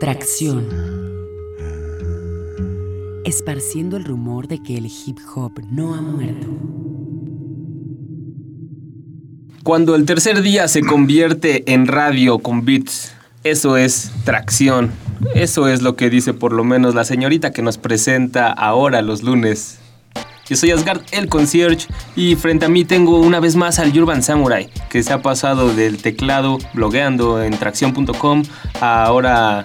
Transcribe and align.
Tracción. 0.00 0.66
Esparciendo 3.26 3.98
el 3.98 4.06
rumor 4.06 4.48
de 4.48 4.62
que 4.62 4.78
el 4.78 4.86
hip 4.86 5.18
hop 5.34 5.60
no 5.70 5.94
ha 5.94 6.00
muerto. 6.00 6.46
Cuando 9.62 9.94
el 9.94 10.06
tercer 10.06 10.40
día 10.40 10.68
se 10.68 10.80
convierte 10.80 11.70
en 11.74 11.86
radio 11.86 12.38
con 12.38 12.64
beats, 12.64 13.12
eso 13.44 13.76
es 13.76 14.10
tracción. 14.24 14.90
Eso 15.34 15.68
es 15.68 15.82
lo 15.82 15.96
que 15.96 16.08
dice 16.08 16.32
por 16.32 16.54
lo 16.54 16.64
menos 16.64 16.94
la 16.94 17.04
señorita 17.04 17.52
que 17.52 17.60
nos 17.60 17.76
presenta 17.76 18.50
ahora 18.50 19.02
los 19.02 19.22
lunes. 19.22 19.80
Yo 20.50 20.56
soy 20.56 20.72
Asgard 20.72 21.02
el 21.12 21.28
concierge 21.28 21.86
y 22.16 22.34
frente 22.34 22.64
a 22.64 22.68
mí 22.68 22.84
tengo 22.84 23.20
una 23.20 23.38
vez 23.38 23.54
más 23.54 23.78
al 23.78 23.96
Urban 23.96 24.20
Samurai, 24.20 24.68
que 24.88 25.00
se 25.02 25.12
ha 25.12 25.22
pasado 25.22 25.72
del 25.72 26.02
teclado 26.02 26.58
blogueando 26.74 27.40
en 27.40 27.56
tracción.com 27.56 28.42
a 28.80 29.04
ahora 29.04 29.64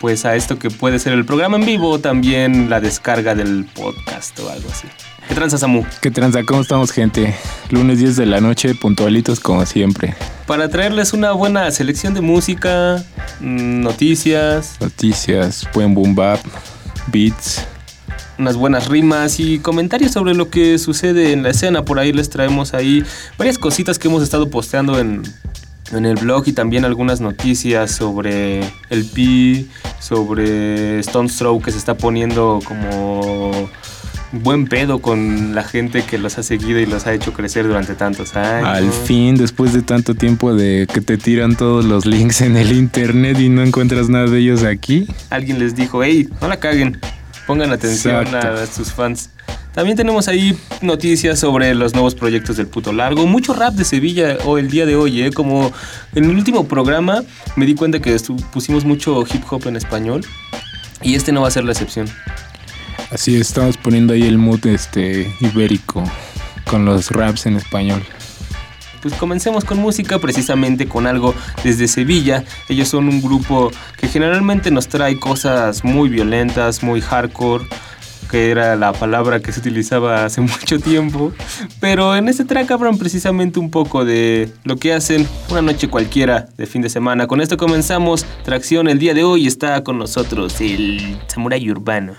pues 0.00 0.24
a 0.24 0.34
esto 0.34 0.58
que 0.58 0.70
puede 0.70 0.98
ser 0.98 1.12
el 1.12 1.26
programa 1.26 1.58
en 1.58 1.66
vivo, 1.66 2.00
también 2.00 2.70
la 2.70 2.80
descarga 2.80 3.34
del 3.34 3.66
podcast 3.66 4.38
o 4.40 4.48
algo 4.48 4.68
así. 4.70 4.88
¿Qué 5.28 5.34
tranza, 5.34 5.58
Samu? 5.58 5.84
¿Qué 6.00 6.10
tranza? 6.10 6.42
¿Cómo 6.42 6.62
estamos, 6.62 6.90
gente? 6.90 7.36
Lunes 7.68 7.98
10 7.98 8.16
de 8.16 8.26
la 8.26 8.40
noche, 8.40 8.74
puntualitos 8.74 9.38
como 9.38 9.64
siempre. 9.66 10.14
Para 10.46 10.68
traerles 10.68 11.12
una 11.12 11.32
buena 11.32 11.70
selección 11.70 12.14
de 12.14 12.22
música, 12.22 13.04
mm, 13.40 13.82
noticias. 13.82 14.78
Noticias, 14.80 15.68
buen 15.74 15.94
boom 15.94 16.14
bap, 16.14 16.40
beats. 17.08 17.64
Unas 18.38 18.56
buenas 18.56 18.88
rimas 18.88 19.38
y 19.38 19.58
comentarios 19.58 20.12
sobre 20.12 20.34
lo 20.34 20.48
que 20.48 20.78
sucede 20.78 21.32
en 21.32 21.42
la 21.42 21.50
escena. 21.50 21.84
Por 21.84 21.98
ahí 21.98 22.12
les 22.12 22.30
traemos 22.30 22.72
ahí 22.72 23.04
varias 23.36 23.58
cositas 23.58 23.98
que 23.98 24.08
hemos 24.08 24.22
estado 24.22 24.48
posteando 24.48 24.98
en, 24.98 25.22
en 25.92 26.06
el 26.06 26.16
blog 26.16 26.44
y 26.46 26.52
también 26.52 26.84
algunas 26.84 27.20
noticias 27.20 27.90
sobre 27.90 28.60
el 28.90 29.04
Pi, 29.04 29.68
sobre 29.98 31.00
Stone 31.00 31.28
Throw 31.28 31.60
que 31.60 31.70
se 31.70 31.78
está 31.78 31.96
poniendo 31.96 32.60
como 32.64 33.68
buen 34.32 34.66
pedo 34.66 35.00
con 35.00 35.54
la 35.54 35.64
gente 35.64 36.04
que 36.04 36.16
los 36.18 36.38
ha 36.38 36.42
seguido 36.42 36.78
y 36.78 36.86
los 36.86 37.06
ha 37.06 37.12
hecho 37.12 37.32
crecer 37.32 37.66
durante 37.66 37.94
tantos 37.94 38.36
años. 38.36 38.68
Al 38.68 38.92
fin, 38.92 39.36
después 39.36 39.72
de 39.72 39.82
tanto 39.82 40.14
tiempo 40.14 40.54
de 40.54 40.86
que 40.92 41.00
te 41.00 41.18
tiran 41.18 41.56
todos 41.56 41.84
los 41.84 42.06
links 42.06 42.40
en 42.42 42.56
el 42.56 42.72
internet 42.72 43.38
y 43.40 43.48
no 43.48 43.62
encuentras 43.62 44.08
nada 44.08 44.26
de 44.26 44.38
ellos 44.38 44.62
aquí. 44.62 45.06
Alguien 45.30 45.58
les 45.58 45.74
dijo, 45.74 46.04
hey, 46.04 46.28
no 46.40 46.48
la 46.48 46.58
caguen, 46.58 47.00
pongan 47.50 47.72
atención 47.72 48.32
a 48.32 48.64
sus 48.66 48.92
fans. 48.92 49.30
También 49.74 49.96
tenemos 49.96 50.28
ahí 50.28 50.56
noticias 50.82 51.40
sobre 51.40 51.74
los 51.74 51.94
nuevos 51.94 52.14
proyectos 52.14 52.56
del 52.56 52.68
puto 52.68 52.92
largo. 52.92 53.26
Mucho 53.26 53.54
rap 53.54 53.74
de 53.74 53.84
Sevilla 53.84 54.38
o 54.44 54.56
el 54.56 54.70
día 54.70 54.86
de 54.86 54.94
hoy, 54.94 55.22
¿eh? 55.22 55.32
Como 55.32 55.72
en 56.14 56.24
el 56.26 56.30
último 56.30 56.68
programa 56.68 57.24
me 57.56 57.66
di 57.66 57.74
cuenta 57.74 57.98
que 57.98 58.16
pusimos 58.52 58.84
mucho 58.84 59.24
hip 59.28 59.42
hop 59.50 59.66
en 59.66 59.74
español 59.74 60.24
y 61.02 61.16
este 61.16 61.32
no 61.32 61.40
va 61.42 61.48
a 61.48 61.50
ser 61.50 61.64
la 61.64 61.72
excepción. 61.72 62.08
Así 63.10 63.34
estamos 63.34 63.76
poniendo 63.76 64.12
ahí 64.12 64.22
el 64.22 64.38
mood 64.38 64.64
este 64.66 65.34
ibérico 65.40 66.04
con 66.66 66.84
los 66.84 67.10
raps 67.10 67.46
en 67.46 67.56
español. 67.56 68.00
Pues 69.02 69.14
comencemos 69.14 69.64
con 69.64 69.78
música, 69.78 70.18
precisamente 70.18 70.86
con 70.86 71.06
algo 71.06 71.34
desde 71.64 71.88
Sevilla. 71.88 72.44
Ellos 72.68 72.88
son 72.88 73.08
un 73.08 73.22
grupo 73.22 73.70
que 73.98 74.08
generalmente 74.08 74.70
nos 74.70 74.88
trae 74.88 75.18
cosas 75.18 75.84
muy 75.84 76.08
violentas, 76.08 76.82
muy 76.82 77.00
hardcore 77.00 77.64
que 78.30 78.50
era 78.50 78.76
la 78.76 78.92
palabra 78.92 79.40
que 79.40 79.52
se 79.52 79.60
utilizaba 79.60 80.24
hace 80.24 80.40
mucho 80.40 80.78
tiempo. 80.78 81.32
Pero 81.80 82.16
en 82.16 82.28
este 82.28 82.44
track 82.44 82.70
hablan 82.70 82.96
precisamente 82.96 83.58
un 83.58 83.70
poco 83.70 84.04
de 84.04 84.52
lo 84.64 84.76
que 84.76 84.92
hacen 84.92 85.28
una 85.50 85.62
noche 85.62 85.88
cualquiera 85.88 86.48
de 86.56 86.66
fin 86.66 86.82
de 86.82 86.88
semana. 86.88 87.26
Con 87.26 87.40
esto 87.40 87.56
comenzamos 87.56 88.24
Tracción 88.44 88.88
el 88.88 88.98
día 88.98 89.14
de 89.14 89.24
hoy. 89.24 89.46
Está 89.46 89.82
con 89.82 89.98
nosotros 89.98 90.60
el 90.60 91.18
Samurai 91.26 91.70
Urbano. 91.70 92.14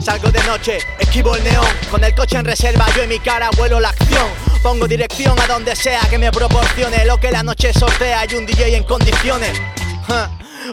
Salgo 0.00 0.30
de 0.30 0.42
noche, 0.44 0.78
esquivo 0.98 1.34
el 1.34 1.42
neón, 1.44 1.66
con 1.90 2.04
el 2.04 2.14
coche 2.14 2.36
en 2.36 2.44
reserva, 2.44 2.84
yo 2.94 3.02
en 3.02 3.08
mi 3.08 3.18
cara 3.18 3.48
vuelo 3.56 3.80
la 3.80 3.88
acción. 3.88 4.53
Pongo 4.64 4.88
dirección 4.88 5.38
a 5.38 5.46
donde 5.46 5.76
sea 5.76 6.00
que 6.08 6.16
me 6.16 6.32
proporcione 6.32 7.04
lo 7.04 7.18
que 7.18 7.30
la 7.30 7.42
noche 7.42 7.70
sortea 7.74 8.24
y 8.24 8.34
un 8.34 8.46
DJ 8.46 8.74
en 8.78 8.84
condiciones. 8.84 9.52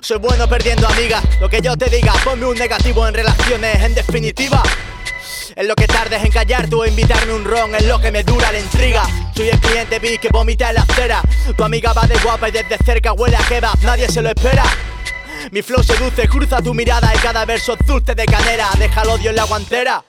Soy 0.01 0.17
bueno 0.17 0.47
perdiendo 0.47 0.87
amigas, 0.87 1.21
lo 1.41 1.49
que 1.49 1.59
yo 1.59 1.75
te 1.75 1.89
diga, 1.89 2.13
ponme 2.23 2.45
un 2.45 2.57
negativo 2.57 3.05
en 3.05 3.13
relaciones, 3.13 3.83
en 3.83 3.93
definitiva. 3.93 4.63
Es 5.57 5.67
lo 5.67 5.75
que 5.75 5.87
tardes 5.87 6.23
en 6.23 6.31
callar 6.31 6.69
tú 6.69 6.83
o 6.83 6.85
invitarme 6.85 7.33
un 7.33 7.43
ron, 7.43 7.75
es 7.75 7.85
lo 7.85 7.99
que 7.99 8.13
me 8.13 8.23
dura 8.23 8.49
la 8.53 8.59
intriga. 8.59 9.03
Soy 9.35 9.49
el 9.49 9.59
cliente 9.59 9.99
vi 9.99 10.17
que 10.17 10.29
vomita 10.29 10.69
en 10.69 10.75
la 10.75 10.83
acera. 10.83 11.21
Tu 11.57 11.61
amiga 11.61 11.91
va 11.91 12.07
de 12.07 12.17
guapa 12.19 12.47
y 12.47 12.53
desde 12.53 12.77
cerca 12.85 13.11
huele 13.11 13.35
a 13.35 13.43
kebab, 13.43 13.77
nadie 13.83 14.07
se 14.07 14.21
lo 14.21 14.29
espera. 14.29 14.63
Mi 15.51 15.61
flow 15.61 15.83
seduce, 15.83 16.29
cruza 16.29 16.61
tu 16.61 16.73
mirada 16.73 17.13
y 17.13 17.17
cada 17.17 17.43
verso 17.43 17.75
dulce 17.85 18.15
de 18.15 18.23
canera. 18.23 18.69
Deja 18.79 19.01
el 19.01 19.09
odio 19.09 19.31
en 19.31 19.35
la 19.35 19.43
guantera. 19.43 20.01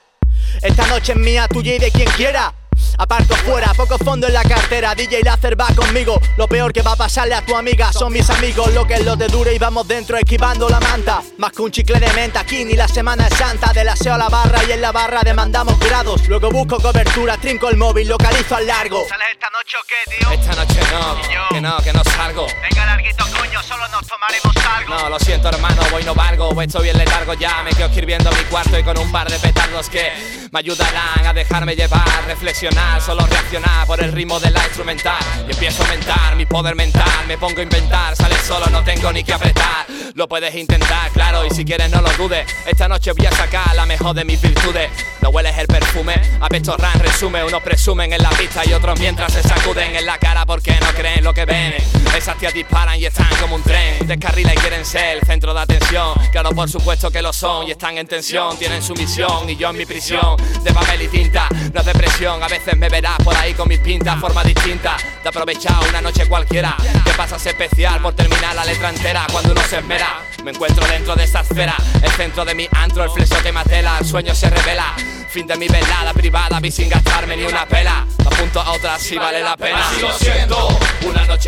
Esta 0.61 0.87
noche 0.87 1.11
es 1.11 1.17
mía, 1.17 1.49
tuya 1.49 1.75
y 1.75 1.79
de 1.79 1.91
quien 1.91 2.09
quiera. 2.11 2.53
Aparto 2.97 3.35
fuera, 3.35 3.73
poco 3.73 3.97
fondo 3.97 4.27
en 4.27 4.33
la 4.33 4.43
cartera. 4.43 4.93
DJ 4.95 5.23
Láser 5.23 5.59
va 5.59 5.67
conmigo. 5.75 6.19
Lo 6.37 6.47
peor 6.47 6.71
que 6.73 6.81
va 6.81 6.93
a 6.93 6.95
pasarle 6.95 7.35
a 7.35 7.45
tu 7.45 7.55
amiga 7.55 7.91
son 7.91 8.13
mis 8.13 8.29
amigos. 8.29 8.73
Lo 8.73 8.85
que 8.85 8.95
es 8.95 9.05
lo 9.05 9.15
de 9.15 9.27
dure 9.27 9.53
y 9.53 9.59
vamos 9.59 9.87
dentro 9.87 10.17
esquivando 10.17 10.69
la 10.69 10.79
manta. 10.79 11.21
Más 11.37 11.51
que 11.51 11.61
un 11.61 11.71
chicle 11.71 11.99
de 11.99 12.11
menta, 12.13 12.41
aquí 12.41 12.65
ni 12.65 12.73
la 12.73 12.87
semana 12.87 13.27
es 13.27 13.37
santa. 13.37 13.73
Del 13.73 13.89
aseo 13.89 14.13
a 14.13 14.17
la 14.17 14.29
barra 14.29 14.63
y 14.67 14.71
en 14.71 14.81
la 14.81 14.91
barra 14.91 15.21
demandamos 15.23 15.79
grados. 15.79 16.27
Luego 16.27 16.49
busco 16.49 16.79
cobertura, 16.79 17.37
trinco 17.37 17.69
el 17.69 17.77
móvil, 17.77 18.07
localizo 18.07 18.55
al 18.55 18.67
largo. 18.67 19.03
¿Sales 19.07 19.27
esta 19.31 19.49
noche 19.49 19.77
o 19.77 19.85
qué, 19.87 20.17
tío? 20.17 20.31
Esta 20.31 20.55
noche 20.55 20.79
no, 20.91 21.49
que 21.49 21.61
no, 21.61 21.77
que 21.77 21.93
no 21.93 22.03
salgo. 22.03 22.47
Venga, 22.61 22.85
larguito, 22.85 23.25
coño, 23.37 23.63
solo 23.63 23.87
nos 23.89 24.07
tomaremos 24.07 24.55
algo. 24.77 24.95
No, 24.95 25.09
lo 25.09 25.19
siento, 25.19 25.49
hermano, 25.49 25.81
voy 25.91 26.03
no 26.03 26.13
valgo. 26.13 26.61
Estoy 26.61 26.83
bien 26.83 26.97
letargo 26.97 27.33
ya. 27.33 27.63
Me 27.63 27.71
quedo 27.71 27.87
escribiendo 27.87 28.31
mi 28.31 28.43
cuarto 28.45 28.77
y 28.77 28.83
con 28.83 28.97
un 28.97 29.11
par 29.11 29.29
de 29.29 29.39
petardos 29.39 29.89
que 29.89 30.11
me 30.51 30.59
ayudarán 30.59 31.25
a 31.25 31.33
dejarme 31.33 31.75
llevar, 31.75 32.25
reflexionar, 32.27 32.82
solo 33.01 33.25
reaccionar 33.25 33.85
por 33.85 34.01
el 34.01 34.11
ritmo 34.11 34.39
de 34.39 34.51
la 34.51 34.63
instrumental. 34.63 35.21
Y 35.47 35.51
empiezo 35.51 35.83
a 35.83 35.85
aumentar 35.87 36.35
mi 36.35 36.45
poder 36.45 36.75
mental, 36.75 37.27
me 37.27 37.37
pongo 37.37 37.59
a 37.59 37.63
inventar, 37.63 38.15
sale 38.15 38.35
solo, 38.37 38.67
no 38.67 38.83
tengo 38.83 39.11
ni 39.11 39.23
que 39.23 39.33
apretar. 39.33 39.85
Lo 40.15 40.27
puedes 40.27 40.53
intentar, 40.55 41.09
claro, 41.11 41.45
y 41.45 41.49
si 41.49 41.65
quieres 41.65 41.89
no 41.89 42.01
lo 42.01 42.09
dudes. 42.13 42.45
Esta 42.65 42.87
noche 42.87 43.11
voy 43.13 43.25
a 43.25 43.31
sacar 43.31 43.75
la 43.75 43.85
mejor 43.85 44.15
de 44.15 44.23
mis 44.25 44.39
virtudes. 44.41 44.91
No 45.21 45.29
hueles 45.29 45.57
el 45.57 45.67
perfume, 45.67 46.15
a 46.39 46.49
ran 46.77 46.99
resume. 46.99 47.43
Unos 47.43 47.63
presumen 47.63 48.13
en 48.13 48.21
la 48.21 48.29
pista 48.29 48.61
y 48.65 48.73
otros 48.73 48.99
mientras 48.99 49.33
se 49.33 49.41
sacuden 49.41 49.95
en 49.95 50.05
la 50.05 50.17
cara 50.17 50.45
porque 50.45 50.77
no 50.79 50.87
creen 50.93 51.23
lo 51.23 51.33
que 51.33 51.45
ven. 51.45 51.73
Esas 52.15 52.37
tías 52.37 52.53
disparan 52.53 52.99
y 52.99 53.05
están 53.05 53.29
como 53.41 53.55
un 53.55 53.63
tren. 53.63 54.05
Descarrila 54.05 54.53
y 54.53 54.57
quieren 54.57 54.85
ser 54.85 55.17
el 55.17 55.25
centro 55.25 55.53
de 55.53 55.61
atención. 55.61 56.13
Claro, 56.31 56.51
por 56.51 56.69
supuesto 56.69 57.09
que 57.09 57.21
lo 57.21 57.33
son 57.33 57.67
y 57.67 57.71
están 57.71 57.97
en 57.97 58.05
tensión. 58.05 58.57
Tienen 58.57 58.83
su 58.83 58.93
misión 58.93 59.49
y 59.49 59.55
yo 59.55 59.69
en 59.71 59.77
mi 59.77 59.85
prisión 59.85 60.37
de 60.63 60.73
papel 60.73 61.01
y 61.01 61.07
tinta. 61.07 61.47
No 61.73 61.79
es 61.79 61.85
depresión, 61.85 62.43
a 62.43 62.47
veces 62.47 62.72
me 62.75 62.89
verás 62.89 63.17
por 63.23 63.35
ahí 63.35 63.53
con 63.53 63.67
mis 63.67 63.79
pintas, 63.79 64.19
forma 64.19 64.43
distinta 64.43 64.97
de 65.21 65.29
aprovechar 65.29 65.75
una 65.89 66.01
noche 66.01 66.25
cualquiera. 66.27 66.75
Que 67.05 67.11
pasas 67.11 67.45
especial 67.45 68.01
por 68.01 68.13
terminar 68.13 68.55
la 68.55 68.65
letra 68.65 68.89
entera 68.89 69.25
cuando 69.31 69.51
uno 69.51 69.61
se 69.63 69.79
esmera. 69.79 70.21
Me 70.43 70.51
encuentro 70.51 70.85
dentro 70.87 71.15
de 71.15 71.23
esta 71.23 71.41
esfera, 71.41 71.75
el 72.01 72.11
centro 72.11 72.43
de 72.45 72.53
mi 72.55 72.67
antro, 72.71 73.03
el 73.03 73.09
flexo 73.09 73.41
que 73.41 73.51
matela, 73.51 73.97
el 73.99 74.05
sueño 74.05 74.35
se 74.35 74.49
revela. 74.49 74.93
Fin 75.29 75.47
de 75.47 75.55
mi 75.57 75.67
velada 75.67 76.13
privada, 76.13 76.59
vi 76.59 76.69
sin 76.69 76.89
gastarme 76.89 77.35
ni 77.35 77.43
una 77.43 77.65
pela. 77.65 78.05
Me 78.19 78.35
apunto 78.35 78.61
a 78.61 78.71
otra 78.71 78.99
si 78.99 79.17
vale 79.17 79.41
la 79.41 79.57
pena. 79.57 79.89
Así 79.89 80.01
lo 80.01 80.62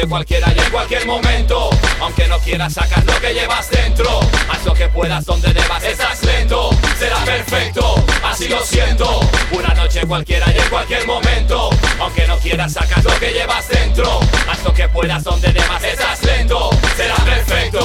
cualquiera 0.07 0.51
y 0.55 0.59
en 0.59 0.71
cualquier 0.71 1.05
momento. 1.05 1.69
Aunque 2.01 2.27
no 2.27 2.39
quieras 2.39 2.73
sacar 2.73 3.03
lo 3.05 3.19
que 3.19 3.33
llevas 3.33 3.69
dentro, 3.69 4.19
haz 4.49 4.66
lo 4.66 4.73
que 4.73 4.88
puedas 4.89 5.25
donde 5.25 5.53
debas. 5.53 5.83
Estás 5.83 6.23
lento, 6.23 6.69
será 6.97 7.17
perfecto. 7.23 7.95
Así 8.23 8.47
lo 8.47 8.63
siento, 8.63 9.19
una 9.51 9.73
noche 9.73 10.05
cualquiera 10.05 10.51
y 10.53 10.57
en 10.57 10.69
cualquier 10.69 11.05
momento. 11.05 11.69
Aunque 11.99 12.27
no 12.27 12.38
quieras 12.38 12.73
sacar 12.73 13.03
lo 13.03 13.17
que 13.19 13.31
llevas 13.31 13.67
dentro, 13.67 14.19
haz 14.49 14.63
lo 14.63 14.73
que 14.73 14.88
puedas 14.89 15.23
donde 15.23 15.51
debas. 15.51 15.83
Estás 15.83 16.23
lento, 16.23 16.69
será 16.96 17.16
perfecto. 17.16 17.79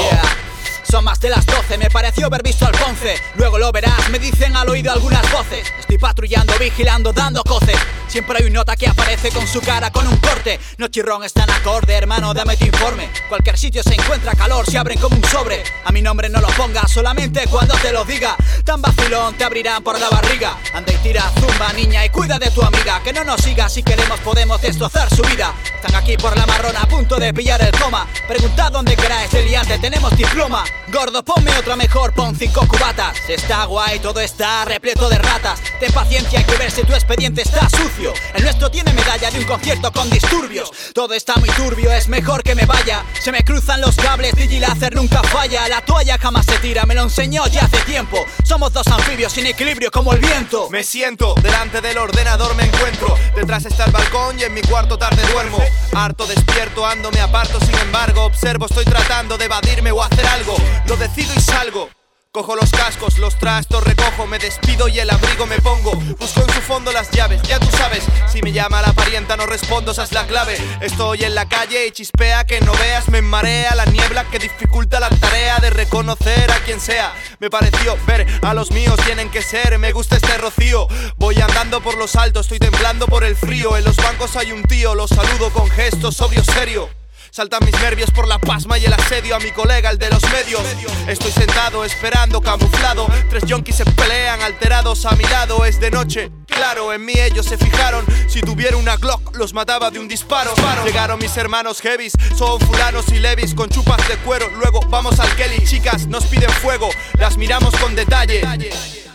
Son 0.91 1.05
más 1.05 1.21
de 1.21 1.29
las 1.31 1.47
12, 1.47 1.79
me 1.79 1.89
pareció 1.89 2.27
haber 2.27 2.43
visto 2.43 2.67
al 2.67 2.73
Ponce. 2.73 3.15
Luego 3.37 3.59
lo 3.59 3.71
verás, 3.71 4.11
me 4.11 4.19
dicen 4.19 4.57
al 4.57 4.69
oído 4.69 4.91
algunas 4.91 5.23
voces. 5.31 5.73
Estoy 5.79 5.99
patrullando, 5.99 6.53
vigilando, 6.59 7.13
dando 7.13 7.45
coces. 7.45 7.79
Siempre 8.11 8.39
hay 8.41 8.47
un 8.49 8.55
nota 8.55 8.75
que 8.75 8.89
aparece 8.89 9.31
con 9.31 9.47
su 9.47 9.61
cara 9.61 9.93
con 9.93 10.05
un 10.05 10.17
corte. 10.17 10.59
No 10.79 10.89
chirrón, 10.89 11.23
está 11.23 11.45
en 11.45 11.51
acorde, 11.51 11.95
hermano, 11.95 12.35
dame 12.35 12.57
tu 12.57 12.65
informe. 12.65 13.09
Cualquier 13.29 13.57
sitio 13.57 13.85
se 13.85 13.95
encuentra 13.95 14.35
calor, 14.35 14.67
se 14.69 14.79
abren 14.79 14.99
como 14.99 15.15
un 15.15 15.25
sobre. 15.25 15.63
A 15.85 15.93
mi 15.93 16.03
nombre 16.03 16.29
no 16.29 16.41
lo 16.41 16.49
pongas, 16.49 16.91
solamente 16.91 17.47
cuando 17.47 17.75
te 17.77 17.93
lo 17.93 18.05
diga. 18.05 18.35
Tan 18.65 18.83
vacilón 18.83 19.35
te 19.35 19.45
abrirán 19.45 19.85
por 19.85 19.97
la 20.01 20.11
barriga. 20.11 20.59
Anda 20.75 20.93
y 20.93 20.97
tira, 20.97 21.23
zumba, 21.39 21.73
niña, 21.73 22.05
y 22.05 22.09
cuida 22.09 22.41
de 22.41 22.51
tu 22.51 22.63
amiga. 22.63 23.01
Que 23.05 23.13
no 23.13 23.23
nos 23.23 23.43
siga, 23.43 23.69
si 23.69 23.85
queremos 23.85 24.19
podemos 24.21 24.61
destrozar 24.61 25.09
su 25.15 25.23
vida. 25.23 25.55
Están 25.77 25.95
aquí 25.95 26.17
por 26.17 26.37
la 26.37 26.47
marrona, 26.47 26.83
a 26.83 26.89
punto 26.89 27.17
de 27.17 27.33
pillar 27.33 27.63
el 27.63 27.71
coma. 27.79 28.09
Preguntad 28.27 28.73
dónde 28.73 28.97
queráis, 28.97 29.33
liante, 29.33 29.79
tenemos 29.79 30.17
diploma. 30.17 30.65
Gordo, 30.89 31.25
ponme 31.25 31.57
otra 31.57 31.77
mejor, 31.77 32.13
pon 32.13 32.35
cinco 32.35 32.67
cubatas. 32.67 33.17
Está 33.29 33.67
guay, 33.67 34.01
todo 34.01 34.19
está 34.19 34.65
repleto 34.65 35.09
de 35.09 35.19
ratas. 35.19 35.61
Ten 35.79 35.93
paciencia, 35.93 36.41
hay 36.41 36.45
que 36.45 36.57
ver 36.57 36.73
si 36.73 36.83
tu 36.83 36.93
expediente 36.93 37.43
está 37.43 37.71
sucio. 37.71 38.00
El 38.35 38.45
nuestro 38.45 38.71
tiene 38.71 38.95
medalla 38.95 39.31
de 39.31 39.41
un 39.41 39.45
concierto 39.45 39.93
con 39.93 40.09
disturbios. 40.09 40.71
Todo 40.95 41.13
está 41.13 41.37
muy 41.37 41.51
turbio, 41.51 41.93
es 41.93 42.09
mejor 42.09 42.43
que 42.43 42.55
me 42.55 42.65
vaya. 42.65 43.05
Se 43.21 43.31
me 43.31 43.45
cruzan 43.45 43.83
los 43.83 43.95
cables, 43.95 44.35
Digilácer 44.35 44.95
nunca 44.95 45.23
falla. 45.23 45.69
La 45.69 45.85
toalla 45.85 46.17
jamás 46.17 46.47
se 46.47 46.59
tira, 46.61 46.87
me 46.87 46.95
lo 46.95 47.03
enseñó 47.03 47.47
ya 47.49 47.61
hace 47.61 47.79
tiempo. 47.81 48.25
Somos 48.45 48.73
dos 48.73 48.87
anfibios 48.87 49.33
sin 49.33 49.45
equilibrio 49.47 49.91
como 49.91 50.15
el 50.15 50.21
viento. 50.21 50.71
Me 50.71 50.83
siento, 50.83 51.35
delante 51.43 51.83
del 51.83 51.99
ordenador 51.99 52.55
me 52.55 52.65
encuentro. 52.65 53.19
Detrás 53.37 53.67
está 53.67 53.85
el 53.85 53.93
balcón 53.93 54.41
y 54.41 54.45
en 54.45 54.55
mi 54.55 54.63
cuarto 54.63 54.97
tarde 54.97 55.23
duermo. 55.33 55.59
Harto 55.93 56.27
despierto, 56.27 56.87
ando, 56.87 57.11
me 57.11 57.21
aparto, 57.21 57.61
sin 57.61 57.77
embargo, 57.81 58.25
observo, 58.25 58.65
estoy 58.65 58.87
tratando 58.87 59.37
de 59.37 59.45
evadirme 59.45 59.93
o 59.93 60.03
hacer 60.03 60.27
algo. 60.27 60.57
Lo 60.87 60.97
decido 60.97 61.35
y 61.37 61.41
salgo. 61.41 61.91
Cojo 62.33 62.55
los 62.55 62.71
cascos, 62.71 63.19
los 63.19 63.37
trastos 63.41 63.83
recojo, 63.83 64.25
me 64.29 64.39
despido 64.39 64.87
y 64.87 65.01
el 65.01 65.11
abrigo 65.11 65.47
me 65.47 65.59
pongo. 65.59 65.97
Busco 66.17 66.43
en 66.43 66.55
su 66.55 66.61
fondo 66.61 66.93
las 66.93 67.11
llaves, 67.11 67.43
ya 67.43 67.59
tú 67.59 67.67
sabes. 67.77 68.05
Si 68.31 68.41
me 68.41 68.53
llama 68.53 68.81
la 68.83 68.93
parienta, 68.93 69.37
no 69.37 69.47
respondo, 69.47 69.91
esa 69.91 70.05
es 70.05 70.13
la 70.13 70.29
clave. 70.29 70.57
Estoy 70.81 71.25
en 71.25 71.35
la 71.35 71.49
calle 71.49 71.89
y 71.89 71.91
chispea 71.91 72.45
que 72.45 72.61
no 72.61 72.73
veas, 72.75 73.09
me 73.09 73.21
marea 73.21 73.75
la 73.75 73.85
niebla 73.87 74.31
que 74.31 74.39
dificulta 74.39 75.01
la 75.01 75.11
tarea 75.11 75.59
de 75.59 75.71
reconocer 75.71 76.53
a 76.53 76.61
quien 76.61 76.79
sea. 76.79 77.13
Me 77.41 77.51
pareció 77.51 77.99
ver 78.07 78.25
a 78.43 78.55
los 78.55 78.71
míos, 78.71 78.95
tienen 79.05 79.29
que 79.29 79.43
ser. 79.43 79.77
Me 79.81 79.91
gusta 79.91 80.15
este 80.15 80.39
rocío. 80.39 80.87
Voy 81.17 81.35
andando 81.41 81.81
por 81.81 81.99
los 81.99 82.15
altos, 82.15 82.47
estoy 82.47 82.61
temblando 82.61 83.09
por 83.09 83.25
el 83.25 83.35
frío. 83.35 83.77
En 83.77 83.83
los 83.83 83.97
bancos 83.97 84.37
hay 84.37 84.53
un 84.53 84.63
tío, 84.63 84.95
lo 84.95 85.09
saludo 85.09 85.51
con 85.51 85.69
gestos, 85.69 86.21
obvio 86.21 86.45
serio. 86.45 87.00
Saltan 87.31 87.65
mis 87.65 87.79
nervios 87.81 88.11
por 88.11 88.27
la 88.27 88.39
pasma 88.39 88.77
y 88.79 88.85
el 88.85 88.93
asedio 88.93 89.37
a 89.37 89.39
mi 89.39 89.53
colega, 89.53 89.91
el 89.91 89.99
de 89.99 90.11
los 90.11 90.23
medios. 90.31 90.63
Estoy 91.07 91.31
sentado 91.31 91.85
esperando, 91.85 92.41
camuflado. 92.41 93.07
Tres 93.29 93.45
yonkis 93.45 93.77
se 93.77 93.85
pelean 93.85 94.43
alterados 94.43 95.07
a 95.07 95.13
mi 95.13 95.25
lado. 95.25 95.65
Es 95.65 95.79
de 95.79 95.93
noche, 95.93 96.33
claro, 96.47 96.93
en 96.93 97.05
mí 97.05 97.13
ellos 97.15 97.47
se 97.47 97.57
fijaron. 97.57 98.05
Si 98.29 98.41
tuviera 98.41 98.77
una 98.77 98.97
Glock, 98.97 99.37
los 99.37 99.55
mataba 99.55 99.91
de 99.91 100.01
un 100.01 100.09
disparo. 100.09 100.53
Llegaron 100.85 101.21
mis 101.21 101.37
hermanos 101.37 101.81
heavies, 101.81 102.15
son 102.37 102.61
fulanos 102.61 103.07
y 103.13 103.21
levis 103.21 103.55
con 103.55 103.69
chupas 103.71 104.07
de 104.09 104.17
cuero. 104.19 104.49
Luego 104.59 104.81
vamos 104.89 105.21
al 105.21 105.35
Kelly, 105.37 105.65
chicas, 105.65 106.09
nos 106.09 106.27
piden 106.27 106.51
fuego. 106.51 106.89
Las 107.19 107.37
miramos 107.37 107.75
con 107.77 107.95
detalle 107.95 108.43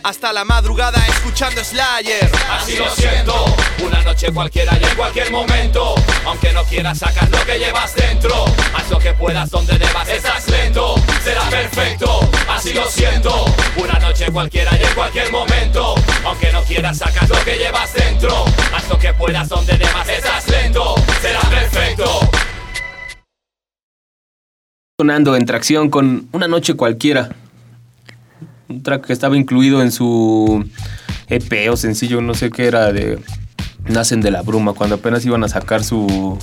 hasta 0.05 0.31
la 0.31 0.45
madrugada 0.45 1.03
escuchando 1.07 1.63
Slayer. 1.63 2.29
Así 2.51 2.77
lo 2.77 2.87
siento, 2.91 3.33
una 3.83 4.03
noche 4.03 4.31
cualquiera 4.31 4.77
y 4.79 4.83
en 4.83 4.95
cualquier 4.95 5.31
momento. 5.31 5.95
Aunque 6.27 6.53
no 6.53 6.63
quieras 6.63 6.99
sacar 6.99 7.27
lo 7.31 7.43
que 7.43 7.57
llevas 7.57 7.95
dentro, 7.95 8.45
haz 8.75 8.89
lo 8.91 8.99
que 8.99 9.13
puedas 9.13 9.49
donde 9.49 9.79
debas. 9.79 10.07
Estás 10.07 10.47
lento, 10.47 10.95
será 11.23 11.41
perfecto. 11.49 12.19
Así 12.47 12.71
lo 12.73 12.85
siento, 12.85 13.45
una 13.77 13.97
noche 13.97 14.27
cualquiera 14.31 14.77
y 14.79 14.83
en 14.83 14.93
cualquier 14.93 15.31
momento. 15.31 15.95
Aunque 16.23 16.51
no 16.51 16.61
quieras 16.61 16.99
sacar 16.99 17.27
lo 17.27 17.43
que 17.43 17.57
llevas 17.57 17.91
dentro, 17.93 18.45
haz 18.75 18.87
lo 18.87 18.99
que 18.99 19.11
puedas 19.13 19.49
donde 19.49 19.75
debas. 19.75 20.07
Estás 20.07 20.47
lento, 20.49 20.95
será 21.19 21.41
perfecto. 21.41 22.19
Sonando 24.99 25.35
en 25.35 25.45
tracción 25.47 25.89
con 25.89 26.29
una 26.31 26.47
noche 26.47 26.75
cualquiera 26.75 27.29
un 28.67 28.83
track 28.83 29.05
que 29.07 29.13
estaba 29.13 29.37
incluido 29.37 29.81
en 29.81 29.91
su 29.91 30.65
EP 31.27 31.69
o 31.71 31.77
sencillo, 31.77 32.21
no 32.21 32.33
sé 32.33 32.49
qué 32.49 32.65
era, 32.65 32.91
de 32.91 33.19
Nacen 33.87 34.21
de 34.21 34.31
la 34.31 34.41
Bruma, 34.41 34.73
cuando 34.73 34.95
apenas 34.95 35.25
iban 35.25 35.43
a 35.43 35.47
sacar 35.47 35.83
su, 35.83 36.37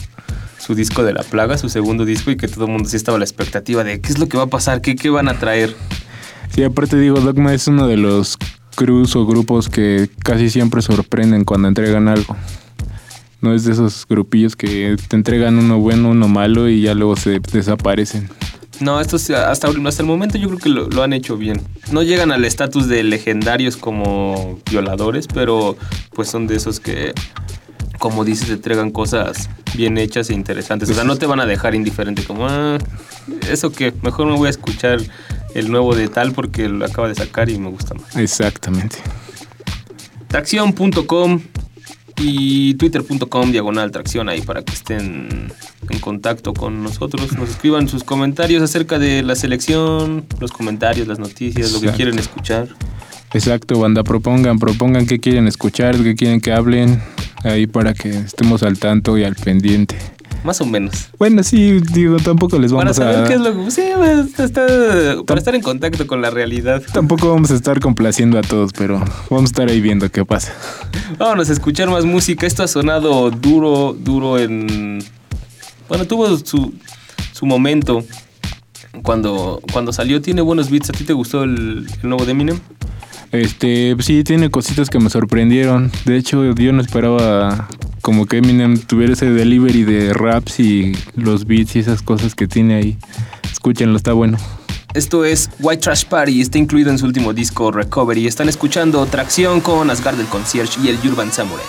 su 0.58 0.74
disco 0.74 1.02
de 1.02 1.12
la 1.12 1.22
plaga, 1.22 1.58
su 1.58 1.68
segundo 1.68 2.04
disco, 2.04 2.30
y 2.30 2.36
que 2.36 2.48
todo 2.48 2.66
el 2.66 2.72
mundo 2.72 2.88
sí 2.88 2.96
estaba 2.96 3.16
a 3.16 3.18
la 3.18 3.24
expectativa 3.24 3.84
de 3.84 4.00
qué 4.00 4.12
es 4.12 4.18
lo 4.18 4.28
que 4.28 4.36
va 4.36 4.44
a 4.44 4.48
pasar, 4.48 4.80
qué, 4.80 4.96
qué 4.96 5.10
van 5.10 5.28
a 5.28 5.38
traer. 5.38 5.74
Sí, 6.54 6.62
aparte 6.62 6.98
digo, 6.98 7.20
Dogma 7.20 7.54
es 7.54 7.66
uno 7.66 7.86
de 7.86 7.96
los 7.96 8.36
crews 8.76 9.16
o 9.16 9.26
grupos 9.26 9.68
que 9.68 10.08
casi 10.22 10.50
siempre 10.50 10.82
sorprenden 10.82 11.44
cuando 11.44 11.68
entregan 11.68 12.08
algo. 12.08 12.36
No 13.40 13.54
es 13.54 13.64
de 13.64 13.72
esos 13.72 14.06
grupillos 14.08 14.54
que 14.54 14.96
te 15.08 15.16
entregan 15.16 15.58
uno 15.58 15.78
bueno, 15.80 16.10
uno 16.10 16.28
malo 16.28 16.68
y 16.68 16.82
ya 16.82 16.94
luego 16.94 17.16
se 17.16 17.40
desaparecen. 17.40 18.28
No, 18.80 19.00
estos 19.00 19.30
hasta, 19.30 19.68
hasta 19.68 20.02
el 20.02 20.08
momento 20.08 20.38
yo 20.38 20.48
creo 20.48 20.58
que 20.58 20.68
lo, 20.68 21.02
han 21.02 21.12
hecho 21.12 21.36
bien. 21.36 21.60
No 21.90 22.02
llegan 22.02 22.32
al 22.32 22.44
estatus 22.44 22.88
de 22.88 23.02
legendarios 23.02 23.76
como 23.76 24.58
violadores, 24.70 25.26
pero 25.26 25.76
pues 26.14 26.28
son 26.28 26.46
de 26.46 26.56
esos 26.56 26.80
que, 26.80 27.12
como 27.98 28.24
dices, 28.24 28.50
entregan 28.50 28.90
cosas 28.90 29.50
bien 29.74 29.98
hechas 29.98 30.30
e 30.30 30.34
interesantes. 30.34 30.90
O 30.90 30.94
sea, 30.94 31.04
no 31.04 31.16
te 31.16 31.26
van 31.26 31.40
a 31.40 31.46
dejar 31.46 31.74
indiferente 31.74 32.24
como, 32.24 32.46
ah, 32.48 32.78
eso 33.50 33.72
que 33.72 33.92
mejor 34.02 34.26
me 34.26 34.36
voy 34.36 34.48
a 34.48 34.50
escuchar 34.50 35.00
el 35.54 35.70
nuevo 35.70 35.94
de 35.94 36.08
tal 36.08 36.32
porque 36.32 36.68
lo 36.68 36.84
acaba 36.84 37.08
de 37.08 37.14
sacar 37.14 37.50
y 37.50 37.58
me 37.58 37.68
gusta 37.68 37.94
más. 37.94 38.16
Exactamente. 38.16 38.98
Tracción.com 40.28 41.40
y 42.18 42.74
twitter.com 42.74 43.52
diagonal 43.52 43.90
tracción 43.90 44.28
ahí 44.28 44.40
para 44.40 44.62
que 44.62 44.72
estén 44.72 45.52
en 45.88 45.98
contacto 46.00 46.54
con 46.54 46.82
nosotros, 46.82 47.32
nos 47.36 47.50
escriban 47.50 47.88
sus 47.88 48.04
comentarios 48.04 48.62
acerca 48.62 48.98
de 48.98 49.22
la 49.22 49.34
selección, 49.34 50.24
los 50.40 50.52
comentarios, 50.52 51.08
las 51.08 51.18
noticias, 51.18 51.72
lo 51.72 51.80
que 51.80 51.90
quieren 51.90 52.18
escuchar. 52.18 52.68
Exacto, 53.34 53.78
banda, 53.80 54.02
propongan, 54.04 54.58
propongan 54.58 55.06
qué 55.06 55.18
quieren 55.18 55.48
escuchar, 55.48 55.96
qué 56.02 56.14
quieren 56.14 56.40
que 56.40 56.52
hablen, 56.52 57.02
ahí 57.44 57.66
para 57.66 57.94
que 57.94 58.10
estemos 58.10 58.62
al 58.62 58.78
tanto 58.78 59.16
y 59.16 59.24
al 59.24 59.36
pendiente. 59.36 59.96
Más 60.44 60.60
o 60.60 60.66
menos. 60.66 61.08
Bueno, 61.18 61.42
sí, 61.42 61.80
digo, 61.92 62.16
tampoco 62.16 62.58
les 62.58 62.72
vamos 62.72 62.96
para 62.98 63.14
saber 63.14 63.28
Qué 63.28 63.34
es 63.34 63.40
lo 63.40 63.64
que... 63.64 63.70
Sí, 63.70 63.82
para 65.26 65.38
estar 65.38 65.54
en 65.54 65.62
contacto 65.62 66.06
con 66.06 66.20
la 66.20 66.30
realidad. 66.30 66.82
Tampoco 66.92 67.30
vamos 67.30 67.50
a 67.50 67.54
estar 67.54 67.78
complaciendo 67.80 68.38
a 68.38 68.42
todos, 68.42 68.72
pero 68.72 68.98
vamos 69.30 69.42
a 69.42 69.52
estar 69.52 69.68
ahí 69.68 69.80
viendo 69.80 70.10
qué 70.10 70.24
pasa. 70.24 70.52
Vámonos 71.18 71.48
a 71.48 71.52
escuchar 71.52 71.88
más 71.90 72.04
música. 72.04 72.46
Esto 72.46 72.62
ha 72.64 72.68
sonado 72.68 73.30
duro, 73.30 73.96
duro 73.98 74.38
en... 74.38 75.02
Bueno, 75.88 76.06
tuvo 76.06 76.36
su, 76.38 76.74
su 77.32 77.46
momento 77.46 78.04
cuando, 79.02 79.60
cuando 79.72 79.92
salió. 79.92 80.20
Tiene 80.20 80.40
buenos 80.42 80.70
beats. 80.70 80.90
¿A 80.90 80.92
ti 80.92 81.04
te 81.04 81.12
gustó 81.12 81.44
el, 81.44 81.86
el 82.02 82.08
nuevo 82.08 82.24
de 82.24 82.32
Eminem? 82.32 82.58
Este, 83.30 83.96
sí, 84.00 84.24
tiene 84.24 84.50
cositas 84.50 84.90
que 84.90 84.98
me 84.98 85.08
sorprendieron. 85.08 85.90
De 86.04 86.16
hecho, 86.16 86.52
yo 86.54 86.72
no 86.72 86.82
esperaba 86.82 87.68
como 88.02 88.26
que 88.26 88.38
Eminem 88.38 88.78
tuviera 88.78 89.14
ese 89.14 89.30
delivery 89.30 89.84
de 89.84 90.12
raps 90.12 90.60
y 90.60 90.92
los 91.14 91.46
beats 91.46 91.76
y 91.76 91.78
esas 91.78 92.02
cosas 92.02 92.34
que 92.34 92.46
tiene 92.46 92.74
ahí. 92.74 92.98
Escúchenlo, 93.50 93.96
está 93.96 94.12
bueno. 94.12 94.36
Esto 94.92 95.24
es 95.24 95.48
White 95.60 95.82
Trash 95.82 96.04
Party, 96.04 96.42
está 96.42 96.58
incluido 96.58 96.90
en 96.90 96.98
su 96.98 97.06
último 97.06 97.32
disco 97.32 97.70
Recovery. 97.70 98.26
Están 98.26 98.50
escuchando 98.50 99.06
Tracción 99.06 99.62
con 99.62 99.88
Asgard 99.88 100.16
del 100.16 100.26
Concierge 100.26 100.78
y 100.82 100.88
el 100.88 100.98
Urban 101.08 101.32
Samurai. 101.32 101.64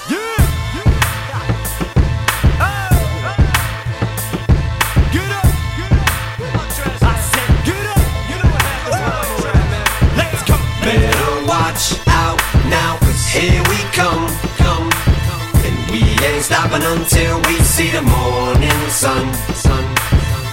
Until 16.93 17.37
we 17.47 17.55
see 17.75 17.89
the 17.89 18.01
morning 18.01 18.79
sun. 18.89 19.25
sun. 19.53 19.85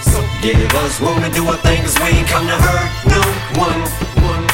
So 0.02 0.18
give 0.40 0.73
us 0.85 1.00
room 1.00 1.20
to 1.23 1.30
do 1.30 1.47
our 1.47 1.56
thing, 1.56 1.82
cause 1.82 1.99
we 2.00 2.09
ain't 2.16 2.28
come 2.28 2.47
to 2.47 2.59
hurt 2.66 2.88
no 3.14 3.23
one. 3.61 3.80
one. 4.25 4.44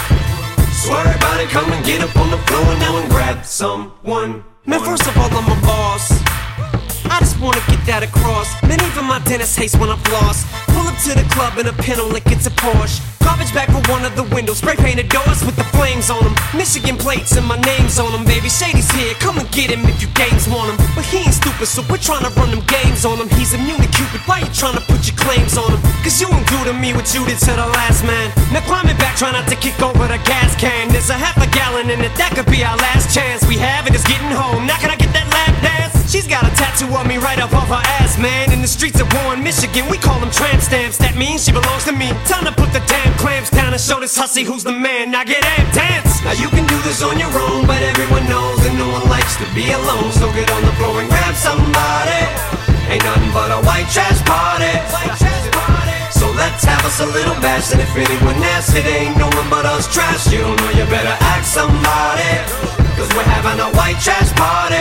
So 0.83 0.97
everybody 0.97 1.47
come 1.47 1.71
and 1.73 1.85
get 1.85 2.02
up 2.02 2.14
on 2.16 2.31
the 2.31 2.38
floor 2.47 2.66
now 2.85 2.97
and 2.99 3.09
grab 3.11 3.45
someone. 3.45 4.45
Man, 4.64 4.81
first 4.81 5.07
of 5.07 5.16
all, 5.16 5.31
I'm 5.31 5.47
a 5.47 5.61
boss. 5.62 6.11
I 7.16 7.20
just 7.20 7.40
wanna 7.40 7.64
get 7.73 7.80
that 7.88 8.04
across. 8.04 8.44
Man, 8.68 8.76
even 8.76 9.08
my 9.08 9.16
dentist 9.25 9.56
hates 9.56 9.73
when 9.80 9.88
I'm 9.88 9.96
floss. 10.04 10.44
Pull 10.68 10.85
up 10.85 11.00
to 11.08 11.16
the 11.16 11.25
club 11.32 11.56
in 11.56 11.64
a 11.64 11.73
like 12.12 12.28
it's 12.28 12.44
a 12.44 12.52
Porsche. 12.52 13.00
Garbage 13.25 13.56
bag 13.56 13.73
for 13.73 13.80
one 13.88 14.04
of 14.04 14.12
the 14.20 14.28
windows. 14.37 14.61
Spray 14.61 14.76
painted 14.76 15.08
doors 15.08 15.40
with 15.40 15.56
the 15.56 15.64
flames 15.73 16.12
on 16.12 16.20
them. 16.20 16.37
Michigan 16.52 17.00
plates 17.00 17.32
and 17.40 17.49
my 17.49 17.56
name's 17.64 17.96
on 17.96 18.12
them, 18.12 18.28
baby. 18.28 18.52
Shady's 18.52 18.92
here, 18.92 19.16
come 19.16 19.40
and 19.40 19.49
get 19.49 19.73
him 19.73 19.88
if 19.88 19.96
you 20.04 20.12
games 20.12 20.44
want 20.44 20.68
him. 20.68 20.76
But 20.92 21.08
he 21.08 21.25
ain't 21.25 21.32
stupid, 21.32 21.64
so 21.64 21.80
we're 21.88 22.04
trying 22.04 22.28
to 22.28 22.32
run 22.37 22.52
them 22.52 22.61
games 22.68 23.08
on 23.08 23.16
him. 23.16 23.32
He's 23.32 23.56
immune 23.56 23.80
to 23.80 23.88
Cupid, 23.96 24.20
why 24.28 24.44
you 24.44 24.52
trying 24.52 24.76
to 24.76 24.85
put 24.85 25.08
your 25.08 25.16
claims 25.16 25.56
on 25.56 25.73
him? 25.73 25.80
Cause 26.04 26.20
you 26.20 26.28
ain't 26.28 26.44
do 26.52 26.61
to 26.68 26.76
me 26.76 26.92
what 26.92 27.08
you 27.16 27.25
did 27.25 27.40
to 27.49 27.52
the 27.56 27.68
last 27.80 28.04
man. 28.04 28.28
Now 28.52 28.61
climbing 28.68 29.00
back, 29.00 29.16
try 29.16 29.32
not 29.32 29.49
to 29.49 29.56
kick 29.56 29.80
over 29.80 30.04
the 30.04 30.20
gas 30.28 30.52
can. 30.61 30.92
There's 30.92 31.08
a 31.08 31.16
half 31.16 31.40
a 31.40 31.49
gallon 31.49 31.88
in 31.88 32.04
it, 32.04 32.12
that 32.20 32.37
could 32.37 32.52
be 32.52 32.61
our 32.61 32.76
last 32.76 33.08
chance. 33.08 33.40
We 33.49 33.56
have 33.56 33.88
it, 33.88 33.96
it's 33.96 34.04
getting 34.04 34.37
home. 34.37 34.68
Now 34.68 34.76
can 34.76 34.92
I 34.92 34.96
get 35.00 35.16
that 35.16 35.25
lap 35.32 35.56
dance? 35.64 35.86
She's 36.07 36.29
got 36.29 36.47
a 36.47 36.55
tattoo 36.55 36.87
of 36.95 37.07
me 37.07 37.19
right 37.19 37.39
up 37.41 37.53
off 37.53 37.67
her 37.67 37.83
ass, 37.99 38.17
man. 38.17 38.53
In 38.53 38.63
the 38.63 38.69
streets 38.69 39.01
of 39.01 39.13
Warren, 39.13 39.43
Michigan, 39.43 39.91
we 39.91 39.99
call 39.99 40.21
them 40.21 40.31
tramp 40.31 40.63
stamps. 40.63 40.99
That 40.99 41.17
means 41.17 41.45
she 41.45 41.51
belongs 41.51 41.83
to 41.85 41.93
me. 41.93 42.15
Time 42.31 42.47
to 42.47 42.55
put 42.55 42.71
the 42.73 42.79
damn 42.87 43.13
clamps 43.19 43.51
down 43.51 43.75
and 43.75 43.83
show 43.83 43.99
this 43.99 44.17
hussy 44.17 44.45
who's 44.45 44.63
the 44.63 44.73
man. 44.73 45.11
Now 45.11 45.25
get 45.25 45.43
amped, 45.43 45.75
dance. 45.75 46.23
Now 46.23 46.39
you 46.39 46.49
can 46.49 46.65
do 46.71 46.79
this 46.87 47.03
on 47.03 47.19
your 47.19 47.35
own, 47.35 47.67
but 47.67 47.83
everyone 47.83 48.23
knows 48.31 48.63
that 48.63 48.75
no 48.79 48.87
one 48.87 49.11
likes 49.11 49.35
to 49.43 49.47
be 49.51 49.67
alone. 49.75 50.13
So 50.13 50.31
get 50.31 50.47
on 50.51 50.63
the 50.63 50.73
floor 50.79 51.03
and 51.03 51.09
grab 51.11 51.35
somebody. 51.35 52.23
Ain't 52.87 53.03
nothing 53.03 53.33
but 53.35 53.51
a 53.51 53.59
white 53.67 53.91
trash 53.91 54.23
party. 54.23 55.46
So 56.13 56.31
let's 56.33 56.65
have 56.65 56.85
us 56.85 57.01
a 57.01 57.07
little 57.07 57.35
bash. 57.43 57.73
And 57.73 57.81
if 57.81 57.91
anyone 57.97 58.37
asks, 58.55 58.75
it 58.75 58.87
ain't 58.87 59.17
no 59.19 59.27
one 59.35 59.49
but 59.51 59.67
us 59.67 59.87
trash. 59.93 60.31
You 60.33 60.41
don't 60.41 60.57
know, 60.61 60.71
you 60.71 60.85
better 60.87 61.17
ask 61.35 61.53
somebody. 61.55 62.31
Cause 62.97 63.13
we're 63.13 63.29
having 63.29 63.61
a 63.61 63.69
white 63.77 64.01
trash 64.01 64.33
party. 64.41 64.81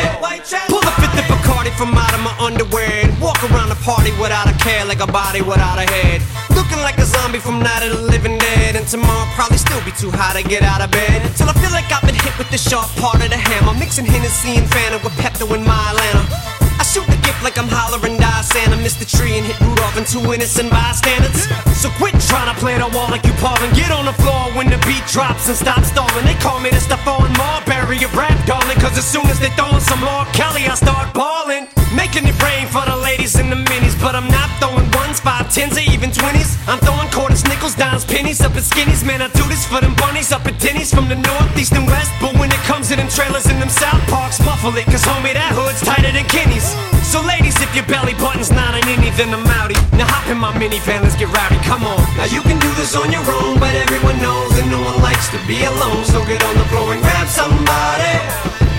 Pull 0.71 0.79
the 0.79 0.93
fifth 1.03 1.19
of 1.19 1.27
Bacardi 1.27 1.71
from 1.75 1.91
out 1.95 2.13
of 2.15 2.21
my 2.23 2.31
underwear 2.39 2.87
and 3.03 3.11
walk 3.19 3.43
around 3.51 3.67
the 3.67 3.79
party 3.83 4.11
without 4.21 4.47
a 4.47 4.55
care, 4.63 4.85
like 4.85 5.01
a 5.01 5.07
body 5.07 5.41
without 5.41 5.77
a 5.79 5.83
head. 5.83 6.21
Looking 6.55 6.79
like 6.79 6.97
a 6.97 7.05
zombie 7.05 7.39
from 7.39 7.59
Night 7.59 7.83
of 7.83 7.91
the 7.91 8.01
Living 8.07 8.37
Dead. 8.37 8.77
And 8.77 8.87
tomorrow 8.87 9.27
probably 9.35 9.57
still 9.57 9.83
be 9.83 9.91
too 9.91 10.11
high 10.11 10.39
to 10.39 10.47
get 10.47 10.63
out 10.63 10.79
of 10.79 10.91
bed. 10.91 11.27
Till 11.35 11.49
I 11.49 11.53
feel 11.59 11.71
like 11.71 11.91
I've 11.91 12.07
been 12.07 12.15
hit 12.15 12.37
with 12.39 12.49
the 12.51 12.57
sharp 12.57 12.87
part 12.95 13.19
of 13.19 13.29
the 13.29 13.37
hammer. 13.37 13.77
Mixing 13.77 14.05
Hennessy 14.05 14.55
and 14.55 14.67
Fanta 14.71 15.03
with 15.03 15.13
Pepto 15.19 15.51
in 15.51 15.65
my 15.67 15.75
Atlanta. 15.91 16.54
I 16.79 16.83
shoot 16.83 17.07
the 17.07 17.19
gift 17.23 17.43
like 17.43 17.57
I'm 17.57 17.67
hollering 17.69 18.17
die 18.17 18.41
Santa 18.41 18.77
Missed 18.77 18.99
the 18.99 19.05
tree 19.05 19.37
and 19.37 19.45
hit 19.45 19.59
Rudolph 19.61 19.97
and 19.97 20.07
two 20.07 20.21
innocent 20.33 20.69
bystanders. 20.69 21.47
So 21.75 21.89
quit 21.99 22.15
trying 22.27 22.53
to 22.53 22.57
play 22.59 22.77
the 22.77 22.87
wall 22.95 23.09
like 23.09 23.25
you 23.25 23.33
Paul 23.43 23.57
And 23.63 23.75
get 23.75 23.91
on 23.91 24.05
the 24.05 24.15
floor 24.21 24.51
when 24.55 24.69
the 24.69 24.79
beat 24.87 25.03
drops 25.07 25.47
and 25.47 25.57
stop 25.57 25.83
stalling. 25.83 26.25
They 26.25 26.35
call 26.39 26.59
me 26.59 26.69
the 26.69 26.81
Stephon 26.81 27.29
Marbury 27.37 28.03
of 28.03 28.13
rap, 28.15 28.35
darling 28.45 28.79
Cause 28.79 28.97
as 28.97 29.07
soon 29.07 29.27
as 29.27 29.39
they 29.39 29.49
throwing 29.55 29.83
some 29.83 30.01
more 30.01 30.25
Kelly, 30.33 30.67
I 30.67 30.75
start 30.75 31.13
balling 31.13 31.67
Making 31.95 32.27
it 32.27 32.35
rain 32.43 32.67
for 32.67 32.83
the 32.83 32.97
ladies 32.97 33.39
in 33.39 33.49
the 33.49 33.55
minis 33.55 33.95
But 34.01 34.15
I'm 34.15 34.27
not 34.27 34.49
throwing 34.59 34.89
ones, 34.91 35.19
five, 35.19 35.47
tens, 35.53 35.77
or 35.77 35.85
even 35.87 36.11
twenties. 36.11 36.57
I'm 36.67 36.79
throwing 36.79 37.07
quarters, 37.15 37.43
nickels, 37.45 37.75
dimes, 37.75 38.03
pennies 38.03 38.41
Up 38.41 38.55
at 38.55 38.63
skinnies, 38.63 39.05
man 39.05 39.21
I 39.21 39.29
do 39.31 39.43
this 39.47 39.65
for 39.65 39.79
them 39.79 39.95
bunnies 39.95 40.31
Up 40.31 40.45
at 40.45 40.59
tinnies. 40.59 40.93
From 40.93 41.07
the 41.07 41.15
northeast 41.15 41.73
and 41.73 41.87
west 41.87 42.11
But 42.19 42.35
when 42.39 42.51
it 42.51 42.61
comes 42.67 42.89
to 42.89 42.95
them 42.95 43.07
trailers 43.07 43.47
in 43.49 43.59
them 43.59 43.69
South 43.69 44.01
Parks 44.09 44.39
Muffle 44.43 44.75
it, 44.75 44.85
cause 44.85 45.03
homie 45.03 45.33
that 45.33 45.53
hood's 45.55 45.81
tighter 45.81 46.11
than 46.11 46.25
Kenny's 46.25 46.64
so 47.03 47.21
ladies, 47.21 47.55
if 47.61 47.71
your 47.75 47.85
belly 47.85 48.13
button's 48.17 48.51
not 48.51 48.75
an 48.75 48.83
innie, 48.89 49.13
then 49.15 49.33
I'm 49.33 49.45
outie. 49.59 49.79
Now 49.97 50.07
hop 50.09 50.27
in 50.27 50.37
my 50.37 50.51
minivan, 50.57 51.03
let's 51.03 51.15
get 51.15 51.29
rowdy, 51.31 51.59
come 51.63 51.83
on. 51.83 52.01
Now 52.17 52.27
you 52.27 52.41
can 52.41 52.59
do 52.59 52.69
this 52.75 52.95
on 52.95 53.11
your 53.11 53.23
own, 53.23 53.59
but 53.59 53.73
everyone 53.75 54.17
knows 54.19 54.51
that 54.57 54.67
no 54.67 54.81
one 54.81 54.99
likes 55.01 55.29
to 55.31 55.39
be 55.47 55.63
alone. 55.63 56.03
So 56.05 56.23
get 56.25 56.43
on 56.43 56.55
the 56.57 56.67
floor 56.71 56.93
and 56.93 57.01
grab 57.01 57.27
somebody. 57.27 58.15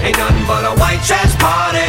Ain't 0.05 0.19
nothing 0.19 0.47
but 0.47 0.63
a 0.69 0.75
white 0.77 1.03
trash 1.03 1.35
party. 1.41 1.87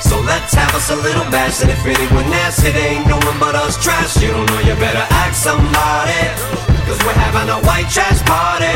So 0.00 0.20
let's 0.20 0.52
have 0.54 0.74
us 0.74 0.90
a 0.90 0.96
little 0.96 1.24
bash, 1.30 1.62
and 1.62 1.70
if 1.70 1.84
anyone 1.84 2.26
asks, 2.44 2.64
it 2.64 2.76
ain't 2.76 3.06
no 3.06 3.16
one 3.16 3.38
but 3.38 3.54
us 3.54 3.76
trash. 3.82 4.16
You 4.20 4.32
don't 4.32 4.46
know, 4.48 4.60
you 4.60 4.74
better 4.80 5.06
ask 5.22 5.36
somebody. 5.36 6.71
Cause 6.92 7.08
we're 7.08 7.24
having 7.24 7.48
a 7.48 7.56
white 7.64 7.88
trash 7.88 8.20
party. 8.28 8.68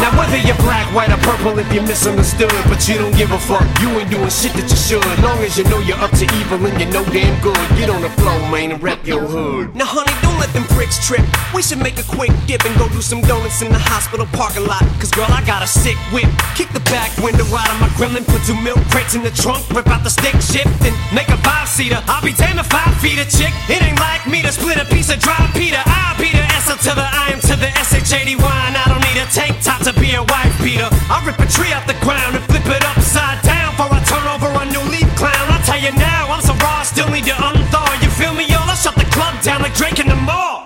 Now 0.00 0.08
whether 0.16 0.40
you're 0.40 0.56
black, 0.64 0.88
white, 0.96 1.12
or 1.12 1.20
purple, 1.20 1.58
if 1.60 1.68
you're 1.68 1.84
misunderstood, 1.84 2.48
but 2.64 2.80
you 2.88 2.96
don't 2.96 3.12
give 3.12 3.28
a 3.28 3.36
fuck, 3.36 3.60
you 3.76 3.92
ain't 4.00 4.08
doing 4.08 4.32
shit 4.32 4.56
that 4.56 4.64
you 4.64 4.80
should. 4.80 5.04
Long 5.20 5.36
as 5.44 5.52
you 5.60 5.68
know 5.68 5.76
you're 5.84 6.00
up 6.00 6.16
to 6.16 6.24
evil 6.40 6.64
and 6.64 6.72
you 6.80 6.88
know 6.88 7.04
damn 7.12 7.36
good, 7.44 7.60
get 7.76 7.92
on 7.92 8.00
the 8.00 8.08
floor, 8.16 8.40
man, 8.48 8.72
and 8.72 8.80
rep 8.80 9.04
your 9.04 9.20
hood. 9.20 9.76
Now 9.76 9.84
honey, 9.84 10.16
don't 10.24 10.40
let 10.40 10.48
them 10.56 10.64
pricks 10.72 10.96
trip. 11.04 11.20
We 11.52 11.60
should 11.60 11.76
make 11.76 12.00
a 12.00 12.08
quick 12.08 12.32
dip 12.48 12.64
and 12.64 12.72
go 12.80 12.88
do 12.88 13.04
some 13.04 13.20
donuts 13.20 13.60
in 13.60 13.68
the 13.68 13.84
hospital 13.84 14.24
parking 14.32 14.64
lot. 14.64 14.80
Cause 14.96 15.12
girl, 15.12 15.28
I 15.28 15.44
got 15.44 15.60
a 15.60 15.68
sick 15.68 16.00
whip. 16.16 16.32
Kick 16.56 16.72
the 16.72 16.80
back 16.88 17.12
window 17.20 17.44
out 17.52 17.68
of 17.68 17.76
my 17.84 17.92
gremlin, 18.00 18.24
put 18.24 18.40
two 18.48 18.56
milk 18.64 18.80
crates 18.88 19.12
in 19.12 19.20
the 19.20 19.34
trunk, 19.36 19.60
rip 19.76 19.92
out 19.92 20.00
the 20.00 20.08
stick 20.08 20.40
shift, 20.40 20.72
and 20.88 20.96
make 21.12 21.28
a 21.28 21.36
five 21.44 21.68
seater. 21.68 22.00
I'll 22.08 22.24
be 22.24 22.32
damn 22.32 22.56
if 22.56 22.64
five 22.72 22.96
feet 23.04 23.20
a 23.20 23.28
chick. 23.28 23.52
It 23.68 23.84
ain't 23.84 24.00
like 24.00 24.24
me 24.24 24.40
to 24.40 24.48
split 24.56 24.80
a 24.80 24.88
piece 24.88 25.12
of 25.12 25.20
dry 25.20 25.36
Peter. 25.52 25.84
I'll 25.84 26.16
be 26.16 26.32
the 26.32 26.45
S 26.68 26.82
to 26.82 26.94
the 26.94 27.06
I 27.06 27.30
am 27.30 27.40
to 27.46 27.54
the 27.54 27.70
SHAD 27.70 28.34
wine. 28.42 28.74
I 28.74 28.84
don't 28.90 29.02
need 29.06 29.18
a 29.22 29.26
tank 29.30 29.62
top 29.62 29.82
to 29.86 29.92
be 30.00 30.14
a 30.14 30.22
wife 30.22 30.54
beater. 30.58 30.88
I 31.06 31.22
rip 31.24 31.38
a 31.38 31.46
tree 31.46 31.72
off 31.72 31.86
the 31.86 31.94
ground 32.02 32.34
and 32.34 32.44
flip 32.50 32.66
it 32.66 32.82
upside 32.82 33.40
down 33.42 33.70
for 33.78 33.86
I 33.86 34.02
turn 34.02 34.26
over 34.26 34.50
a 34.50 34.64
new 34.66 34.82
leaf 34.90 35.06
clown. 35.14 35.46
I 35.46 35.62
tell 35.62 35.78
you 35.78 35.92
now, 35.94 36.26
I'm 36.26 36.42
so 36.42 36.54
raw, 36.58 36.82
still 36.82 37.08
need 37.10 37.24
to 37.26 37.38
unthaw. 37.38 38.02
You 38.02 38.10
feel 38.10 38.34
me, 38.34 38.46
y'all? 38.46 38.66
I 38.66 38.74
shut 38.74 38.96
the 38.96 39.06
club 39.14 39.40
down 39.42 39.62
like 39.62 39.74
Drake 39.74 40.00
in 40.00 40.08
the 40.08 40.16
mall. 40.16 40.65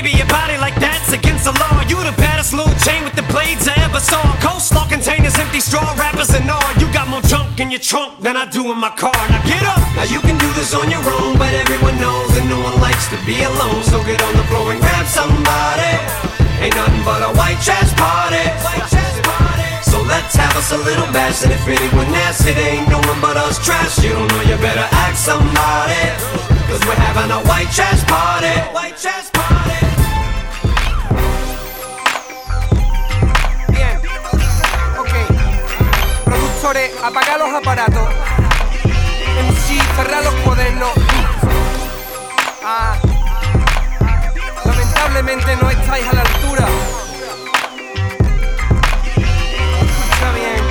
Baby, 0.00 0.16
your 0.16 0.32
body 0.32 0.56
like 0.56 0.72
that's 0.80 1.12
against 1.12 1.44
the 1.44 1.52
law. 1.60 1.84
You 1.84 2.00
the 2.00 2.16
baddest 2.16 2.56
little 2.56 2.72
chain 2.80 3.04
with 3.04 3.12
the 3.12 3.26
blades 3.28 3.68
I 3.68 3.76
ever 3.84 4.00
saw. 4.00 4.24
Coleslaw 4.40 4.88
containers, 4.88 5.36
empty 5.36 5.60
straw 5.60 5.84
wrappers 6.00 6.32
and 6.32 6.48
all. 6.48 6.72
You 6.80 6.88
got 6.88 7.04
more 7.12 7.20
junk 7.28 7.60
in 7.60 7.68
your 7.68 7.84
trunk 7.84 8.16
than 8.24 8.32
I 8.32 8.48
do 8.48 8.72
in 8.72 8.80
my 8.80 8.88
car. 8.96 9.12
Now 9.28 9.44
get 9.44 9.60
up. 9.60 9.76
Now 9.92 10.08
you 10.08 10.24
can 10.24 10.40
do 10.40 10.48
this 10.56 10.72
on 10.72 10.88
your 10.88 11.04
own, 11.04 11.36
but 11.36 11.52
everyone 11.52 12.00
knows 12.00 12.32
that 12.32 12.48
no 12.48 12.56
one 12.64 12.80
likes 12.80 13.12
to 13.12 13.20
be 13.28 13.44
alone. 13.44 13.84
So 13.92 14.00
get 14.08 14.16
on 14.24 14.32
the 14.40 14.46
floor 14.48 14.72
and 14.72 14.80
grab 14.80 15.04
somebody. 15.04 15.92
Ain't 16.64 16.72
nothing 16.72 17.04
but 17.04 17.20
a 17.20 17.36
white 17.36 17.60
trash 17.60 17.92
party. 18.00 18.40
So 19.84 20.00
let's 20.00 20.32
have 20.32 20.56
us 20.56 20.72
a 20.72 20.80
little 20.80 21.12
bash, 21.12 21.44
and 21.44 21.52
if 21.52 21.60
anyone 21.68 22.08
asks, 22.24 22.48
it 22.48 22.56
ain't 22.56 22.88
no 22.88 23.04
one 23.04 23.20
but 23.20 23.36
us 23.36 23.60
trash. 23.60 24.00
You 24.00 24.16
don't 24.16 24.32
know, 24.32 24.48
you 24.48 24.56
better 24.64 24.88
ask 25.04 25.20
somebody. 25.20 26.08
Cause 26.72 26.80
we're 26.88 26.96
having 26.96 27.28
a 27.36 27.44
white 27.44 27.68
trash 27.68 28.00
party. 28.08 28.56
White 28.72 28.96
trash 28.96 29.28
party. 29.28 29.49
Productores, 36.60 36.92
apaga 37.02 37.38
los 37.38 37.54
aparatos. 37.54 38.06
MC, 39.48 39.82
cerrar 39.96 40.22
los 40.22 40.34
cuadernos. 40.44 40.90
Ah. 42.62 42.98
Lamentablemente 44.66 45.56
no 45.56 45.70
estáis 45.70 46.06
a 46.06 46.12
la 46.12 46.20
altura. 46.20 46.68
Escucha 49.16 50.32
bien. 50.34 50.62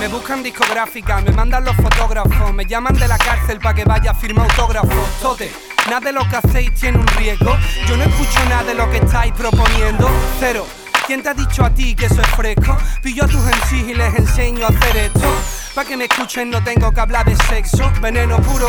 Me 0.00 0.08
buscan 0.08 0.42
discográficas, 0.42 1.24
me 1.24 1.32
mandan 1.32 1.64
los 1.64 1.76
fotógrafos, 1.76 2.52
me 2.52 2.66
llaman 2.66 2.92
de 2.92 3.08
la 3.08 3.16
cárcel 3.16 3.58
para 3.58 3.74
que 3.74 3.84
vaya 3.86 4.10
a 4.10 4.14
firmar 4.14 4.50
autógrafos. 4.50 5.18
Tote, 5.22 5.50
nada 5.86 6.00
de 6.00 6.12
lo 6.12 6.28
que 6.28 6.36
hacéis 6.36 6.74
tiene 6.74 6.98
un 6.98 7.06
riesgo. 7.06 7.56
Yo 7.86 7.96
no 7.96 8.04
escucho 8.04 8.44
nada 8.50 8.64
de 8.64 8.74
lo 8.74 8.90
que 8.90 8.98
estáis 8.98 9.32
proponiendo. 9.32 10.10
Cero. 10.38 10.66
¿Quién 11.06 11.22
te 11.22 11.30
ha 11.30 11.34
dicho 11.34 11.64
a 11.64 11.70
ti 11.70 11.94
que 11.94 12.06
eso 12.06 12.20
es 12.20 12.28
fresco? 12.28 12.76
Pillo 13.02 13.24
a 13.24 13.28
tus 13.28 13.40
MCs 13.40 13.88
y 13.88 13.94
les 13.94 14.14
enseño 14.14 14.66
a 14.66 14.68
hacer 14.68 14.96
esto. 14.96 15.28
Pa' 15.74 15.84
que 15.84 15.96
me 15.96 16.04
escuchen 16.04 16.50
no 16.50 16.62
tengo 16.62 16.92
que 16.92 17.00
hablar 17.00 17.24
de 17.26 17.36
sexo, 17.46 17.90
veneno 18.00 18.36
puro. 18.38 18.66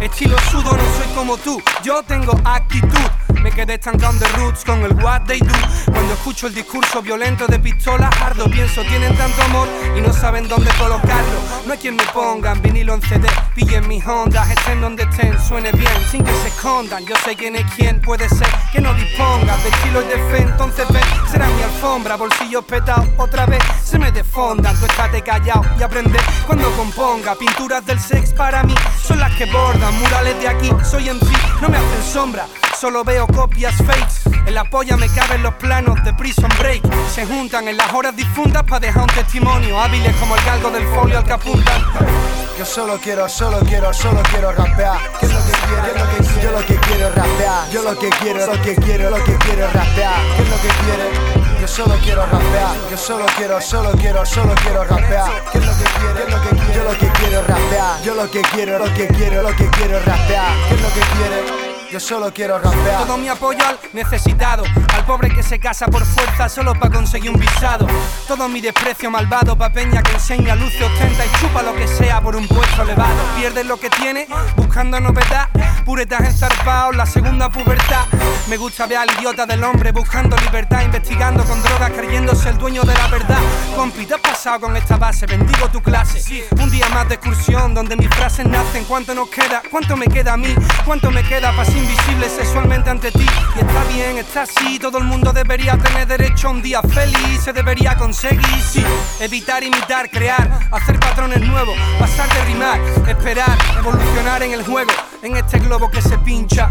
Estilo 0.00 0.38
sudo, 0.50 0.76
no 0.76 0.82
soy 0.96 1.14
como 1.14 1.36
tú, 1.36 1.60
yo 1.82 2.02
tengo 2.04 2.32
actitud. 2.44 3.10
Me 3.40 3.50
quedé 3.50 3.74
estancado 3.74 4.18
de 4.18 4.26
roots 4.28 4.64
con 4.64 4.82
el 4.82 4.92
what 5.02 5.22
they 5.22 5.38
do. 5.38 5.54
Cuando 5.86 6.14
escucho 6.14 6.46
el 6.46 6.54
discurso 6.54 7.02
violento 7.02 7.46
de 7.46 7.58
pistola, 7.58 8.08
ardo, 8.20 8.50
pienso, 8.50 8.82
tienen 8.82 9.16
tanto 9.16 9.42
amor 9.42 9.68
y 9.96 10.00
no 10.00 10.12
saben 10.12 10.48
dónde 10.48 10.70
colocarlo. 10.78 11.40
No 11.66 11.72
hay 11.72 11.78
quien 11.78 11.96
me 11.96 12.04
pongan 12.12 12.60
vinilo 12.62 12.94
en 12.94 13.02
CD, 13.02 13.28
pillen 13.54 13.86
mis 13.88 14.06
ondas, 14.06 14.50
estén 14.50 14.80
donde 14.80 15.04
estén, 15.04 15.38
suene 15.40 15.72
bien, 15.72 15.92
sin 16.10 16.24
que 16.24 16.32
se 16.32 16.48
escondan. 16.48 17.04
Yo 17.06 17.14
sé 17.24 17.36
quién 17.36 17.56
es 17.56 17.64
quién, 17.76 18.00
puede 18.00 18.28
ser 18.28 18.48
que 18.72 18.80
no 18.80 18.92
disponga 18.94 19.56
de 19.58 19.68
estilo 19.68 20.02
y 20.02 20.06
de 20.06 20.30
fe, 20.30 20.42
entonces 20.42 20.86
ven, 20.90 21.04
será 21.30 21.46
mi 21.48 21.62
alfombra, 21.62 22.16
bolsillos 22.16 22.64
petados, 22.64 23.08
otra 23.16 23.46
vez 23.46 23.62
se 23.84 23.98
me 23.98 24.10
desfondan. 24.12 24.78
Tú 24.78 24.86
estate 24.86 25.22
callado 25.22 25.62
y 25.78 25.82
aprende 25.82 26.18
cuando 26.46 26.70
componga. 26.76 27.34
Pinturas 27.34 27.84
del 27.86 27.98
sex 27.98 28.32
para 28.32 28.62
mí 28.62 28.74
son 29.02 29.18
las 29.18 29.32
que 29.36 29.46
bordan, 29.46 29.98
murales 30.00 30.38
de 30.40 30.48
aquí, 30.48 30.70
soy 30.84 31.10
MC, 31.10 31.30
no 31.60 31.68
me 31.68 31.76
hacen 31.76 32.02
sombra. 32.12 32.46
Solo 32.78 33.04
veo 33.04 33.21
copias 33.26 33.74
fakes. 33.76 34.30
En 34.46 34.54
la 34.54 34.64
polla 34.64 34.96
me 34.96 35.08
caben 35.08 35.42
los 35.42 35.54
planos 35.54 36.02
de 36.04 36.12
Prison 36.14 36.50
Break. 36.58 36.82
Se 37.08 37.24
juntan 37.26 37.68
en 37.68 37.76
las 37.76 37.92
horas 37.92 38.14
difundas 38.16 38.62
para 38.64 38.80
dejar 38.80 39.02
un 39.02 39.08
testimonio. 39.08 39.80
Hábiles 39.80 40.14
como 40.16 40.36
el 40.36 40.44
galgo 40.44 40.70
del 40.70 40.86
folio 40.88 41.18
al 41.18 41.24
que 41.24 41.32
apuntan. 41.32 41.82
Yo 42.58 42.66
solo 42.66 42.98
quiero, 42.98 43.28
solo 43.28 43.60
quiero, 43.60 43.92
solo 43.92 44.22
quiero 44.30 44.52
rapear. 44.52 44.98
¿Qué 45.18 45.26
es 45.26 45.32
lo 45.32 45.38
que 45.40 45.52
quiero? 45.52 45.82
¿Qué 45.82 45.90
es 45.90 45.96
lo 45.96 46.10
que? 46.10 46.42
Yo 46.42 46.52
lo 46.52 46.66
que 46.66 46.76
quiero 46.76 47.10
rapear. 47.10 47.70
Yo 47.70 47.82
lo 47.82 47.98
que 47.98 48.10
quiero, 48.10 48.46
lo 48.46 48.62
que 48.62 48.74
quiero, 48.76 49.10
lo 49.10 49.24
que 49.24 49.36
quiero 49.36 49.66
rapear. 49.70 50.20
¿Qué 50.36 50.42
es 50.42 50.48
lo 50.48 50.56
que 50.56 50.68
quiere? 50.68 51.60
Yo 51.60 51.68
solo 51.68 51.94
quiero 52.02 52.26
rapear. 52.26 52.74
Yo 52.90 52.96
solo 52.96 53.26
quiero, 53.36 53.60
solo 53.60 53.92
quiero, 53.92 54.26
solo 54.26 54.54
quiero 54.62 54.84
rapear. 54.84 55.30
¿Qué 55.52 55.58
es 55.58 55.66
lo 55.66 55.72
que 55.72 55.84
quiere? 55.84 56.14
¿Qué 56.14 56.22
es 56.22 56.30
lo 56.30 56.42
que? 56.42 56.72
Yo 56.74 56.84
lo 56.84 56.98
que 56.98 57.08
quiero 57.08 57.42
rapear. 57.42 58.02
Yo 58.02 58.14
lo 58.14 58.30
que 58.30 58.42
quiero, 58.42 58.78
lo 58.78 58.94
que 58.94 59.06
quiero, 59.08 59.42
lo 59.42 59.56
que 59.56 59.66
quiero 59.68 59.98
rapear. 60.00 60.52
¿Qué 60.68 60.74
es 60.74 60.82
lo 60.82 60.88
que 60.88 61.00
quiere? 61.00 61.61
Yo 61.92 62.00
solo 62.00 62.32
quiero 62.32 62.58
rapear. 62.58 63.04
Todo 63.04 63.18
mi 63.18 63.28
apoyo 63.28 63.58
al 63.66 63.78
necesitado, 63.92 64.64
al 64.94 65.04
pobre 65.04 65.28
que 65.28 65.42
se 65.42 65.58
casa 65.58 65.86
por 65.88 66.06
fuerza 66.06 66.48
solo 66.48 66.72
para 66.72 66.90
conseguir 66.90 67.30
un 67.30 67.38
visado. 67.38 67.86
Todo 68.26 68.48
mi 68.48 68.62
desprecio 68.62 69.10
malvado 69.10 69.58
pa' 69.58 69.68
peña 69.68 70.02
que 70.02 70.12
enseña 70.12 70.54
luce, 70.54 70.82
ostenta 70.82 71.26
y 71.26 71.30
chupa 71.38 71.62
lo 71.62 71.74
que 71.74 71.86
sea 71.86 72.22
por 72.22 72.34
un 72.34 72.48
puesto 72.48 72.80
elevado. 72.80 73.12
Pierdes 73.36 73.66
lo 73.66 73.78
que 73.78 73.90
tiene 73.90 74.26
buscando 74.56 75.00
novedad, 75.00 75.50
puretas 75.84 76.22
ensarpados, 76.22 76.96
la 76.96 77.04
segunda 77.04 77.50
pubertad. 77.50 78.06
Me 78.48 78.56
gusta 78.56 78.86
ver 78.86 78.96
al 78.96 79.10
idiota 79.18 79.44
del 79.44 79.62
hombre 79.62 79.92
buscando 79.92 80.34
libertad, 80.38 80.80
investigando 80.80 81.44
con 81.44 81.62
drogas, 81.62 81.90
creyéndose 81.90 82.48
el 82.48 82.56
dueño 82.56 82.84
de 82.84 82.94
la 82.94 83.08
verdad. 83.08 83.38
Compi, 83.76 84.06
te 84.06 84.14
has 84.14 84.20
pasado 84.20 84.60
con 84.60 84.76
esta 84.78 84.96
base, 84.96 85.26
bendigo 85.26 85.68
tu 85.68 85.82
clase. 85.82 86.42
Un 86.58 86.70
día 86.70 86.88
más 86.88 87.06
de 87.10 87.16
excursión 87.16 87.74
donde 87.74 87.96
mis 87.96 88.08
frases 88.08 88.46
nacen. 88.46 88.86
¿Cuánto 88.86 89.14
nos 89.14 89.28
queda? 89.28 89.60
¿Cuánto 89.70 89.94
me 89.94 90.06
queda 90.06 90.32
a 90.32 90.36
mí? 90.38 90.54
¿Cuánto 90.86 91.10
me 91.10 91.22
queda 91.22 91.50
para 91.54 91.70
invisible 91.82 92.28
sexualmente 92.28 92.90
ante 92.90 93.10
ti? 93.10 93.26
Y 93.56 93.58
está 93.58 93.84
bien, 93.92 94.18
está 94.18 94.42
así. 94.42 94.78
Todo 94.78 94.98
el 94.98 95.04
mundo 95.04 95.32
debería 95.32 95.76
tener 95.76 96.06
derecho 96.06 96.48
a 96.48 96.50
un 96.52 96.62
día 96.62 96.80
feliz. 96.82 97.40
Se 97.42 97.52
debería 97.52 97.96
conseguir, 97.96 98.62
sí. 98.62 98.84
Evitar 99.20 99.62
imitar, 99.62 100.10
crear, 100.10 100.68
hacer 100.70 100.98
patrones 100.98 101.40
nuevos, 101.40 101.76
pasar 101.98 102.28
de 102.32 102.44
rimar, 102.44 102.80
esperar, 103.08 103.58
evolucionar 103.78 104.42
en 104.42 104.52
el 104.52 104.64
juego, 104.64 104.92
en 105.22 105.36
este 105.36 105.58
globo 105.58 105.90
que 105.90 106.00
se 106.00 106.16
pincha. 106.18 106.70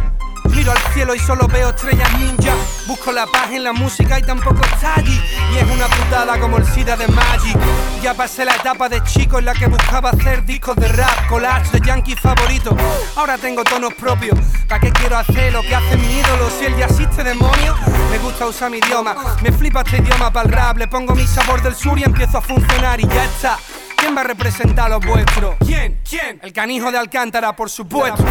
Miro 0.50 0.72
al 0.72 0.94
cielo 0.94 1.16
y 1.16 1.20
solo 1.20 1.48
veo 1.48 1.70
estrellas 1.70 2.10
ninja. 2.18 2.54
Busco 2.88 3.12
la 3.12 3.26
paz 3.26 3.52
en 3.52 3.64
la 3.64 3.74
música 3.74 4.20
y 4.20 4.24
tampoco 4.24 4.64
está 4.66 4.96
allí. 4.96 5.22
Y 5.54 5.58
es 5.58 5.64
una 5.64 5.88
putada 5.88 6.40
como 6.40 6.58
el 6.58 6.66
SIDA 6.66 6.98
de 6.98 7.08
Magic. 7.08 7.58
Ya 8.02 8.14
pasé 8.14 8.46
la 8.46 8.56
etapa 8.56 8.90
de 8.90 9.02
chico 9.04 9.40
en 9.40 9.46
la 9.46 9.54
que 9.54 9.68
buscaba 9.68 10.10
hacer 10.10 10.44
discos 10.46 10.76
de 10.76 10.88
rap, 10.88 11.28
collage 11.28 11.72
de 11.72 11.86
yankee 11.86 12.16
favorito. 12.16 12.76
Ahora 13.16 13.38
tengo 13.38 13.64
tonos 13.64 13.94
propios. 13.94 14.38
¿Para 14.68 14.82
qué 14.82 14.92
quiero 14.92 15.18
hacer 15.18 15.54
lo 15.54 15.62
que 15.62 15.76
hace 15.76 15.98
mi 15.98 16.20
ídolo? 16.20 16.50
Si 16.50 16.66
él 16.66 16.76
ya 16.78 16.86
existe 16.86 17.24
demonio, 17.24 17.76
me 18.10 18.18
gusta 18.20 18.48
usar 18.48 18.70
mi 18.72 18.78
idioma. 18.80 19.16
Me 19.42 19.52
flipa 19.52 19.82
este 19.82 19.98
idioma 19.98 20.32
para 20.32 20.50
rap. 20.50 20.78
Le 20.78 20.88
pongo 20.88 21.16
mi 21.16 21.28
sabor 21.28 21.62
del 21.62 21.76
sur 21.76 21.98
y 21.98 22.04
empiezo 22.04 22.38
a 22.38 22.42
funcionar 22.42 23.00
y 23.00 23.08
ya 23.08 23.26
está. 23.26 23.58
¿Quién 24.02 24.18
va 24.18 24.22
a 24.22 24.24
representar 24.24 24.88
a 24.88 24.90
los 24.98 25.06
vuestros? 25.06 25.56
¿Quién? 25.64 26.02
¿Quién? 26.10 26.40
El 26.42 26.52
canijo 26.52 26.92
de 26.92 26.98
Alcántara, 26.98 27.56
por 27.56 27.70
supuesto. 27.70 28.26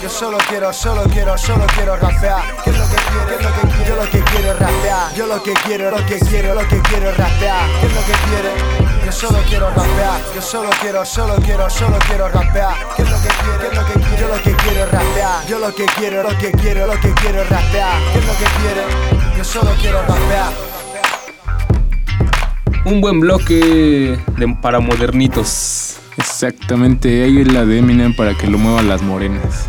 Yo 0.00 0.08
solo 0.08 0.38
quiero, 0.48 0.72
solo 0.72 1.02
quiero, 1.12 1.36
solo 1.36 1.66
quiero 1.74 1.96
rapear. 1.96 2.42
¿Qué 2.62 2.70
es 2.70 2.78
lo 2.78 2.84
que 2.88 2.94
quiero? 2.94 3.26
¿Qué 3.26 3.34
es 3.34 3.42
lo 3.42 3.50
que 3.52 3.60
quiero? 3.60 3.86
Yo 3.86 3.96
lo 3.96 4.10
que 4.10 4.20
quiero 4.20 4.52
es 4.52 4.58
rapear. 4.60 5.14
Yo 5.16 5.26
lo 5.26 5.42
que 5.42 5.52
quiero, 5.54 5.90
lo 5.90 6.06
que 6.06 6.18
quiero, 6.20 6.54
lo 6.54 6.68
que 6.68 6.80
quiero 6.80 7.10
es 7.10 7.16
rapear. 7.16 7.68
¿Qué 7.80 7.86
es 7.86 7.94
lo 7.94 8.00
que 8.06 8.12
quiere? 8.12 8.50
Yo 9.04 9.12
solo 9.12 9.38
quiero 9.48 9.70
rapear. 9.70 10.20
Yo 10.32 10.42
solo 10.42 10.70
quiero, 10.80 11.04
solo 11.04 11.34
quiero, 11.44 11.70
solo 11.70 11.98
quiero 12.06 12.28
rapear. 12.28 12.74
¿Qué 12.94 13.02
es 13.02 13.10
lo 13.10 13.20
que 13.20 13.28
quiero? 13.28 13.58
¿Qué 13.58 13.66
es 13.66 13.74
lo 13.74 13.84
que 13.84 13.92
quiero? 13.94 14.16
Yo 14.20 14.28
lo 14.28 14.42
que 14.42 14.52
quiero 14.54 14.84
es 14.84 14.92
rapear. 14.92 15.46
Yo 15.48 15.58
lo 15.58 15.74
que 15.74 15.86
quiero, 15.86 16.22
lo 16.22 16.38
que 16.38 16.52
quiero, 16.52 16.86
lo 16.86 17.00
que 17.00 17.12
quiero 17.14 17.42
es 17.42 17.48
rapear. 17.50 17.98
¿Qué 18.12 18.18
es 18.20 18.26
lo 18.26 18.32
que 18.32 18.44
quiere? 18.44 19.36
Yo 19.36 19.44
solo 19.44 19.72
quiero 19.80 20.02
rapear. 20.02 20.75
Un 22.86 23.00
buen 23.00 23.18
bloque 23.20 24.16
de, 24.38 24.56
para 24.62 24.80
modernitos. 24.80 25.96
Exactamente, 26.16 27.24
ahí 27.24 27.38
es 27.40 27.52
la 27.52 27.66
de 27.66 27.78
Eminem 27.78 28.14
para 28.14 28.34
que 28.34 28.46
lo 28.46 28.58
muevan 28.58 28.88
las 28.88 29.02
morenas. 29.02 29.66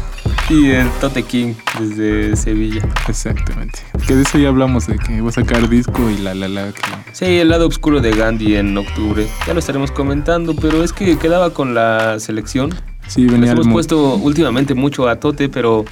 Y 0.49 0.67
el 0.69 0.87
Tote 1.01 1.23
King 1.23 1.55
desde 1.79 2.35
Sevilla. 2.37 2.87
Exactamente. 3.09 3.79
Que 4.07 4.15
de 4.15 4.21
eso 4.21 4.37
ya 4.37 4.47
hablamos, 4.49 4.87
de 4.87 4.97
que 4.97 5.19
va 5.19 5.29
a 5.29 5.31
sacar 5.33 5.67
disco 5.67 6.09
y 6.09 6.17
la 6.19 6.33
la 6.35 6.47
la. 6.47 6.71
que- 6.71 6.81
Sí, 7.11 7.25
el 7.25 7.49
lado 7.49 7.67
oscuro 7.67 7.99
de 7.99 8.11
Gandhi 8.11 8.55
en 8.55 8.77
octubre. 8.77 9.27
Ya 9.45 9.53
lo 9.53 9.59
estaremos 9.59 9.91
comentando, 9.91 10.55
pero 10.55 10.83
es 10.83 10.93
que 10.93 11.17
quedaba 11.17 11.49
con 11.53 11.73
la 11.73 12.19
selección. 12.19 12.73
Sí, 13.07 13.23
Nos 13.23 13.31
venía 13.33 13.51
el 13.51 13.57
hemos 13.57 13.67
puesto 13.73 14.15
últimamente 14.15 14.73
mucho 14.73 15.09
a 15.09 15.19
Tote, 15.19 15.49
pero 15.49 15.83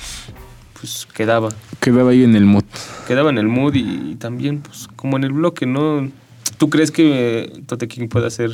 pues 0.79 1.07
quedaba. 1.13 1.49
Quedaba 1.81 2.11
ahí 2.11 2.23
en 2.23 2.35
el 2.35 2.45
mood. 2.45 2.63
Quedaba 3.07 3.29
en 3.31 3.39
el 3.39 3.47
mood 3.47 3.73
y, 3.75 4.15
también, 4.15 4.59
pues, 4.61 4.87
como 4.95 5.17
en 5.17 5.23
el 5.23 5.31
bloque, 5.33 5.65
¿no? 5.65 6.09
¿Tú 6.57 6.69
crees 6.69 6.91
que 6.91 7.43
eh, 7.43 7.63
Tote 7.67 7.87
King 7.87 8.07
puede 8.07 8.27
hacer? 8.27 8.51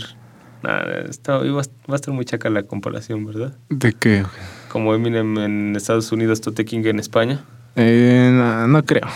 Nada, 0.63 1.05
está, 1.09 1.37
va 1.37 1.61
a 1.61 1.95
estar 1.95 2.13
muy 2.13 2.25
chaca 2.25 2.49
la 2.49 2.63
comparación, 2.63 3.25
¿verdad? 3.25 3.57
¿De 3.69 3.93
qué? 3.93 4.25
Como 4.69 4.93
Eminem 4.93 5.37
en 5.39 5.75
Estados 5.75 6.11
Unidos, 6.11 6.41
Tote 6.41 6.65
King 6.65 6.83
en 6.85 6.99
España. 6.99 7.43
Eh, 7.75 8.29
no, 8.31 8.67
no 8.67 8.83
creo. 8.83 9.07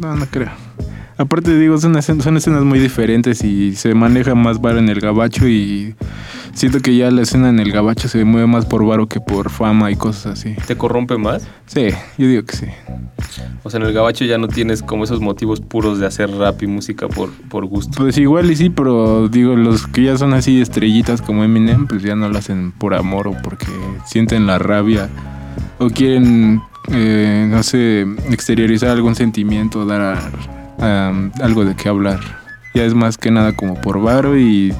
No, 0.00 0.16
no 0.16 0.26
creo. 0.26 0.50
Aparte, 1.20 1.54
digo, 1.58 1.76
son, 1.76 2.02
son 2.02 2.36
escenas 2.38 2.64
muy 2.64 2.78
diferentes 2.78 3.44
y 3.44 3.76
se 3.76 3.94
maneja 3.94 4.34
más 4.34 4.58
varo 4.58 4.78
en 4.78 4.88
el 4.88 5.00
gabacho 5.00 5.46
y 5.46 5.94
siento 6.54 6.80
que 6.80 6.96
ya 6.96 7.10
la 7.10 7.20
escena 7.20 7.50
en 7.50 7.58
el 7.58 7.72
gabacho 7.72 8.08
se 8.08 8.24
mueve 8.24 8.46
más 8.46 8.64
por 8.64 8.86
varo 8.86 9.06
que 9.06 9.20
por 9.20 9.50
fama 9.50 9.90
y 9.90 9.96
cosas 9.96 10.38
así. 10.38 10.54
¿Te 10.66 10.78
corrompe 10.78 11.18
más? 11.18 11.46
Sí, 11.66 11.88
yo 12.16 12.26
digo 12.26 12.42
que 12.46 12.56
sí. 12.56 12.66
O 13.64 13.68
sea, 13.68 13.80
en 13.80 13.86
el 13.86 13.92
gabacho 13.92 14.24
ya 14.24 14.38
no 14.38 14.48
tienes 14.48 14.82
como 14.82 15.04
esos 15.04 15.20
motivos 15.20 15.60
puros 15.60 16.00
de 16.00 16.06
hacer 16.06 16.30
rap 16.30 16.62
y 16.62 16.66
música 16.66 17.06
por, 17.06 17.30
por 17.50 17.66
gusto. 17.66 17.98
Pues 17.98 18.16
igual 18.16 18.50
y 18.50 18.56
sí, 18.56 18.70
pero 18.70 19.28
digo, 19.28 19.56
los 19.56 19.86
que 19.88 20.04
ya 20.04 20.16
son 20.16 20.32
así 20.32 20.62
estrellitas 20.62 21.20
como 21.20 21.44
Eminem, 21.44 21.86
pues 21.86 22.02
ya 22.02 22.16
no 22.16 22.30
lo 22.30 22.38
hacen 22.38 22.72
por 22.72 22.94
amor 22.94 23.28
o 23.28 23.36
porque 23.42 23.66
sienten 24.06 24.46
la 24.46 24.58
rabia 24.58 25.10
o 25.78 25.90
quieren, 25.90 26.62
eh, 26.88 27.46
no 27.46 27.62
sé, 27.62 28.06
exteriorizar 28.30 28.88
algún 28.88 29.14
sentimiento, 29.14 29.84
dar 29.84 30.59
um, 30.80 31.30
algo 31.42 31.64
de 31.64 31.74
qué 31.76 31.88
hablar. 31.88 32.20
Ya 32.74 32.84
es 32.84 32.94
más 32.94 33.18
que 33.18 33.30
nada 33.30 33.54
como 33.54 33.74
por 33.80 34.00
varo 34.00 34.38
y 34.38 34.72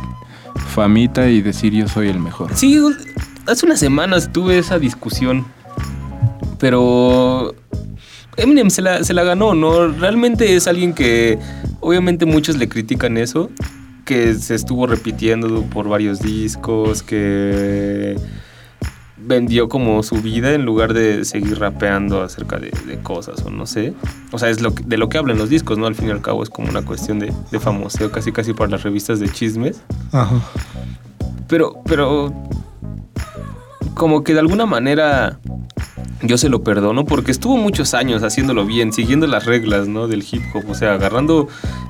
famita 0.69 1.29
y 1.29 1.43
decir 1.43 1.73
yo 1.73 1.89
soy 1.89 2.09
el 2.09 2.21
mejor. 2.21 2.51
Sí, 2.55 2.81
hace 3.47 3.67
unas 3.67 3.81
semanas 3.81 4.31
tuve 4.33 4.59
esa 4.59 4.79
discusión, 4.79 5.45
pero 6.59 7.55
Eminem 8.37 8.71
se 8.71 8.83
la, 8.83 9.05
se 9.05 9.13
la 9.13 9.25
ganó, 9.25 9.55
¿no? 9.55 9.89
Realmente 9.89 10.55
es 10.55 10.67
alguien 10.67 10.95
que, 10.95 11.39
obviamente 11.81 12.27
muchos 12.27 12.57
le 12.57 12.69
critican 12.69 13.17
eso, 13.17 13.51
que 14.05 14.35
se 14.35 14.55
estuvo 14.55 14.87
repitiendo 14.87 15.63
por 15.65 15.89
varios 15.89 16.21
discos, 16.21 17.03
que 17.03 18.17
vendió 19.31 19.69
como 19.71 20.03
su 20.03 20.17
vida 20.17 20.53
en 20.53 20.67
lugar 20.67 20.93
de 20.93 21.25
seguir 21.25 21.59
rapeando 21.59 22.23
acerca 22.23 22.59
de, 22.59 22.71
de 22.87 22.99
cosas 22.99 23.43
o 23.47 23.51
no 23.51 23.65
sé. 23.67 23.95
O 24.33 24.39
sea, 24.39 24.51
es 24.51 24.61
lo 24.61 24.75
que- 24.75 24.83
de 24.85 24.99
lo 24.99 25.09
que 25.09 25.17
hablan 25.17 25.39
los 25.39 25.49
discos, 25.49 25.79
¿no? 25.79 25.87
Al 25.87 25.95
fin 25.95 26.09
y 26.09 26.11
al 26.11 26.21
cabo 26.21 26.43
es 26.43 26.51
como 26.51 26.69
una 26.69 26.83
cuestión 26.83 27.19
de, 27.19 27.33
de 27.51 27.59
famoseo, 27.59 28.11
casi 28.13 28.31
casi 28.33 28.53
para 28.53 28.71
las 28.73 28.83
revistas 28.83 29.19
de 29.21 29.29
chismes. 29.31 29.81
Ajá. 30.13 30.37
Pero, 31.49 31.81
pero, 31.87 32.33
como 33.95 34.23
que 34.23 34.35
de 34.35 34.41
alguna 34.41 34.67
manera 34.67 35.39
yo 36.23 36.37
se 36.39 36.49
lo 36.49 36.63
perdono 36.63 37.05
porque 37.07 37.31
estuvo 37.31 37.57
muchos 37.57 37.95
años 37.95 38.23
haciéndolo 38.23 38.67
bien, 38.67 38.93
siguiendo 38.93 39.27
las 39.27 39.47
reglas, 39.47 39.89
¿no? 39.89 40.07
Del 40.07 40.23
hip 40.31 40.43
hop, 40.55 40.65
o 40.69 40.75
sea, 40.75 40.95
agarrando 40.95 41.49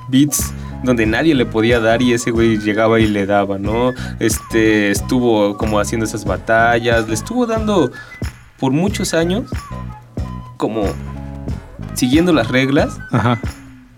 beats 0.09 0.53
donde 0.83 1.07
nadie 1.07 1.35
le 1.35 1.47
podía 1.47 1.81
dar 1.81 2.03
y 2.03 2.13
ese 2.13 2.31
güey 2.31 2.59
llegaba 2.59 3.01
y 3.01 3.07
le 3.07 3.27
daba, 3.27 3.59
¿no? 3.59 3.93
Este, 4.19 4.91
estuvo 4.91 5.57
como 5.57 5.79
haciendo 5.79 6.07
esas 6.07 6.25
batallas, 6.25 7.09
le 7.09 7.15
estuvo 7.15 7.47
dando 7.47 7.91
por 8.59 8.73
muchos 8.73 9.15
años 9.15 9.51
como 10.57 10.85
siguiendo 11.95 12.33
las 12.33 12.49
reglas 12.49 12.99
Ajá. 13.11 13.39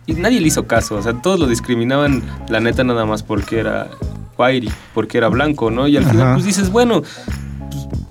y 0.07 0.15
nadie 0.15 0.41
le 0.41 0.47
hizo 0.47 0.67
caso, 0.67 0.97
o 0.97 1.03
sea, 1.03 1.13
todos 1.15 1.39
lo 1.39 1.47
discriminaban, 1.47 2.23
la 2.49 2.61
neta, 2.61 2.85
nada 2.85 3.05
más 3.05 3.23
porque 3.23 3.61
era 3.61 3.89
whitey, 4.39 4.71
porque 4.95 5.19
era 5.19 5.29
blanco, 5.29 5.71
¿no? 5.71 5.87
Y 5.89 5.97
al 5.97 6.05
final, 6.05 6.23
Ajá. 6.23 6.33
pues 6.35 6.45
dices, 6.45 6.71
bueno, 6.71 7.03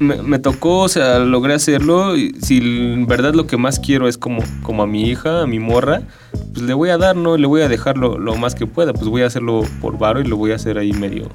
me, 0.02 0.40
tocó, 0.40 0.80
o 0.80 0.90
sea, 0.90 1.20
logré 1.20 1.54
hacerlo. 1.54 2.18
Y 2.18 2.34
si 2.42 2.58
en 2.58 3.08
verdad 3.08 3.34
lo 3.34 3.48
que 3.48 3.58
más 3.58 3.80
quiero 3.80 4.08
es 4.08 4.18
como, 4.18 4.44
como 4.64 4.84
a 4.84 4.88
mi 4.88 5.04
hija, 5.10 5.42
a 5.42 5.48
mi 5.48 5.60
morra, 5.60 6.02
pues 6.32 6.64
le 6.64 6.74
voy 6.74 6.90
a 6.90 6.98
dar, 6.98 7.16
¿no? 7.16 7.38
Le 7.38 7.48
voy 7.48 7.62
a 7.62 7.70
dejar 7.70 7.98
lo, 7.98 8.18
lo 8.18 8.36
más 8.36 8.56
que 8.56 8.66
pueda, 8.66 8.94
pues 8.94 9.08
voy 9.08 9.22
a 9.22 9.28
hacerlo 9.28 9.64
por 9.80 9.98
varo 9.98 10.22
y 10.22 10.26
lo 10.26 10.38
voy 10.38 10.52
a 10.52 10.56
hacer 10.56 10.78
ahí 10.78 10.92
medio. 10.94 11.30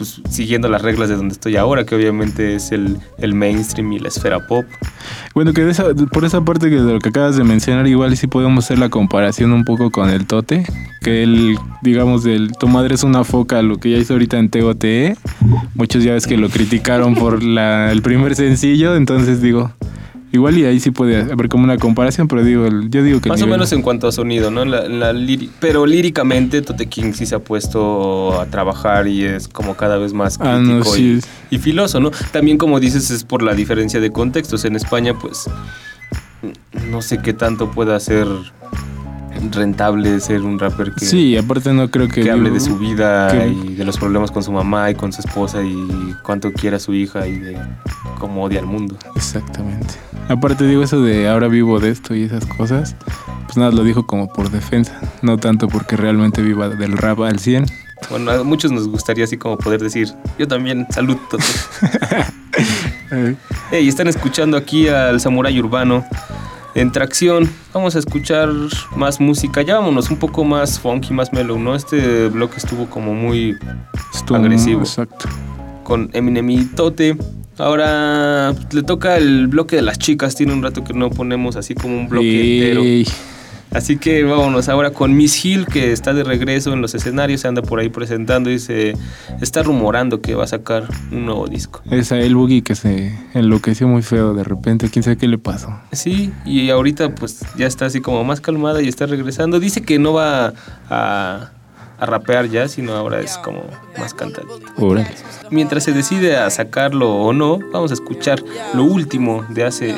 Pues 0.00 0.22
siguiendo 0.30 0.66
las 0.70 0.80
reglas 0.80 1.10
de 1.10 1.16
donde 1.16 1.34
estoy 1.34 1.56
ahora, 1.56 1.84
que 1.84 1.94
obviamente 1.94 2.54
es 2.54 2.72
el, 2.72 2.96
el 3.18 3.34
mainstream 3.34 3.92
y 3.92 3.98
la 3.98 4.08
esfera 4.08 4.46
pop. 4.46 4.64
Bueno, 5.34 5.52
que 5.52 5.70
por 6.10 6.24
esa 6.24 6.42
parte 6.42 6.70
que 6.70 6.76
de 6.76 6.94
lo 6.94 6.98
que 7.00 7.10
acabas 7.10 7.36
de 7.36 7.44
mencionar, 7.44 7.86
igual 7.86 8.16
sí 8.16 8.26
podemos 8.26 8.64
hacer 8.64 8.78
la 8.78 8.88
comparación 8.88 9.52
un 9.52 9.66
poco 9.66 9.90
con 9.90 10.08
el 10.08 10.26
Tote, 10.26 10.64
que 11.02 11.22
él, 11.22 11.58
digamos, 11.82 12.24
del 12.24 12.50
Tu 12.58 12.66
madre 12.66 12.94
es 12.94 13.02
una 13.02 13.24
foca, 13.24 13.60
lo 13.60 13.76
que 13.76 13.90
ya 13.90 13.98
hizo 13.98 14.14
ahorita 14.14 14.38
en 14.38 14.48
TOTE, 14.48 15.18
muchos 15.74 16.02
ya 16.02 16.14
ves 16.14 16.26
que 16.26 16.38
lo 16.38 16.48
criticaron 16.48 17.14
por 17.14 17.40
el 17.42 18.00
primer 18.00 18.34
sencillo, 18.36 18.96
entonces 18.96 19.42
digo, 19.42 19.70
igual 20.32 20.56
y 20.58 20.64
ahí 20.64 20.78
sí 20.80 20.90
puede 20.90 21.22
haber 21.32 21.48
como 21.48 21.64
una 21.64 21.76
comparación, 21.76 22.28
pero 22.28 22.44
digo, 22.44 22.68
yo 22.88 23.02
digo 23.02 23.20
que... 23.20 23.28
Más 23.28 23.40
o 23.42 23.46
nivel- 23.46 23.50
menos 23.58 23.72
en 23.72 23.82
cuanto 23.82 24.06
a 24.08 24.12
sonido, 24.12 24.50
¿no? 24.50 24.64
La- 24.64 24.88
la 24.88 25.12
líri- 25.12 25.50
pero 25.60 25.86
líricamente 25.86 26.62
Tote 26.62 26.86
King 26.86 27.12
sí 27.14 27.26
se 27.26 27.34
ha 27.34 27.38
puesto 27.40 28.40
a 28.40 28.46
trabajar 28.46 29.08
y 29.08 29.24
es 29.24 29.48
como 29.48 29.76
cada 29.76 29.96
vez 29.98 30.12
más 30.12 30.38
crítico 30.38 30.56
Ah, 30.56 30.60
no, 30.60 30.84
sí. 30.84 31.20
y, 31.50 31.56
y 31.56 31.58
filoso, 31.58 32.00
¿no? 32.00 32.10
También 32.32 32.58
como 32.58 32.78
dices 32.80 33.10
es 33.10 33.24
por 33.24 33.42
la 33.42 33.54
diferencia 33.54 34.00
de 34.00 34.10
contextos. 34.10 34.64
En 34.64 34.76
España 34.76 35.14
pues 35.18 35.48
no 36.90 37.02
sé 37.02 37.18
qué 37.22 37.32
tanto 37.32 37.70
pueda 37.70 37.98
ser 38.00 38.26
rentable 39.50 40.20
ser 40.20 40.42
un 40.42 40.58
rapper 40.58 40.92
que, 40.92 41.04
Sí, 41.04 41.36
aparte 41.36 41.72
no 41.72 41.90
creo 41.90 42.08
que... 42.08 42.22
que 42.22 42.30
hable 42.30 42.50
de 42.50 42.60
su 42.60 42.78
vida 42.78 43.28
que- 43.30 43.48
y 43.48 43.74
de 43.74 43.84
los 43.84 43.98
problemas 43.98 44.30
con 44.30 44.42
su 44.42 44.52
mamá 44.52 44.90
y 44.90 44.94
con 44.94 45.12
su 45.12 45.20
esposa 45.20 45.62
y 45.62 46.14
cuánto 46.22 46.52
quiere 46.52 46.76
a 46.76 46.78
su 46.78 46.92
hija 46.94 47.26
y 47.26 47.38
de 47.38 47.58
cómo 48.18 48.42
odia 48.44 48.60
al 48.60 48.66
mundo. 48.66 48.96
Exactamente. 49.16 49.94
Aparte 50.28 50.66
digo 50.66 50.82
eso 50.82 51.00
de 51.02 51.28
ahora 51.28 51.48
vivo 51.48 51.80
de 51.80 51.90
esto 51.90 52.14
y 52.14 52.22
esas 52.24 52.44
cosas, 52.46 52.94
pues 53.46 53.56
nada, 53.56 53.70
lo 53.72 53.82
dijo 53.82 54.06
como 54.06 54.32
por 54.32 54.50
defensa, 54.50 55.00
no 55.22 55.38
tanto 55.38 55.66
porque 55.68 55.96
realmente 55.96 56.42
viva 56.42 56.68
del 56.68 56.96
rap 56.96 57.20
al 57.20 57.38
100. 57.40 57.66
Bueno, 58.08 58.30
a 58.30 58.42
muchos 58.44 58.70
nos 58.72 58.88
gustaría 58.88 59.24
así 59.24 59.36
como 59.36 59.58
poder 59.58 59.80
decir, 59.82 60.08
yo 60.38 60.46
también, 60.48 60.86
salud. 60.90 61.16
Tote". 61.30 61.44
Eh, 63.10 63.34
Hey, 63.72 63.86
están 63.88 64.08
escuchando 64.08 64.56
aquí 64.56 64.88
al 64.88 65.20
Samurai 65.20 65.56
Urbano 65.60 66.04
en 66.80 66.90
tracción. 66.92 67.48
Vamos 67.74 67.94
a 67.96 67.98
escuchar 67.98 68.48
más 68.96 69.20
música. 69.20 69.62
Ya 69.62 69.76
vámonos 69.78 70.10
un 70.10 70.16
poco 70.18 70.44
más 70.44 70.78
funky, 70.80 71.12
más 71.12 71.32
mellow, 71.32 71.58
¿no? 71.58 71.74
Este 71.74 72.28
bloque 72.28 72.56
estuvo 72.56 72.86
como 72.86 73.14
muy 73.14 73.56
estuvo- 74.14 74.36
agresivo 74.38 74.80
Exacto. 74.80 75.28
con 75.84 76.10
Eminem 76.12 76.50
y 76.50 76.64
Tote. 76.64 77.16
Ahora 77.58 78.54
le 78.72 78.82
toca 78.82 79.18
el 79.18 79.46
bloque 79.48 79.76
de 79.76 79.82
las 79.82 79.98
chicas. 79.98 80.34
Tiene 80.34 80.52
un 80.54 80.62
rato 80.62 80.82
que 80.82 80.94
no 80.94 81.10
ponemos 81.10 81.56
así 81.56 81.74
como 81.74 81.96
un 81.98 82.08
bloque 82.08 82.70
entero. 82.70 82.82
Así 83.72 83.98
que 83.98 84.24
vámonos 84.24 84.68
ahora 84.68 84.90
con 84.90 85.16
Miss 85.16 85.44
Hill, 85.44 85.66
que 85.66 85.92
está 85.92 86.12
de 86.12 86.24
regreso 86.24 86.72
en 86.72 86.82
los 86.82 86.94
escenarios, 86.94 87.42
se 87.42 87.48
anda 87.48 87.62
por 87.62 87.78
ahí 87.78 87.88
presentando 87.88 88.50
y 88.50 88.58
se 88.58 88.94
está 89.40 89.62
rumorando 89.62 90.20
que 90.20 90.34
va 90.34 90.44
a 90.44 90.48
sacar 90.48 90.88
un 91.12 91.26
nuevo 91.26 91.46
disco. 91.46 91.80
Es 91.90 92.10
a 92.10 92.18
el 92.18 92.34
Boogie 92.34 92.62
que 92.62 92.74
se 92.74 93.16
enloqueció 93.34 93.86
muy 93.86 94.02
feo 94.02 94.34
de 94.34 94.42
repente, 94.42 94.88
quién 94.90 95.02
sabe 95.02 95.16
qué 95.16 95.28
le 95.28 95.38
pasó. 95.38 95.72
Sí, 95.92 96.32
y 96.44 96.70
ahorita 96.70 97.14
pues 97.14 97.44
ya 97.56 97.66
está 97.66 97.86
así 97.86 98.00
como 98.00 98.24
más 98.24 98.40
calmada 98.40 98.82
y 98.82 98.88
está 98.88 99.06
regresando. 99.06 99.60
Dice 99.60 99.82
que 99.82 99.98
no 99.98 100.14
va 100.14 100.52
a, 100.88 101.50
a 102.00 102.06
rapear 102.06 102.48
ya, 102.48 102.66
sino 102.66 102.94
ahora 102.94 103.20
es 103.20 103.38
como 103.38 103.62
más 103.98 104.14
cantadita. 104.14 104.72
Órale. 104.76 105.14
Mientras 105.50 105.84
se 105.84 105.92
decide 105.92 106.36
a 106.36 106.50
sacarlo 106.50 107.14
o 107.14 107.32
no, 107.32 107.58
vamos 107.72 107.90
a 107.90 107.94
escuchar 107.94 108.42
lo 108.74 108.84
último 108.84 109.44
de 109.50 109.64
hace, 109.64 109.94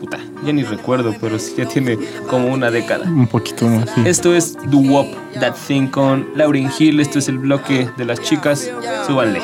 puta, 0.00 0.18
ya 0.46 0.52
ni 0.52 0.62
recuerdo, 0.62 1.14
pero 1.20 1.38
sí 1.38 1.54
ya 1.56 1.66
tiene 1.66 1.98
como 2.28 2.48
una 2.48 2.70
década. 2.70 3.04
Un 3.06 3.26
poquito 3.26 3.66
más, 3.66 3.90
sí. 3.94 4.02
Esto 4.06 4.34
es 4.34 4.56
Do 4.70 4.78
Wop 4.78 5.08
That 5.40 5.54
Thing 5.66 5.88
con 5.88 6.28
Lauryn 6.34 6.70
Hill. 6.78 7.00
Esto 7.00 7.18
es 7.18 7.28
el 7.28 7.38
bloque 7.38 7.90
de 7.96 8.04
las 8.04 8.20
chicas. 8.20 8.70
Súbanle. 9.06 9.40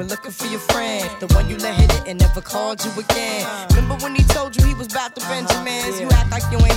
Looking 0.00 0.32
for 0.32 0.46
your 0.46 0.60
friend. 0.72 1.08
The 1.20 1.26
one 1.36 1.48
you 1.48 1.56
let 1.58 1.74
hit 1.74 1.92
it 1.94 2.08
and 2.08 2.18
never 2.18 2.40
called 2.40 2.82
you 2.84 2.90
again. 2.98 3.46
Remember 3.70 3.94
when 4.02 4.16
he 4.16 4.24
told 4.24 4.56
you 4.56 4.66
he 4.66 4.74
was 4.74 4.88
about 4.88 5.14
to 5.14 5.20
Benjamins? 5.28 6.00
You 6.00 6.08
act 6.10 6.32
like 6.32 6.42
you 6.50 6.58
ain't 6.58 6.69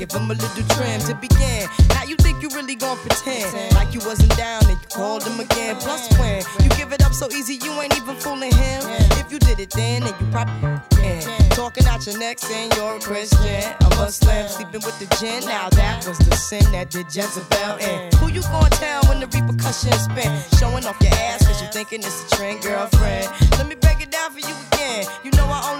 give 0.00 0.12
him 0.12 0.30
a 0.30 0.34
little 0.34 0.64
trim 0.74 0.98
to 1.00 1.14
begin. 1.14 1.68
Now 1.90 2.04
you 2.04 2.16
think 2.16 2.40
you 2.42 2.48
really 2.54 2.74
gon' 2.74 2.96
pretend 2.96 3.74
like 3.74 3.92
you 3.92 4.00
wasn't 4.00 4.34
down 4.34 4.64
and 4.64 4.80
you 4.80 4.88
called 4.88 5.22
him 5.24 5.38
again. 5.38 5.76
Plus 5.76 6.08
when 6.18 6.42
you 6.62 6.70
give 6.70 6.90
it 6.92 7.04
up 7.04 7.12
so 7.12 7.28
easy, 7.30 7.56
you 7.62 7.70
ain't 7.82 7.94
even 7.94 8.16
fooling 8.16 8.52
him. 8.52 8.80
If 9.20 9.30
you 9.30 9.38
did 9.38 9.60
it 9.60 9.70
then, 9.70 10.00
then 10.04 10.14
you 10.18 10.26
probably 10.32 10.80
yeah. 11.02 11.20
Talking 11.50 11.84
out 11.84 12.06
your 12.06 12.18
neck 12.18 12.38
saying 12.38 12.72
you're 12.76 12.96
a 12.96 13.00
Christian, 13.00 13.62
a 13.84 13.88
Muslim, 13.96 14.48
sleeping 14.48 14.80
with 14.86 14.98
the 14.98 15.06
gin. 15.16 15.44
Now 15.44 15.68
that 15.68 16.06
was 16.06 16.18
the 16.18 16.34
sin 16.34 16.64
that 16.72 16.88
did 16.88 17.14
Jezebel 17.14 17.76
in. 17.76 18.10
Who 18.16 18.28
you 18.28 18.40
gonna 18.40 18.70
tell 18.70 19.02
when 19.04 19.20
the 19.20 19.26
repercussions 19.26 20.00
spin? 20.08 20.32
Showing 20.58 20.86
off 20.86 20.96
your 21.02 21.12
ass 21.12 21.46
cause 21.46 21.60
you 21.60 21.68
thinking 21.68 22.00
it's 22.00 22.24
a 22.24 22.36
trend, 22.36 22.62
girlfriend. 22.62 23.28
Let 23.58 23.66
me 23.68 23.74
break 23.74 24.00
it 24.00 24.10
down 24.10 24.30
for 24.32 24.40
you 24.40 24.54
again. 24.72 25.04
You 25.24 25.30
know 25.32 25.44
I 25.44 25.70
only 25.70 25.79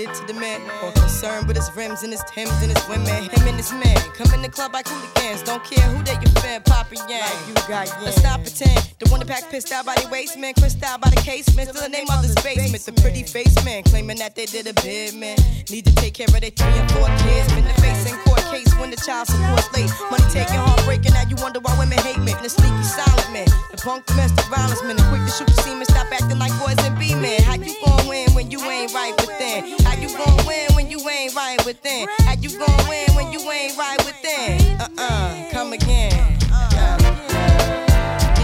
it 0.00 0.14
to 0.14 0.26
the 0.26 0.34
man 0.34 1.07
concerned 1.18 1.48
with 1.48 1.56
his 1.56 1.68
rims 1.74 2.04
and 2.04 2.12
his 2.12 2.22
Timbs 2.30 2.54
and 2.62 2.70
his 2.70 2.88
women. 2.88 3.26
Him 3.26 3.42
and 3.50 3.56
his 3.56 3.72
men 3.72 3.96
come 4.14 4.30
in 4.34 4.42
the 4.42 4.48
club 4.48 4.72
like 4.72 4.86
hooligans. 4.86 5.42
Don't 5.42 5.64
care 5.64 5.82
who 5.90 5.98
they 6.04 6.14
you 6.14 6.30
fan, 6.38 6.62
poppin' 6.62 7.02
yang. 7.10 7.26
you 7.48 7.54
got 7.66 7.90
Let's 8.06 8.22
not 8.22 8.38
pretend. 8.46 8.78
The 9.02 9.10
one 9.10 9.18
that 9.18 9.26
pack 9.26 9.50
pissed 9.50 9.72
out 9.72 9.84
by 9.84 9.96
the 9.96 10.06
waistman, 10.10 10.54
crissed 10.54 10.82
out 10.84 11.00
by 11.00 11.10
the 11.10 11.20
casement. 11.26 11.70
Still 11.70 11.82
the 11.82 11.90
name 11.90 12.06
of 12.06 12.22
the 12.22 12.30
basement. 12.38 12.86
The 12.86 12.94
pretty 13.02 13.24
face 13.24 13.50
man 13.64 13.82
claiming 13.82 14.18
that 14.18 14.36
they 14.36 14.46
did 14.46 14.68
a 14.68 14.74
bid, 14.78 15.14
man. 15.14 15.36
Need 15.70 15.86
to 15.86 15.94
take 15.96 16.14
care 16.14 16.30
of 16.30 16.38
their 16.38 16.54
three 16.54 16.78
and 16.78 16.86
four 16.94 17.10
kids. 17.26 17.50
Been 17.50 17.66
the 17.66 17.74
face 17.82 18.06
in 18.06 18.14
court 18.22 18.44
case 18.54 18.70
when 18.78 18.90
the 18.94 19.00
child 19.02 19.26
support's 19.26 19.66
late. 19.74 19.90
Money 20.14 20.28
taking, 20.30 20.62
heartbreaking. 20.62 21.18
Now 21.18 21.26
you 21.26 21.34
wonder 21.42 21.58
why 21.58 21.74
women 21.82 21.98
hate 21.98 22.22
me. 22.22 22.30
The 22.46 22.48
sneaky 22.48 22.86
silent 22.86 23.32
man, 23.34 23.50
the 23.74 23.78
punk 23.82 24.06
domestic 24.06 24.46
violence 24.54 24.86
man, 24.86 24.94
the 24.94 25.02
quick 25.10 25.26
to 25.26 25.32
shoot 25.34 25.50
the 25.50 25.58
semen. 25.66 25.86
Stop 25.90 26.14
acting 26.14 26.38
like 26.38 26.54
boys 26.62 26.78
and 26.86 26.94
be 26.94 27.18
men. 27.18 27.42
How 27.42 27.58
you 27.58 27.74
gon' 27.82 28.06
win 28.06 28.30
when 28.38 28.52
you 28.52 28.62
ain't 28.70 28.94
right 28.94 29.18
within? 29.18 29.82
How 29.82 29.98
you 29.98 30.14
gon' 30.14 30.46
win 30.46 30.67
you 30.88 30.98
ain't 31.08 31.34
right 31.34 31.64
within? 31.66 32.08
How 32.20 32.34
you 32.34 32.50
gon' 32.58 32.88
win 32.88 33.06
when 33.14 33.32
you 33.32 33.40
ain't 33.50 33.76
right 33.76 33.98
within? 34.04 34.80
Uh 34.80 34.88
uh, 34.96 35.50
come 35.50 35.72
again. 35.72 36.38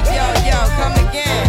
Yo, 0.07 0.25
yo, 0.47 0.59
come 0.77 1.09
again. 1.09 1.44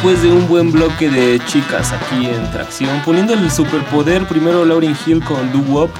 Después 0.00 0.22
de 0.22 0.30
un 0.30 0.46
buen 0.46 0.70
bloque 0.70 1.10
de 1.10 1.40
chicas 1.46 1.92
aquí 1.92 2.26
en 2.26 2.50
Tracción, 2.52 3.00
poniendo 3.04 3.34
el 3.34 3.50
superpoder 3.50 4.26
primero 4.28 4.64
Lauryn 4.64 4.94
Hill 5.04 5.24
con 5.24 5.50
Do 5.52 5.58
Wop, 5.72 5.90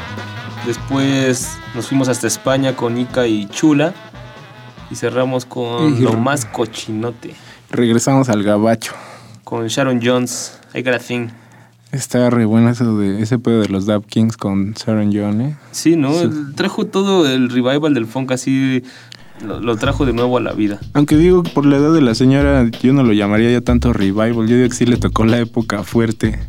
después 0.66 1.56
nos 1.74 1.88
fuimos 1.88 2.08
hasta 2.08 2.28
España 2.28 2.76
con 2.76 2.96
Ika 2.96 3.26
y 3.26 3.48
Chula 3.48 3.92
y 4.88 4.94
cerramos 4.94 5.44
con 5.44 5.96
Y- 5.98 6.02
lo 6.02 6.12
más 6.12 6.44
cochinote, 6.44 7.34
Regresamos 7.70 8.28
al 8.28 8.44
gabacho. 8.44 8.92
con 9.42 9.66
Sharon 9.66 10.00
Jones, 10.02 10.58
I 10.74 10.82
Got 10.82 10.94
a 10.94 10.98
Thing. 11.00 11.28
Está 11.90 12.30
re 12.30 12.44
bueno 12.44 12.70
eso 12.70 12.96
de 12.98 13.20
ese 13.22 13.38
pedo 13.38 13.62
de 13.62 13.68
los 13.68 13.86
Dap 13.86 14.04
Kings 14.06 14.36
con 14.36 14.74
Sharon 14.74 15.10
John, 15.12 15.40
¿eh? 15.40 15.56
Sí, 15.72 15.96
¿no? 15.96 16.12
Sí. 16.12 16.30
Trajo 16.54 16.86
todo 16.86 17.26
el 17.26 17.48
revival 17.50 17.94
del 17.94 18.06
funk 18.06 18.30
así, 18.30 18.82
lo, 19.44 19.60
lo 19.60 19.76
trajo 19.76 20.04
de 20.06 20.12
nuevo 20.12 20.36
a 20.38 20.40
la 20.40 20.52
vida. 20.52 20.78
Aunque 20.94 21.16
digo, 21.16 21.42
por 21.42 21.66
la 21.66 21.76
edad 21.76 21.92
de 21.92 22.00
la 22.00 22.14
señora, 22.14 22.68
yo 22.82 22.92
no 22.92 23.02
lo 23.02 23.12
llamaría 23.12 23.50
ya 23.50 23.60
tanto 23.60 23.92
revival. 23.92 24.46
Yo 24.46 24.56
digo 24.56 24.68
que 24.68 24.74
sí 24.74 24.86
le 24.86 24.96
tocó 24.96 25.24
la 25.24 25.38
época 25.38 25.82
fuerte. 25.82 26.38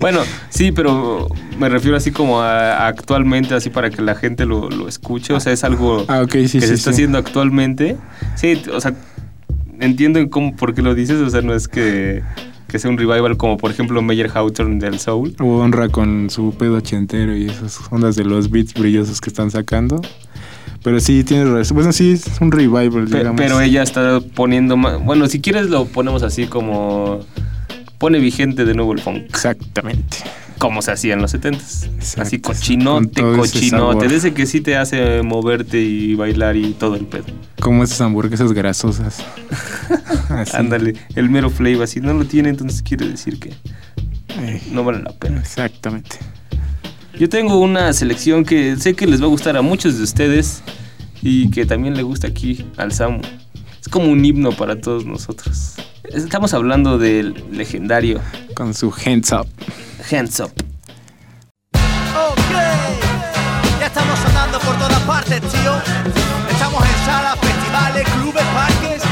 Bueno, 0.00 0.20
sí, 0.50 0.72
pero 0.72 1.28
me 1.58 1.68
refiero 1.68 1.96
así 1.96 2.10
como 2.10 2.40
a, 2.40 2.72
a 2.76 2.88
actualmente, 2.88 3.54
así 3.54 3.70
para 3.70 3.90
que 3.90 4.02
la 4.02 4.14
gente 4.14 4.44
lo, 4.44 4.68
lo 4.70 4.88
escuche. 4.88 5.32
O 5.32 5.40
sea, 5.40 5.52
es 5.52 5.64
algo 5.64 6.04
Ah, 6.08 6.22
sí, 6.22 6.28
que 6.28 6.48
sí, 6.48 6.60
se 6.60 6.74
está 6.74 6.90
haciendo 6.90 7.18
actualmente. 7.18 7.96
Sí, 8.36 8.60
o 8.72 8.80
sea, 8.80 8.94
entiendo 9.80 10.18
en 10.18 10.28
cómo, 10.28 10.56
por 10.56 10.74
qué 10.74 10.82
lo 10.82 10.94
dices. 10.94 11.20
O 11.20 11.30
sea, 11.30 11.42
no 11.42 11.54
es 11.54 11.68
que, 11.68 12.22
que 12.68 12.78
sea 12.78 12.90
un 12.90 12.98
revival 12.98 13.36
como, 13.36 13.56
por 13.56 13.70
ejemplo, 13.70 14.02
Meyer 14.02 14.30
Hawthorne 14.34 14.78
del 14.78 14.98
Soul. 14.98 15.34
O 15.40 15.58
honra 15.58 15.88
con 15.88 16.28
su 16.30 16.54
pedo 16.58 16.76
ochentero 16.76 17.36
y 17.36 17.46
esas 17.46 17.80
ondas 17.90 18.16
de 18.16 18.24
los 18.24 18.50
beats 18.50 18.74
brillosos 18.74 19.20
que 19.20 19.30
están 19.30 19.50
sacando. 19.50 20.00
Pero 20.84 21.00
sí, 21.00 21.24
tienes 21.24 21.48
razón. 21.48 21.74
Bueno, 21.76 21.92
sí, 21.92 22.12
es 22.12 22.40
un 22.40 22.52
revival, 22.52 23.06
Pe- 23.10 23.18
digamos. 23.18 23.40
pero 23.40 23.60
ella 23.60 23.82
está 23.82 24.20
poniendo 24.20 24.76
más. 24.76 25.02
Bueno, 25.02 25.26
si 25.26 25.40
quieres, 25.40 25.66
lo 25.70 25.86
ponemos 25.86 26.22
así 26.22 26.46
como. 26.46 27.20
Pone 27.98 28.18
vigente 28.18 28.64
de 28.66 28.74
nuevo 28.74 28.92
el 28.92 29.00
funk. 29.00 29.22
Exactamente. 29.30 30.18
Como 30.58 30.82
se 30.82 30.92
hacía 30.92 31.14
en 31.14 31.22
los 31.22 31.32
70s. 31.34 32.18
Así 32.20 32.38
cochinote, 32.38 33.22
cochinote. 33.22 34.08
De 34.08 34.16
ese 34.16 34.34
que 34.34 34.44
sí 34.46 34.60
te 34.60 34.76
hace 34.76 35.22
moverte 35.22 35.80
y 35.80 36.14
bailar 36.14 36.56
y 36.56 36.72
todo 36.74 36.96
el 36.96 37.06
pedo. 37.06 37.24
Como 37.60 37.82
esas 37.82 38.00
hamburguesas 38.02 38.52
grasosas. 38.52 39.24
Ándale, 40.54 40.94
el 41.14 41.30
mero 41.30 41.48
flavor. 41.50 41.86
Si 41.88 42.00
no 42.00 42.12
lo 42.12 42.24
tiene, 42.26 42.50
entonces 42.50 42.82
quiere 42.82 43.08
decir 43.08 43.38
que 43.40 43.50
Ey, 44.38 44.60
no 44.70 44.84
vale 44.84 45.02
la 45.02 45.12
pena. 45.12 45.40
Exactamente. 45.40 46.16
Yo 47.18 47.28
tengo 47.28 47.58
una 47.58 47.92
selección 47.92 48.44
que 48.44 48.76
sé 48.76 48.94
que 48.94 49.06
les 49.06 49.22
va 49.22 49.26
a 49.26 49.28
gustar 49.28 49.56
a 49.56 49.62
muchos 49.62 49.96
de 49.96 50.02
ustedes 50.02 50.62
y 51.22 51.48
que 51.50 51.64
también 51.64 51.94
le 51.94 52.02
gusta 52.02 52.26
aquí 52.26 52.66
al 52.76 52.92
Samu. 52.92 53.20
Es 53.80 53.88
como 53.88 54.10
un 54.10 54.24
himno 54.24 54.50
para 54.50 54.80
todos 54.80 55.04
nosotros. 55.06 55.74
Estamos 56.12 56.54
hablando 56.54 56.98
del 56.98 57.44
legendario. 57.52 58.20
Con 58.56 58.74
su 58.74 58.92
hands 58.92 59.30
up. 59.30 59.46
Hands 60.10 60.40
up. 60.40 60.52
Ok, 61.72 62.50
ya 63.78 63.86
estamos 63.86 64.18
sonando 64.18 64.58
por 64.58 64.76
todas 64.76 65.00
partes, 65.02 65.40
tío. 65.40 65.72
Estamos 66.50 66.82
en 66.82 67.06
salas, 67.06 67.38
festivales, 67.38 68.08
clubes, 68.08 68.44
parques. 68.54 69.02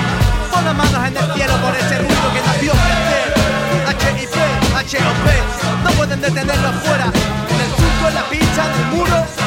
Pon 0.53 0.65
las 0.65 0.75
manos 0.75 1.09
en 1.09 1.17
el 1.17 1.35
cielo 1.35 1.55
por 1.63 1.75
ese 1.77 1.99
ruido 1.99 2.35
que 2.35 2.41
nació. 2.47 2.73
HIP, 4.03 4.29
HOP, 4.75 5.85
no 5.85 5.91
pueden 5.93 6.21
detenerlo 6.21 6.69
afuera. 6.69 7.13
La 8.15 8.29
pista, 8.29 8.67
en 8.67 8.81
el 8.81 8.97
muro. 8.97 9.42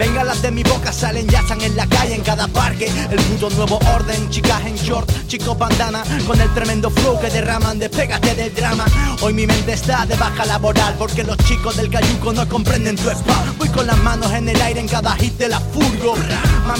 Venga 0.00 0.24
las 0.24 0.40
de 0.40 0.50
mi 0.50 0.62
boca, 0.62 0.92
salen, 0.92 1.28
ya 1.28 1.40
están 1.40 1.60
en 1.60 1.76
la 1.76 1.86
calle, 1.86 2.14
en 2.14 2.22
cada 2.22 2.48
parque. 2.48 2.90
El 3.10 3.20
puto 3.20 3.50
nuevo 3.50 3.78
orden, 3.94 4.30
chicas 4.30 4.64
en 4.64 4.74
short, 4.74 5.10
chicos 5.26 5.58
bandana, 5.58 6.02
con 6.26 6.40
el 6.40 6.48
tremendo 6.54 6.88
flow 6.90 7.20
que 7.20 7.28
derraman, 7.28 7.78
despégate 7.78 8.34
del 8.34 8.54
drama. 8.54 8.86
Hoy 9.20 9.34
mi 9.34 9.46
mente 9.46 9.74
está 9.74 10.06
de 10.06 10.16
baja 10.16 10.46
laboral, 10.46 10.94
porque 10.98 11.22
los 11.22 11.36
chicos 11.38 11.76
del 11.76 11.90
cayuco 11.90 12.32
no 12.32 12.48
comprenden 12.48 12.96
tu 12.96 13.10
spam. 13.10 13.58
Voy 13.58 13.68
con 13.68 13.86
las 13.86 13.98
manos 13.98 14.32
en 14.32 14.48
el 14.48 14.60
aire 14.62 14.80
en 14.80 14.88
cada 14.88 15.14
hit 15.16 15.36
de 15.36 15.48
la 15.48 15.60
furgo. 15.60 16.14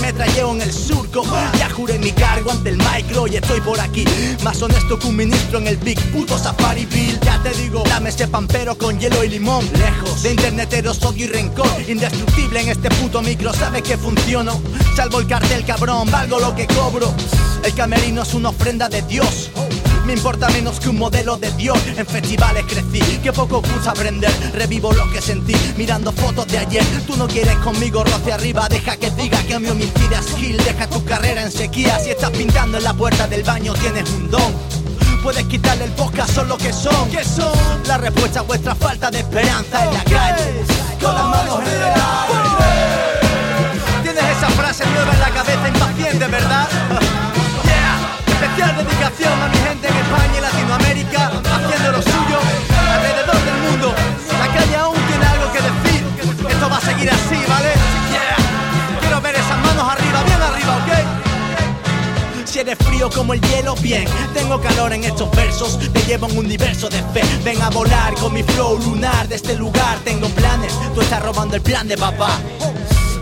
Me 0.01 0.13
trayeo 0.15 0.53
en 0.55 0.63
el 0.63 0.73
surco, 0.73 1.23
ya 1.59 1.69
juré 1.69 1.99
mi 1.99 2.13
cargo 2.13 2.53
ante 2.53 2.71
el 2.71 2.79
micro 2.79 3.27
y 3.27 3.37
estoy 3.37 3.61
por 3.61 3.79
aquí. 3.81 4.05
Más 4.43 4.63
honesto 4.63 4.99
que 4.99 5.09
un 5.09 5.17
ministro 5.17 5.59
en 5.59 5.67
el 5.67 5.77
big 5.77 6.01
puto 6.11 6.39
Safari 6.39 6.87
Bill. 6.87 7.19
Ya 7.21 7.43
te 7.43 7.51
digo, 7.51 7.83
dame 7.87 8.09
ese 8.09 8.29
pampero 8.29 8.79
con 8.79 8.99
hielo 8.99 9.23
y 9.25 9.29
limón. 9.29 9.69
Lejos 9.75 10.23
de 10.23 10.31
interneteros, 10.31 11.03
odio 11.03 11.27
y 11.27 11.29
rencor. 11.29 11.69
Indestructible 11.87 12.63
en 12.63 12.69
este 12.69 12.89
puto 12.89 13.10
micro, 13.19 13.53
sabes 13.53 13.83
que 13.83 13.99
funciono. 13.99 14.61
Salvo 14.95 15.19
el 15.19 15.27
cartel, 15.27 15.65
cabrón, 15.65 16.09
valgo 16.11 16.39
lo 16.39 16.55
que 16.55 16.67
cobro. 16.69 17.13
El 17.65 17.75
camerino 17.75 18.23
es 18.23 18.35
una 18.35 18.51
ofrenda 18.51 18.89
de 18.89 19.03
Dios. 19.03 19.51
Me 20.07 20.13
importa 20.13 20.49
menos 20.51 20.79
que 20.79 20.89
un 20.89 20.99
modelo 20.99 21.37
de 21.37 21.51
Dios. 21.53 21.79
En 21.97 22.07
festivales 22.07 22.65
crecí, 22.67 23.01
que 23.23 23.33
poco 23.33 23.61
gusta 23.61 23.91
aprender. 23.91 24.33
Revivo 24.55 24.93
lo 24.93 25.11
que 25.13 25.21
sentí 25.21 25.55
mirando 25.77 26.13
fotos 26.13 26.47
de 26.47 26.59
ayer. 26.59 26.85
Tú 27.07 27.17
no 27.17 27.27
quieres 27.27 27.57
conmigo, 27.57 28.05
roce 28.05 28.33
arriba. 28.33 28.69
Deja 28.69 28.97
que 28.97 29.11
diga 29.11 29.43
que 29.43 29.59
mi 29.59 29.69
homicida 29.69 30.21
es 30.21 30.27
kill. 30.35 30.57
Deja 30.59 30.89
tu 30.89 31.05
carrera 31.05 31.43
en 31.43 31.51
sequía. 31.51 31.99
Si 31.99 32.11
estás 32.11 32.31
pintando 32.31 32.79
en 32.79 32.85
la 32.85 32.95
puerta 32.95 33.27
del 33.27 33.43
baño, 33.43 33.75
tienes 33.75 34.09
un 34.11 34.31
don. 34.31 34.80
Puedes 35.23 35.45
quitarle 35.45 35.85
el 35.85 35.93
podcast, 35.93 36.31
son 36.35 36.49
lo 36.49 36.57
que 36.57 36.73
son. 36.73 37.11
¿Qué 37.11 37.23
son? 37.23 37.53
La 37.87 37.99
respuesta 37.99 38.41
a 38.41 38.43
vuestra 38.43 38.75
falta 38.75 39.11
de 39.11 39.19
esperanza 39.19 39.85
en 39.85 39.95
la 39.95 40.05
calle. 40.05 40.65
Con 41.01 41.15
las 41.15 41.25
manos 41.25 41.61
en 41.61 41.67
el 41.67 41.83
aire. 41.83 43.10
Como 63.11 63.35
el 63.35 63.41
hielo, 63.41 63.75
bien. 63.77 64.05
Tengo 64.35 64.61
calor 64.61 64.93
en 64.93 65.05
estos 65.05 65.31
versos, 65.33 65.79
te 65.93 66.01
llevo 66.03 66.27
un 66.27 66.39
universo 66.39 66.89
de 66.89 67.03
fe. 67.13 67.23
Ven 67.45 67.61
a 67.63 67.71
volar 67.71 68.15
con 68.15 68.33
mi 68.33 68.43
flow 68.43 68.79
lunar 68.79 69.29
de 69.29 69.37
este 69.37 69.57
lugar. 69.57 69.99
Tengo 70.05 70.29
planes, 70.29 70.73
tú 70.95 71.01
estás 71.01 71.23
robando 71.23 71.57
el 71.57 71.63
plan 71.63 71.89
de 71.89 71.97
papá. 71.97 72.39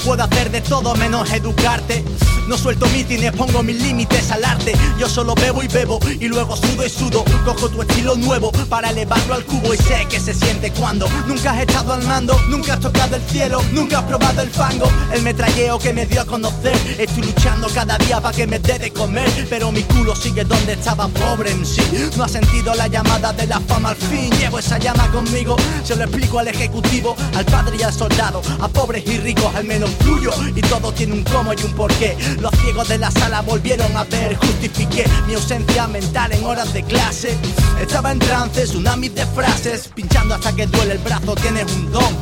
Puedo 0.05 0.23
hacer 0.23 0.51
de 0.51 0.61
todo 0.61 0.95
menos 0.97 1.31
educarte. 1.33 2.05
No 2.49 2.57
suelto 2.57 2.87
mítines, 2.95 3.31
pongo 3.33 3.63
mis 3.63 3.79
límites 3.83 4.31
al 4.31 4.43
arte. 4.43 4.73
Yo 4.99 5.07
solo 5.07 5.35
bebo 5.35 5.63
y 5.63 5.69
bebo 5.69 6.01
y 6.19 6.29
luego 6.29 6.57
sudo 6.57 6.87
y 6.87 6.89
sudo. 6.89 7.23
Cojo 7.45 7.69
tu 7.69 7.83
estilo 7.83 8.17
nuevo 8.17 8.51
para 8.71 8.89
elevarlo 8.89 9.35
al 9.35 9.45
cubo 9.45 9.75
y 9.75 9.77
sé 9.77 10.07
que 10.09 10.19
se 10.19 10.33
siente 10.33 10.73
cuando 10.73 11.07
nunca 11.27 11.51
has 11.51 11.61
estado 11.61 11.93
al 11.93 12.03
mando, 12.05 12.41
nunca 12.49 12.75
has 12.75 12.81
tocado 12.81 13.17
el 13.17 13.23
cielo, 13.25 13.61
nunca 13.73 13.99
has 13.99 14.05
probado 14.05 14.41
el 14.41 14.49
fango. 14.49 14.91
El 15.13 15.21
metralleo 15.23 15.79
que 15.79 15.93
me 15.93 16.07
dio 16.07 16.23
a 16.23 16.25
conocer. 16.25 16.75
Estoy 16.99 17.25
luchando 17.25 17.69
cada 17.69 17.99
día 17.99 18.19
para 18.19 18.35
que 18.35 18.47
me 18.47 18.59
dé 18.59 18.79
de 18.79 18.93
comer, 18.95 19.31
pero 19.51 19.71
mi 19.71 19.83
culo 19.83 20.17
sigue 20.17 20.43
donde 20.45 20.73
estaba 20.73 21.07
pobre 21.09 21.51
en 21.51 21.67
sí. 21.67 21.83
No 22.17 22.25
ha 22.25 22.29
sentido 22.29 22.73
la 22.75 22.89
llamada 22.89 23.35
de 23.35 23.47
la 23.47 23.61
fama 23.61 23.91
al 23.91 23.97
fin. 23.97 24.31
Llevo 24.39 24.59
esa 24.59 24.79
llama 24.79 25.07
conmigo, 25.11 25.55
se 25.85 25.97
lo 25.97 26.05
explico 26.05 26.39
al 26.39 26.49
ejecutivo, 26.49 27.15
al 27.37 27.45
padre 27.45 27.77
y 27.79 27.83
al 27.83 27.93
soldado, 27.93 28.41
a 28.59 28.69
pobres 28.69 29.07
y 29.07 29.19
ricos, 29.19 29.55
al 29.55 29.65
menos 29.65 29.91
fluyo. 30.01 30.31
Y 30.57 30.63
todo 30.63 30.91
tiene 30.93 31.13
un 31.13 31.25
cómo 31.25 31.53
y 31.53 31.63
un 31.63 31.73
porqué. 31.75 32.17
Los 32.41 32.53
ciegos 32.61 32.89
de 32.89 32.99
la 32.99 33.11
sala 33.11 33.41
volvieron 33.41 33.97
a 33.97 34.05
ver, 34.05 34.37
justifiqué 34.37 35.05
mi 35.27 35.35
ausencia 35.35 35.87
mental 35.89 36.33
en 36.33 36.45
horas 36.45 36.73
de 36.73 36.85
clase. 36.85 37.37
Estaba 37.81 38.13
en 38.13 38.21
trance, 38.21 38.65
tsunamis 38.65 39.15
de 39.15 39.27
frases, 39.27 39.89
pinchando 39.95 40.35
hasta 40.35 40.55
que 40.55 40.67
duele 40.67 40.93
el 40.93 40.99
brazo, 40.99 41.35
tienes 41.35 41.71
un 41.73 41.91
don. 41.91 42.17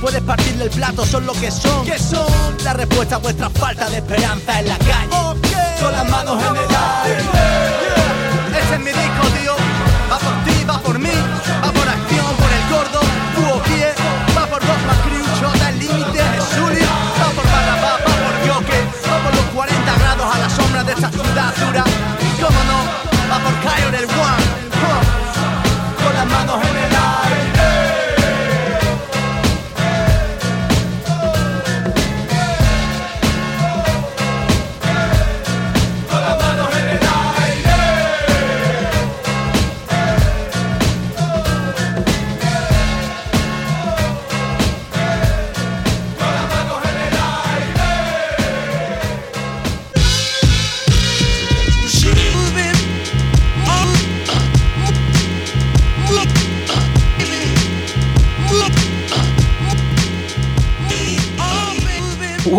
Puedes 0.00 0.22
partirle 0.22 0.64
el 0.64 0.70
plato, 0.70 1.04
son 1.04 1.26
lo 1.26 1.32
que 1.34 1.50
son. 1.50 1.84
¿Qué 1.84 1.98
son? 1.98 2.26
La 2.64 2.72
respuesta 2.74 3.16
a 3.16 3.18
vuestra 3.18 3.50
falta 3.50 3.90
de 3.90 3.96
esperanza 3.96 4.60
en 4.60 4.68
la 4.68 4.78
calle. 4.78 5.10
Con 5.80 5.92
las 5.92 6.08
manos 6.08 6.42
en 6.42 6.56
el 6.56 6.76
aire. 6.76 7.22
Ese 8.50 8.74
es 8.74 8.80
mi 8.80 8.90
disco, 8.90 9.29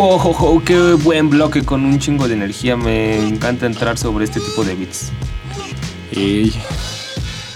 Wow, 0.01 0.63
qué 0.65 0.93
buen 0.93 1.29
bloque 1.29 1.62
con 1.62 1.85
un 1.85 1.99
chingo 1.99 2.27
de 2.27 2.33
energía. 2.33 2.75
Me 2.75 3.19
encanta 3.23 3.67
entrar 3.67 3.99
sobre 3.99 4.25
este 4.25 4.39
tipo 4.39 4.63
de 4.63 4.73
beats. 4.73 5.12
Ey, 6.12 6.52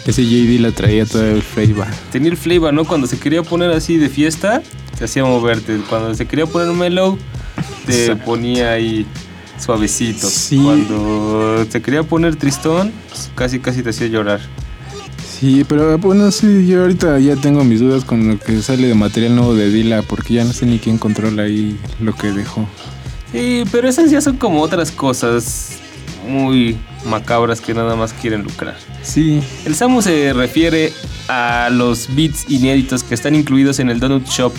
ese 0.06 0.24
JD 0.24 0.60
la 0.62 0.72
traía 0.72 1.08
todo 1.08 1.26
el 1.26 1.42
flavor. 1.42 1.88
Tenía 2.12 2.30
el 2.30 2.38
flavor, 2.38 2.72
¿no? 2.72 2.86
Cuando 2.86 3.08
se 3.08 3.18
quería 3.18 3.42
poner 3.42 3.72
así 3.72 3.98
de 3.98 4.10
fiesta, 4.10 4.62
te 4.96 5.06
hacía 5.06 5.26
moverte. 5.26 5.80
Cuando 5.90 6.14
se 6.14 6.28
quería 6.28 6.46
poner 6.46 6.72
mellow, 6.76 7.18
te 7.88 8.04
Exacto. 8.04 8.26
ponía 8.26 8.74
ahí 8.74 9.08
suavecito. 9.58 10.28
Sí. 10.28 10.62
Cuando 10.64 11.66
te 11.72 11.82
quería 11.82 12.04
poner 12.04 12.36
tristón, 12.36 12.92
casi 13.34 13.58
casi 13.58 13.82
te 13.82 13.90
hacía 13.90 14.06
llorar. 14.06 14.42
Sí, 15.46 15.64
pero 15.64 15.96
bueno, 16.00 16.32
sí, 16.32 16.66
yo 16.66 16.82
ahorita 16.82 17.20
ya 17.20 17.36
tengo 17.36 17.64
mis 17.64 17.80
dudas 17.80 18.04
con 18.04 18.28
lo 18.28 18.40
que 18.40 18.64
sale 18.64 18.88
de 18.88 18.96
material 18.96 19.36
nuevo 19.36 19.54
de 19.54 19.70
Dila, 19.70 20.02
porque 20.02 20.34
ya 20.34 20.44
no 20.44 20.52
sé 20.54 20.66
ni 20.66 20.80
quién 20.80 20.98
controla 20.98 21.44
ahí 21.44 21.80
lo 22.00 22.16
que 22.16 22.32
dejó. 22.32 22.68
Sí, 23.32 23.64
pero 23.72 23.88
esas 23.88 24.10
ya 24.10 24.22
son 24.22 24.38
como 24.38 24.60
otras 24.60 24.90
cosas 24.90 25.74
muy 26.28 26.80
macabras 27.08 27.62
que 27.62 27.76
nada 27.76 27.96
más 27.96 28.12
quieren 28.12 28.42
lucrar. 28.42 28.76
Sí. 29.04 29.40
El 29.66 29.76
Samu 29.76 30.02
se 30.02 30.34
refiere 30.34 30.92
a 31.28 31.70
los 31.72 32.16
beats 32.16 32.50
inéditos 32.50 33.04
que 33.04 33.14
están 33.14 33.36
incluidos 33.36 33.78
en 33.78 33.92
el 33.92 34.00
Donut 34.00 34.26
Shop 34.28 34.52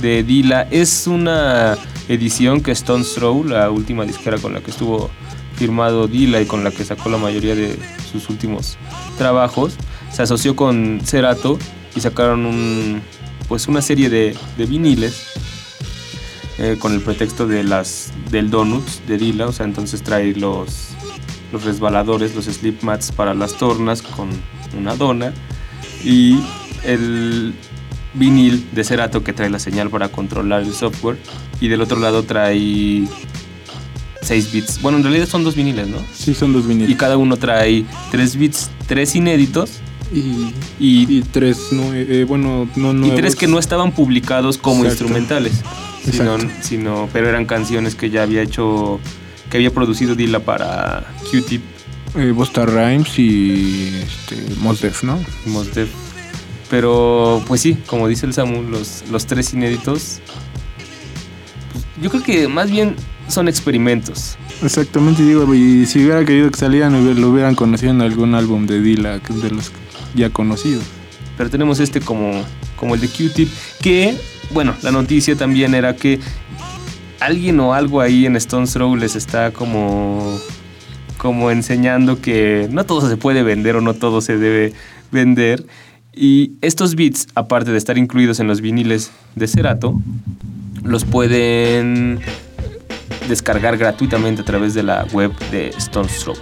de 0.00 0.22
Dila. 0.24 0.68
Es 0.70 1.06
una 1.06 1.78
edición 2.10 2.60
que 2.60 2.72
Stone 2.72 3.06
Throw, 3.14 3.44
la 3.44 3.70
última 3.70 4.04
disquera 4.04 4.36
con 4.36 4.52
la 4.52 4.60
que 4.60 4.72
estuvo 4.72 5.10
firmado 5.56 6.06
Dila 6.06 6.42
y 6.42 6.44
con 6.44 6.64
la 6.64 6.70
que 6.70 6.84
sacó 6.84 7.08
la 7.08 7.16
mayoría 7.16 7.54
de 7.54 7.78
sus 8.12 8.28
últimos 8.28 8.76
trabajos, 9.16 9.76
se 10.14 10.22
asoció 10.22 10.54
con 10.54 11.00
Cerato 11.04 11.58
y 11.96 12.00
sacaron 12.00 12.46
un, 12.46 13.02
pues 13.48 13.66
una 13.66 13.82
serie 13.82 14.08
de, 14.08 14.36
de 14.56 14.66
viniles 14.66 15.32
eh, 16.58 16.76
con 16.78 16.92
el 16.92 17.00
pretexto 17.00 17.48
de 17.48 17.64
las 17.64 18.12
del 18.30 18.48
donuts 18.48 19.02
de 19.08 19.18
Dila, 19.18 19.48
o 19.48 19.52
sea, 19.52 19.66
entonces 19.66 20.02
trae 20.02 20.34
los 20.34 20.94
los 21.52 21.64
resbaladores, 21.64 22.34
los 22.34 22.46
slip 22.46 22.82
mats 22.82 23.12
para 23.12 23.32
las 23.32 23.56
tornas 23.56 24.02
con 24.02 24.28
una 24.76 24.96
dona 24.96 25.32
Y 26.02 26.40
el 26.84 27.54
vinil 28.12 28.66
de 28.72 28.84
Cerato 28.84 29.22
que 29.22 29.32
trae 29.32 29.48
la 29.50 29.58
señal 29.58 29.88
para 29.88 30.08
controlar 30.08 30.62
el 30.62 30.74
software. 30.74 31.16
Y 31.60 31.68
del 31.68 31.80
otro 31.80 31.98
lado 32.00 32.24
trae 32.24 33.06
6 34.20 34.52
bits. 34.52 34.82
Bueno, 34.82 34.98
en 34.98 35.04
realidad 35.04 35.26
son 35.26 35.44
dos 35.44 35.54
viniles, 35.54 35.86
¿no? 35.86 35.98
Sí, 36.12 36.34
son 36.34 36.52
dos 36.52 36.66
viniles. 36.66 36.90
Y 36.90 36.96
cada 36.96 37.16
uno 37.16 37.36
trae 37.36 37.84
3 38.10 38.36
bits, 38.36 38.70
3 38.86 39.14
inéditos 39.16 39.80
Y, 40.14 40.54
y, 40.78 41.18
y 41.18 41.22
tres, 41.22 41.58
no, 41.72 41.92
eh, 41.92 42.24
bueno, 42.24 42.68
no 42.76 42.90
y 42.90 42.94
nuevos. 42.94 43.16
tres 43.16 43.36
que 43.36 43.46
no 43.48 43.58
estaban 43.58 43.92
publicados 43.92 44.56
como 44.58 44.84
Exacto. 44.84 45.04
instrumentales. 45.04 45.52
Sino, 46.62 47.08
pero 47.12 47.28
eran 47.28 47.46
canciones 47.46 47.94
que 47.94 48.10
ya 48.10 48.22
había 48.22 48.42
hecho, 48.42 49.00
que 49.50 49.56
había 49.56 49.72
producido 49.72 50.14
Dilla 50.14 50.38
para 50.38 51.04
Q-Tip 51.30 51.62
Eh, 52.16 52.30
Busta 52.30 52.64
Rhymes 52.64 53.18
y 53.18 53.90
este, 54.02 54.36
Mos 54.60 54.80
Def, 54.80 55.02
¿no? 55.02 55.18
y 55.46 55.48
Mos 55.50 55.74
Def. 55.74 55.88
Pero, 56.70 57.42
pues 57.48 57.60
sí, 57.60 57.76
como 57.86 58.06
dice 58.06 58.26
el 58.26 58.32
Samu, 58.32 58.62
los, 58.62 59.02
los 59.10 59.26
tres 59.26 59.52
inéditos, 59.52 60.20
pues, 61.72 61.84
yo 62.02 62.10
creo 62.10 62.22
que 62.22 62.48
más 62.48 62.70
bien 62.70 62.94
son 63.28 63.48
experimentos. 63.48 64.36
Exactamente, 64.62 65.22
digo, 65.24 65.52
y 65.54 65.86
si 65.86 66.04
hubiera 66.04 66.24
querido 66.24 66.50
que 66.50 66.58
salieran, 66.58 67.20
lo 67.20 67.30
hubieran 67.30 67.54
conocido 67.54 67.90
en 67.90 68.00
algún 68.02 68.34
álbum 68.34 68.66
de 68.66 68.80
que 68.80 69.32
es 69.32 69.42
de 69.42 69.50
los 69.50 69.70
ya 70.14 70.30
conocidos. 70.30 70.84
Pero 71.36 71.50
tenemos 71.50 71.80
este 71.80 72.00
como, 72.00 72.44
como 72.76 72.94
el 72.94 73.00
de 73.00 73.08
Q-Tip, 73.08 73.48
que, 73.82 74.16
bueno, 74.50 74.74
la 74.82 74.92
noticia 74.92 75.36
también 75.36 75.74
era 75.74 75.96
que 75.96 76.20
alguien 77.20 77.58
o 77.60 77.74
algo 77.74 78.00
ahí 78.00 78.26
en 78.26 78.36
Stones 78.36 78.72
Throw 78.72 78.96
les 78.96 79.16
está 79.16 79.50
como, 79.52 80.38
como 81.16 81.50
enseñando 81.50 82.20
que 82.20 82.68
no 82.70 82.84
todo 82.84 83.08
se 83.08 83.16
puede 83.16 83.42
vender 83.42 83.76
o 83.76 83.80
no 83.80 83.94
todo 83.94 84.20
se 84.20 84.36
debe 84.38 84.72
vender. 85.10 85.64
Y 86.12 86.52
estos 86.60 86.94
beats, 86.94 87.26
aparte 87.34 87.72
de 87.72 87.78
estar 87.78 87.98
incluidos 87.98 88.38
en 88.38 88.46
los 88.46 88.60
viniles 88.60 89.10
de 89.34 89.48
Cerato, 89.48 90.00
los 90.84 91.04
pueden 91.04 92.20
descargar 93.28 93.76
gratuitamente 93.76 94.42
a 94.42 94.44
través 94.44 94.74
de 94.74 94.82
la 94.82 95.06
web 95.12 95.32
de 95.50 95.70
Stones 95.70 96.20
Throw. 96.20 96.36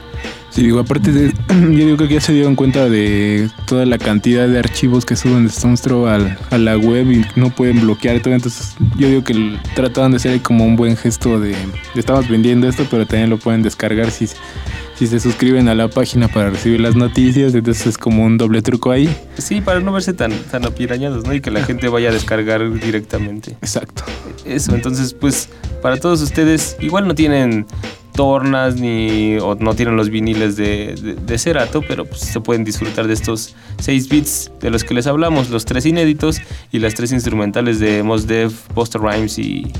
Sí, 0.52 0.62
digo, 0.64 0.80
aparte 0.80 1.10
de. 1.12 1.32
Yo 1.48 1.66
digo 1.86 1.96
que 1.96 2.08
ya 2.08 2.20
se 2.20 2.34
dieron 2.34 2.56
cuenta 2.56 2.86
de 2.88 3.48
toda 3.66 3.86
la 3.86 3.96
cantidad 3.96 4.46
de 4.46 4.58
archivos 4.58 5.06
que 5.06 5.16
suben 5.16 5.44
de 5.44 5.48
Stones 5.50 5.80
Throw 5.80 6.06
al- 6.06 6.36
a 6.50 6.58
la 6.58 6.76
web 6.76 7.10
y 7.10 7.24
no 7.36 7.48
pueden 7.50 7.80
bloquear 7.80 8.20
todo. 8.20 8.34
Entonces, 8.34 8.74
yo 8.98 9.08
digo 9.08 9.24
que 9.24 9.56
trataban 9.74 10.10
de 10.10 10.18
hacer 10.18 10.42
como 10.42 10.64
un 10.66 10.76
buen 10.76 10.96
gesto 10.96 11.40
de. 11.40 11.50
de 11.50 11.56
Estamos 11.94 12.28
vendiendo 12.28 12.68
esto, 12.68 12.86
pero 12.90 13.06
también 13.06 13.30
lo 13.30 13.38
pueden 13.38 13.62
descargar 13.62 14.10
si, 14.10 14.26
si 14.98 15.06
se 15.06 15.20
suscriben 15.20 15.68
a 15.68 15.74
la 15.74 15.88
página 15.88 16.28
para 16.28 16.50
recibir 16.50 16.80
las 16.80 16.96
noticias. 16.96 17.54
Entonces, 17.54 17.86
es 17.86 17.96
como 17.96 18.22
un 18.24 18.36
doble 18.36 18.60
truco 18.60 18.90
ahí. 18.90 19.08
Sí, 19.38 19.62
para 19.62 19.80
no 19.80 19.90
verse 19.90 20.12
tan, 20.12 20.32
tan 20.50 20.66
apirañados, 20.66 21.24
¿no? 21.24 21.32
Y 21.32 21.40
que 21.40 21.50
la 21.50 21.64
gente 21.64 21.88
vaya 21.88 22.10
a 22.10 22.12
descargar 22.12 22.70
directamente. 22.78 23.52
Exacto. 23.62 24.02
Eso, 24.44 24.74
entonces, 24.74 25.14
pues, 25.14 25.48
para 25.80 25.96
todos 25.96 26.20
ustedes, 26.20 26.76
igual 26.78 27.08
no 27.08 27.14
tienen 27.14 27.64
tornas 28.14 28.76
ni 28.76 29.36
o 29.38 29.54
no 29.54 29.74
tienen 29.74 29.96
los 29.96 30.10
viniles 30.10 30.56
de, 30.56 30.94
de, 31.00 31.14
de 31.14 31.38
Cerato, 31.38 31.82
pero 31.86 32.04
pues 32.04 32.20
se 32.20 32.40
pueden 32.40 32.64
disfrutar 32.64 33.06
de 33.06 33.14
estos 33.14 33.54
6 33.80 34.08
bits 34.08 34.50
de 34.60 34.70
los 34.70 34.84
que 34.84 34.94
les 34.94 35.06
hablamos, 35.06 35.50
los 35.50 35.64
tres 35.64 35.86
inéditos 35.86 36.40
y 36.70 36.78
las 36.78 36.94
tres 36.94 37.12
instrumentales 37.12 37.80
de 37.80 38.02
Mos 38.02 38.26
Def, 38.26 38.68
Busta 38.74 38.98
Rhymes 38.98 39.38
y, 39.38 39.72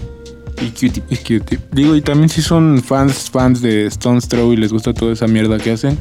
y 0.61 0.71
Q-Tip. 0.71 1.05
Y 1.11 1.17
Q-Tip. 1.17 1.61
Digo, 1.73 1.95
y 1.97 2.01
también 2.03 2.29
si 2.29 2.43
son 2.43 2.83
fans, 2.83 3.31
fans 3.31 3.61
de 3.63 3.87
Stones 3.87 4.29
Throw 4.29 4.53
y 4.53 4.57
les 4.57 4.73
gusta 4.73 4.93
toda 4.95 5.13
esa 5.13 5.27
mierda 5.27 5.59
que 5.59 5.73
hacen, 5.73 5.99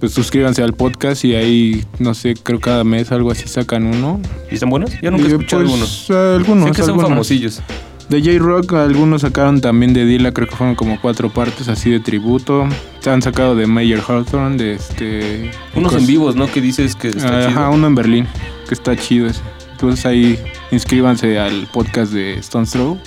pues 0.00 0.12
suscríbanse 0.12 0.62
al 0.62 0.74
podcast 0.74 1.24
y 1.24 1.34
ahí, 1.34 1.84
no 1.98 2.14
sé, 2.14 2.34
creo 2.34 2.60
cada 2.60 2.84
mes 2.84 3.10
algo 3.12 3.30
así 3.30 3.48
sacan 3.48 3.86
uno. 3.86 4.20
¿Y 4.50 4.54
están 4.54 4.68
buenos? 4.70 4.90
Yo 5.00 5.10
nunca 5.10 5.24
he 5.24 5.30
escuchado 5.30 5.62
pues, 5.64 6.10
alguno. 6.10 6.34
Algunos, 6.36 6.64
Sé 6.68 6.70
que 6.72 6.82
son 6.82 6.90
algunos. 6.90 7.10
famosillos. 7.10 7.62
De 8.08 8.20
J-Rock, 8.20 8.74
algunos 8.74 9.22
sacaron 9.22 9.60
también 9.60 9.94
de 9.94 10.04
Dilla, 10.04 10.32
creo 10.32 10.46
que 10.46 10.54
fueron 10.54 10.74
como 10.76 11.00
cuatro 11.00 11.30
partes 11.30 11.68
así 11.68 11.90
de 11.90 12.00
tributo. 12.00 12.66
Se 13.00 13.10
han 13.10 13.22
sacado 13.22 13.56
de 13.56 13.66
Mayer 13.66 14.00
Hawthorne, 14.06 14.56
de 14.56 14.74
este. 14.74 15.50
Unos 15.74 15.94
en 15.94 16.06
vivos, 16.06 16.36
¿no? 16.36 16.46
Que 16.50 16.60
dices 16.60 16.96
que 16.96 17.08
está 17.08 17.38
Ajá, 17.40 17.48
chido. 17.48 17.70
uno 17.70 17.86
en 17.86 17.94
Berlín, 17.94 18.26
que 18.68 18.74
está 18.74 18.94
chido 18.96 19.26
ese. 19.26 19.40
Entonces 19.72 20.04
ahí 20.06 20.38
inscríbanse 20.70 21.38
al 21.38 21.66
podcast 21.72 22.12
de 22.12 22.34
Stones 22.34 22.70
Throw. 22.70 22.98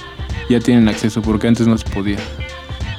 Ya 0.49 0.59
tienen 0.59 0.87
acceso 0.87 1.21
porque 1.21 1.47
antes 1.47 1.67
no 1.67 1.77
se 1.77 1.87
podía. 1.89 2.17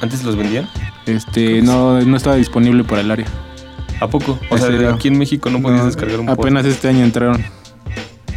¿Antes 0.01 0.23
los 0.23 0.37
vendían? 0.37 0.69
Este, 1.07 1.63
no, 1.63 2.01
no 2.01 2.17
estaba 2.17 2.37
disponible 2.37 2.85
para 2.85 3.01
el 3.01 3.11
área. 3.11 3.27
¿A 4.01 4.09
poco? 4.09 4.39
O 4.51 4.57
¿En 4.57 4.63
sea, 4.63 4.91
aquí 4.95 5.09
en 5.09 5.19
México 5.19 5.51
no 5.51 5.61
podías 5.61 5.81
No, 5.81 5.87
descargar 5.87 6.21
un 6.21 6.29
Apenas 6.29 6.65
este 6.65 6.89
año 6.89 7.03
entraron. 7.05 7.43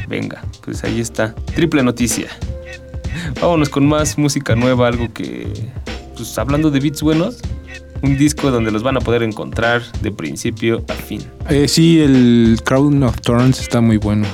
Venga, 0.08 0.42
pues 0.66 0.84
ahí 0.84 1.00
está. 1.00 1.36
Triple 1.56 1.84
noticia. 1.84 2.28
Vámonos 3.42 3.70
con 3.70 3.88
más 3.88 4.18
música 4.18 4.56
nueva, 4.56 4.88
algo 4.88 5.12
que, 5.14 5.48
pues 6.16 6.38
hablando 6.38 6.72
de 6.72 6.80
beats 6.80 7.02
buenos, 7.02 7.38
un 8.02 8.18
disco 8.18 8.52
donde 8.52 8.72
los 8.72 8.84
van 8.84 8.98
a 8.98 9.00
poder 9.00 9.24
encontrar 9.24 9.82
de 10.02 10.12
principio 10.12 10.84
a 10.90 10.94
fin. 10.94 11.22
Eh, 11.50 11.68
sí, 11.68 12.00
el 12.00 12.60
Crown 12.64 13.04
of 13.04 13.20
Thorns 13.22 13.60
está 13.60 13.82
muy 13.82 13.98
bueno. 13.98 14.28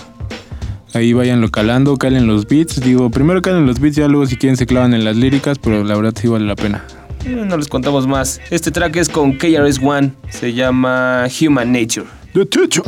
Ahí 0.93 1.13
váyanlo 1.13 1.49
calando, 1.51 1.97
calen 1.97 2.27
los 2.27 2.47
beats. 2.47 2.79
Digo, 2.81 3.09
primero 3.09 3.41
calen 3.41 3.65
los 3.65 3.79
beats, 3.79 3.97
ya 3.97 4.07
luego 4.07 4.25
si 4.25 4.37
quieren 4.37 4.57
se 4.57 4.65
clavan 4.65 4.93
en 4.93 5.03
las 5.03 5.15
líricas, 5.17 5.59
pero 5.59 5.83
la 5.83 5.95
verdad 5.95 6.13
sí 6.19 6.27
vale 6.27 6.45
la 6.45 6.55
pena. 6.55 6.83
Eh, 7.25 7.43
No 7.45 7.57
les 7.57 7.67
contamos 7.67 8.07
más. 8.07 8.39
Este 8.49 8.71
track 8.71 8.95
es 8.95 9.09
con 9.09 9.33
KRS-One, 9.33 10.13
se 10.29 10.53
llama 10.53 11.27
Human 11.41 11.71
Nature. 11.71 12.05
The 12.33 12.45
teacher. 12.45 12.83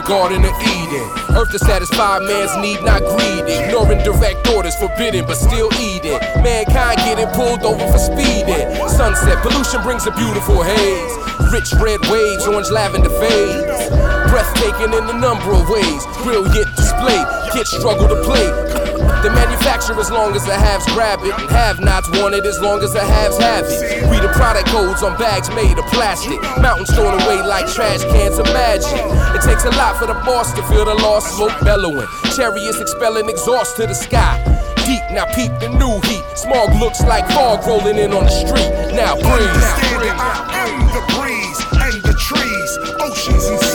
The 0.00 0.06
Garden 0.06 0.44
of 0.44 0.54
Eden, 0.62 1.10
earth 1.34 1.50
to 1.50 1.58
satisfy 1.58 2.18
man's 2.20 2.54
need, 2.58 2.82
not 2.84 3.02
greed. 3.02 3.42
Ignoring 3.50 4.02
direct 4.04 4.46
orders, 4.48 4.76
forbidden 4.76 5.26
but 5.26 5.34
still 5.34 5.72
eating. 5.80 6.18
Mankind 6.42 6.98
getting 6.98 7.26
pulled 7.34 7.62
over 7.64 7.84
for 7.90 7.98
speeding. 7.98 8.68
Sunset 8.88 9.42
pollution 9.42 9.82
brings 9.82 10.06
a 10.06 10.12
beautiful 10.12 10.62
haze. 10.62 11.12
Rich 11.52 11.72
red 11.82 12.00
waves, 12.10 12.46
orange 12.46 12.70
lavender 12.70 13.10
fades. 13.10 13.90
Breathtaking 14.30 14.94
in 14.94 15.04
a 15.10 15.18
number 15.18 15.50
of 15.52 15.68
ways. 15.68 16.06
Brilliant 16.22 16.70
display, 16.76 17.18
kids 17.52 17.70
struggle 17.70 18.08
to 18.08 18.22
play. 18.22 18.87
The 19.18 19.30
manufacturer 19.34 19.98
as 19.98 20.10
long 20.10 20.36
as 20.36 20.46
the 20.46 20.54
haves 20.54 20.86
grab 20.94 21.18
it, 21.22 21.34
have 21.50 21.80
nots 21.80 22.08
want 22.10 22.34
it 22.34 22.46
as 22.46 22.60
long 22.60 22.82
as 22.82 22.92
the 22.92 23.02
haves 23.02 23.36
have 23.38 23.66
it. 23.66 24.06
We 24.10 24.20
the 24.20 24.30
product 24.30 24.68
codes 24.68 25.02
on 25.02 25.18
bags 25.18 25.50
made 25.50 25.76
of 25.76 25.84
plastic, 25.90 26.40
mountains 26.62 26.94
thrown 26.94 27.20
away 27.20 27.42
like 27.42 27.66
trash 27.66 28.04
cans 28.14 28.38
of 28.38 28.46
magic. 28.54 29.02
It 29.34 29.42
takes 29.42 29.64
a 29.64 29.70
lot 29.74 29.98
for 29.98 30.06
the 30.06 30.14
boss 30.22 30.52
to 30.54 30.62
feel 30.70 30.84
the 30.84 30.94
lost 30.94 31.34
smoke 31.34 31.58
bellowing, 31.66 32.06
chariots 32.36 32.80
expelling 32.80 33.28
exhaust 33.28 33.76
to 33.76 33.86
the 33.86 33.94
sky. 33.94 34.38
Deep, 34.86 35.02
now 35.10 35.26
peep 35.34 35.50
the 35.58 35.68
new 35.68 35.98
heat. 36.06 36.22
Smog 36.38 36.70
looks 36.78 37.02
like 37.02 37.26
fog 37.34 37.66
rolling 37.66 37.98
in 37.98 38.12
on 38.12 38.24
the 38.24 38.30
street. 38.30 38.70
Now 38.94 39.18
breathe. 39.18 39.50
Understand 39.50 40.00
that 40.06 40.14
I 40.14 40.62
am 40.62 40.86
the 40.94 41.02
breeze 41.18 41.60
and 41.74 41.98
the 42.06 42.14
trees, 42.14 42.70
oceans 43.02 43.44
and 43.50 43.67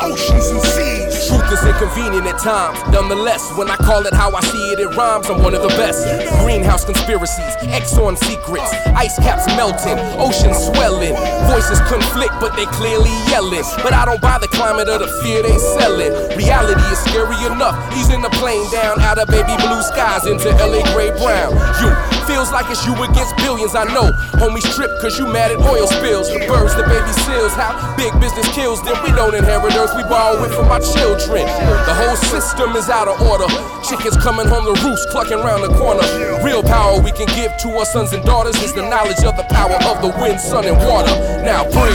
oceans 0.00 0.48
and 0.48 0.62
seas. 0.62 1.28
Truth 1.28 1.52
is 1.52 1.64
inconvenient 1.64 2.26
at 2.26 2.38
times. 2.38 2.78
Nonetheless, 2.92 3.42
when 3.56 3.70
I 3.70 3.76
call 3.76 4.06
it 4.06 4.14
how 4.14 4.30
I 4.34 4.40
see 4.40 4.72
it, 4.72 4.80
it 4.80 4.88
rhymes. 4.96 5.28
I'm 5.30 5.42
one 5.42 5.54
of 5.54 5.62
the 5.62 5.74
best. 5.80 6.04
Greenhouse 6.42 6.84
conspiracies, 6.84 7.54
Exxon 7.72 8.16
secrets, 8.18 8.70
ice 8.94 9.16
caps 9.18 9.46
melting, 9.56 9.98
oceans 10.20 10.58
swelling. 10.68 11.16
Voices 11.50 11.80
conflict, 11.88 12.34
but 12.40 12.54
they 12.56 12.66
clearly 12.66 13.12
yelling. 13.28 13.64
But 13.82 13.92
I 13.92 14.04
don't 14.04 14.20
buy 14.20 14.38
the 14.38 14.48
climate 14.48 14.88
of 14.88 15.00
the 15.00 15.08
fear 15.22 15.42
they 15.42 15.58
selling. 15.58 16.12
Reality 16.36 16.83
is 16.94 17.00
scary 17.10 17.38
enough. 17.50 17.74
He's 17.92 18.10
in 18.10 18.22
the 18.22 18.30
plane 18.38 18.70
down 18.70 19.00
out 19.00 19.18
of 19.18 19.26
baby 19.26 19.56
blue 19.58 19.82
skies 19.82 20.26
into 20.26 20.48
LA 20.62 20.86
gray 20.94 21.10
brown. 21.18 21.52
You 21.82 21.90
Feels 22.26 22.50
like 22.52 22.70
it's 22.70 22.86
you 22.86 22.96
against 23.04 23.36
billions, 23.36 23.74
I 23.76 23.84
know. 23.84 24.08
Homies 24.40 24.64
trip 24.72 24.88
cause 24.98 25.18
you 25.18 25.26
mad 25.28 25.52
at 25.52 25.60
oil 25.60 25.86
spills. 25.86 26.32
The 26.32 26.40
birds, 26.48 26.72
the 26.74 26.82
baby 26.88 27.12
seals, 27.20 27.52
how 27.52 27.76
big 28.00 28.16
business 28.18 28.48
kills 28.56 28.80
them. 28.82 28.96
We 29.04 29.12
don't 29.12 29.34
inherit 29.34 29.76
earth, 29.76 29.92
we 29.94 30.02
borrow 30.08 30.42
it 30.42 30.48
from 30.56 30.72
our 30.72 30.80
children. 30.80 31.44
The 31.84 31.92
whole 31.92 32.16
system 32.16 32.76
is 32.80 32.88
out 32.88 33.08
of 33.08 33.20
order. 33.20 33.44
Chickens 33.84 34.16
coming 34.16 34.48
home 34.48 34.64
to 34.64 34.72
roost, 34.80 35.10
clucking 35.10 35.36
round 35.44 35.64
the 35.64 35.72
corner. 35.76 36.04
Real 36.40 36.62
power 36.62 36.98
we 36.98 37.12
can 37.12 37.28
give 37.36 37.52
to 37.60 37.68
our 37.76 37.84
sons 37.84 38.14
and 38.14 38.24
daughters 38.24 38.56
is 38.64 38.72
the 38.72 38.88
knowledge 38.88 39.20
of 39.20 39.36
the 39.36 39.44
power 39.52 39.76
of 39.84 40.00
the 40.00 40.08
wind, 40.16 40.40
sun, 40.40 40.64
and 40.64 40.78
water. 40.80 41.12
Now 41.44 41.68
breathe. 41.68 41.92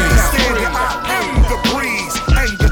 Am 1.10 1.42
the 1.50 1.58
breeze 1.74 1.89
and 1.89 1.89
the 1.89 1.89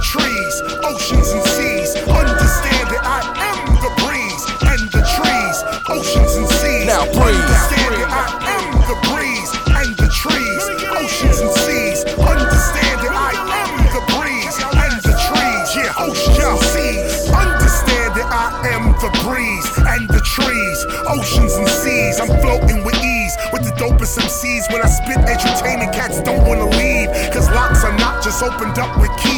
trees, 0.07 0.63
oceans 0.87 1.29
and 1.35 1.43
seas. 1.43 1.91
Understand 2.07 2.87
that 2.95 3.03
I 3.03 3.19
am 3.51 3.75
the 3.83 3.91
breeze 4.07 4.43
and 4.71 4.83
the 4.95 5.03
trees, 5.03 5.57
oceans 5.91 6.33
and 6.39 6.47
seas. 6.47 6.87
Now 6.87 7.03
breathe. 7.11 7.35
Understand 7.35 7.91
that 7.91 8.07
I 8.07 8.27
am 8.55 8.67
the 8.87 8.97
breeze 9.11 9.51
and 9.67 9.91
the 9.99 10.07
trees, 10.07 10.63
oceans 10.95 11.39
and 11.43 11.51
seas. 11.59 11.99
Understand 12.23 12.97
that 13.03 13.11
I 13.11 13.35
am 13.35 13.71
the 13.91 14.03
breeze 14.15 14.55
and 14.79 14.95
the 15.03 15.15
trees, 15.27 15.67
yeah, 15.75 15.91
oceans 15.99 16.39
and 16.39 16.59
seas. 16.71 17.27
Understand 17.27 18.09
that 18.15 18.29
I 18.31 18.47
am 18.71 18.95
the 19.03 19.11
breeze 19.27 19.67
and 19.91 20.07
the 20.07 20.23
trees, 20.23 20.79
oceans 21.03 21.53
and 21.59 21.67
seas. 21.67 22.23
I'm 22.23 22.31
floating 22.39 22.79
with 22.87 22.95
ease 23.03 23.35
with 23.51 23.67
the 23.67 23.75
dopest 23.75 24.15
MCs. 24.23 24.71
When 24.71 24.79
I 24.79 24.87
spit 24.87 25.19
entertaining, 25.19 25.91
cats 25.91 26.23
don't 26.23 26.47
wanna 26.47 26.71
leave. 26.79 27.11
Cause 27.35 27.51
locks 27.51 27.83
are 27.83 27.97
not 27.99 28.23
just 28.23 28.39
opened 28.41 28.79
up 28.79 28.95
with 29.03 29.11
keys. 29.19 29.36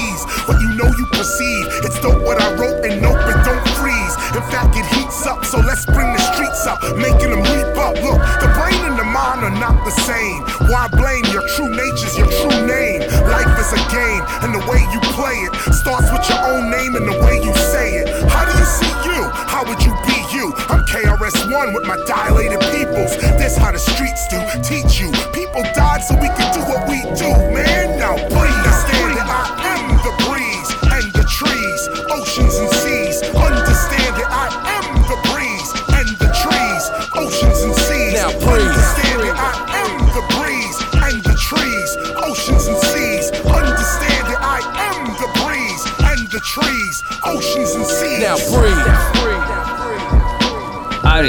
KRS1 21.49 21.73
with 21.73 21.85
my 21.85 21.97
dilated 22.05 22.59
peoples. 22.59 23.17
This 23.37 23.57
how 23.57 23.71
the 23.71 23.79
streets 23.79 24.27
do. 24.27 24.39
Teach 24.63 24.99
you. 24.99 25.11
People 25.33 25.63
died 25.73 26.03
so 26.03 26.15
we 26.15 26.27
can 26.27 26.53
do 26.53 26.61
what 26.61 26.87
we 26.87 27.01
do, 27.17 27.29
man. 27.53 27.68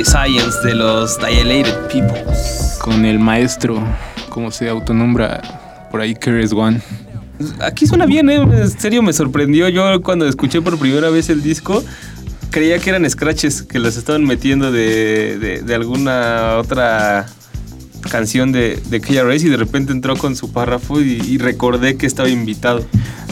Art 0.01 0.07
Science 0.07 0.57
de 0.66 0.74
los 0.74 1.18
Dilated 1.18 1.74
Peoples. 1.92 2.78
Con 2.80 3.05
el 3.05 3.18
maestro, 3.18 3.82
como 4.30 4.51
se 4.51 4.66
autonombra 4.70 5.88
por 5.90 6.01
ahí, 6.01 6.14
Keres 6.14 6.53
One. 6.53 6.80
Aquí 7.61 7.86
suena 7.86 8.07
bien, 8.07 8.30
¿eh? 8.30 8.36
En 8.36 8.70
serio 8.70 9.03
me 9.03 9.12
sorprendió. 9.12 9.68
Yo 9.68 10.01
cuando 10.03 10.26
escuché 10.26 10.62
por 10.62 10.78
primera 10.78 11.11
vez 11.11 11.28
el 11.28 11.42
disco, 11.42 11.84
creía 12.51 12.78
que 12.78 12.88
eran 12.90 13.09
scratches 13.11 13.61
que 13.62 13.78
los 13.78 13.98
estaban 13.98 14.24
metiendo 14.24 14.72
de, 14.72 15.38
de- 15.38 15.61
de 15.62 15.74
alguna 15.74 16.57
otra 16.59 17.26
canción 18.11 18.53
de, 18.53 18.82
de 18.88 19.01
KRS 19.03 19.44
y 19.44 19.48
de 19.51 19.59
repente 19.59 19.92
entró 19.92 20.16
con 20.16 20.34
su 20.34 20.51
párrafo 20.51 21.03
y, 21.03 21.20
y 21.28 21.36
recordé 21.36 21.96
que 21.98 22.07
estaba 22.07 22.30
invitado. 22.30 22.86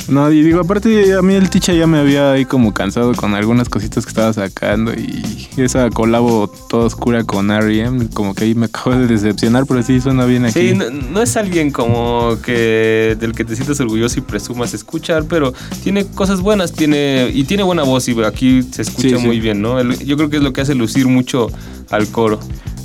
No, 0.09 0.33
y 0.33 0.43
digo, 0.43 0.61
aparte 0.61 1.13
a 1.15 1.21
mí 1.21 1.35
el 1.35 1.51
Ticha 1.51 1.75
ya 1.75 1.87
me 1.87 1.99
había 1.99 2.33
ahí 2.33 2.47
como 2.47 2.73
cansado 2.73 3.13
con 3.15 3.35
algunas 3.35 3.69
cositas 3.69 4.07
que 4.07 4.09
estaba 4.09 4.33
sacando 4.33 4.95
y 4.95 5.47
esa 5.59 5.91
colabo 5.91 6.49
toda 6.71 6.87
oscura 6.87 7.25
con 7.25 7.51
R.E.M. 7.51 8.09
como 8.15 8.35
que 8.35 8.45
ahí 8.45 8.55
me 8.55 8.67
acabo 8.67 8.97
de 8.97 9.07
decepcionar, 9.07 9.67
pero 9.67 9.83
sí 9.83 10.01
suena 10.01 10.25
bien 10.25 10.47
aquí. 10.47 10.71
Sí, 10.71 10.75
no, 10.75 10.89
no 10.91 11.21
es 11.21 11.37
alguien 11.37 11.71
como 11.71 12.39
que 12.43 13.17
del 13.21 13.33
que 13.35 13.45
te 13.45 13.55
sientas 13.55 13.81
orgulloso 13.81 14.19
y 14.19 14.23
presumas 14.23 14.73
escuchar, 14.73 15.25
pero 15.29 15.53
tiene 15.83 16.07
cosas 16.07 16.41
buenas, 16.41 16.73
tiene 16.73 17.31
y 17.35 17.45
tiene 17.45 17.63
buena 17.63 17.83
voz 17.83 18.09
y 18.09 18.19
aquí 18.25 18.63
se 18.63 18.83
escucha 18.83 19.11
Sí, 19.11 19.17
sí. 19.19 19.27
muy 19.27 19.41
bien, 19.41 19.61
¿no? 19.61 19.79
El- 19.79 19.99
yo 19.99 20.17
creo 20.17 20.31
que 20.31 20.39
es 20.39 20.43
lo 20.43 20.55
que 20.55 20.63
hace 20.63 20.75
lucir 20.75 21.07
mucho 21.07 21.49
al 21.91 22.09
coro. 22.09 22.41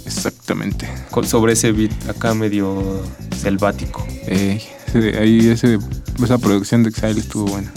Exactamente. 0.05 0.87
Con- 1.09 1.25
sobre 1.25 1.53
ese 1.53 1.71
beat 1.71 1.91
acá 2.09 2.33
medio 2.33 3.01
selvático. 3.41 4.05
Eh, 4.27 4.61
ese- 4.93 5.17
ahí 5.17 5.49
ese, 5.49 5.79
esa 6.23 6.37
producción 6.37 6.83
de 6.83 6.89
Exile 6.89 7.19
estuvo 7.19 7.45
buena. 7.45 7.71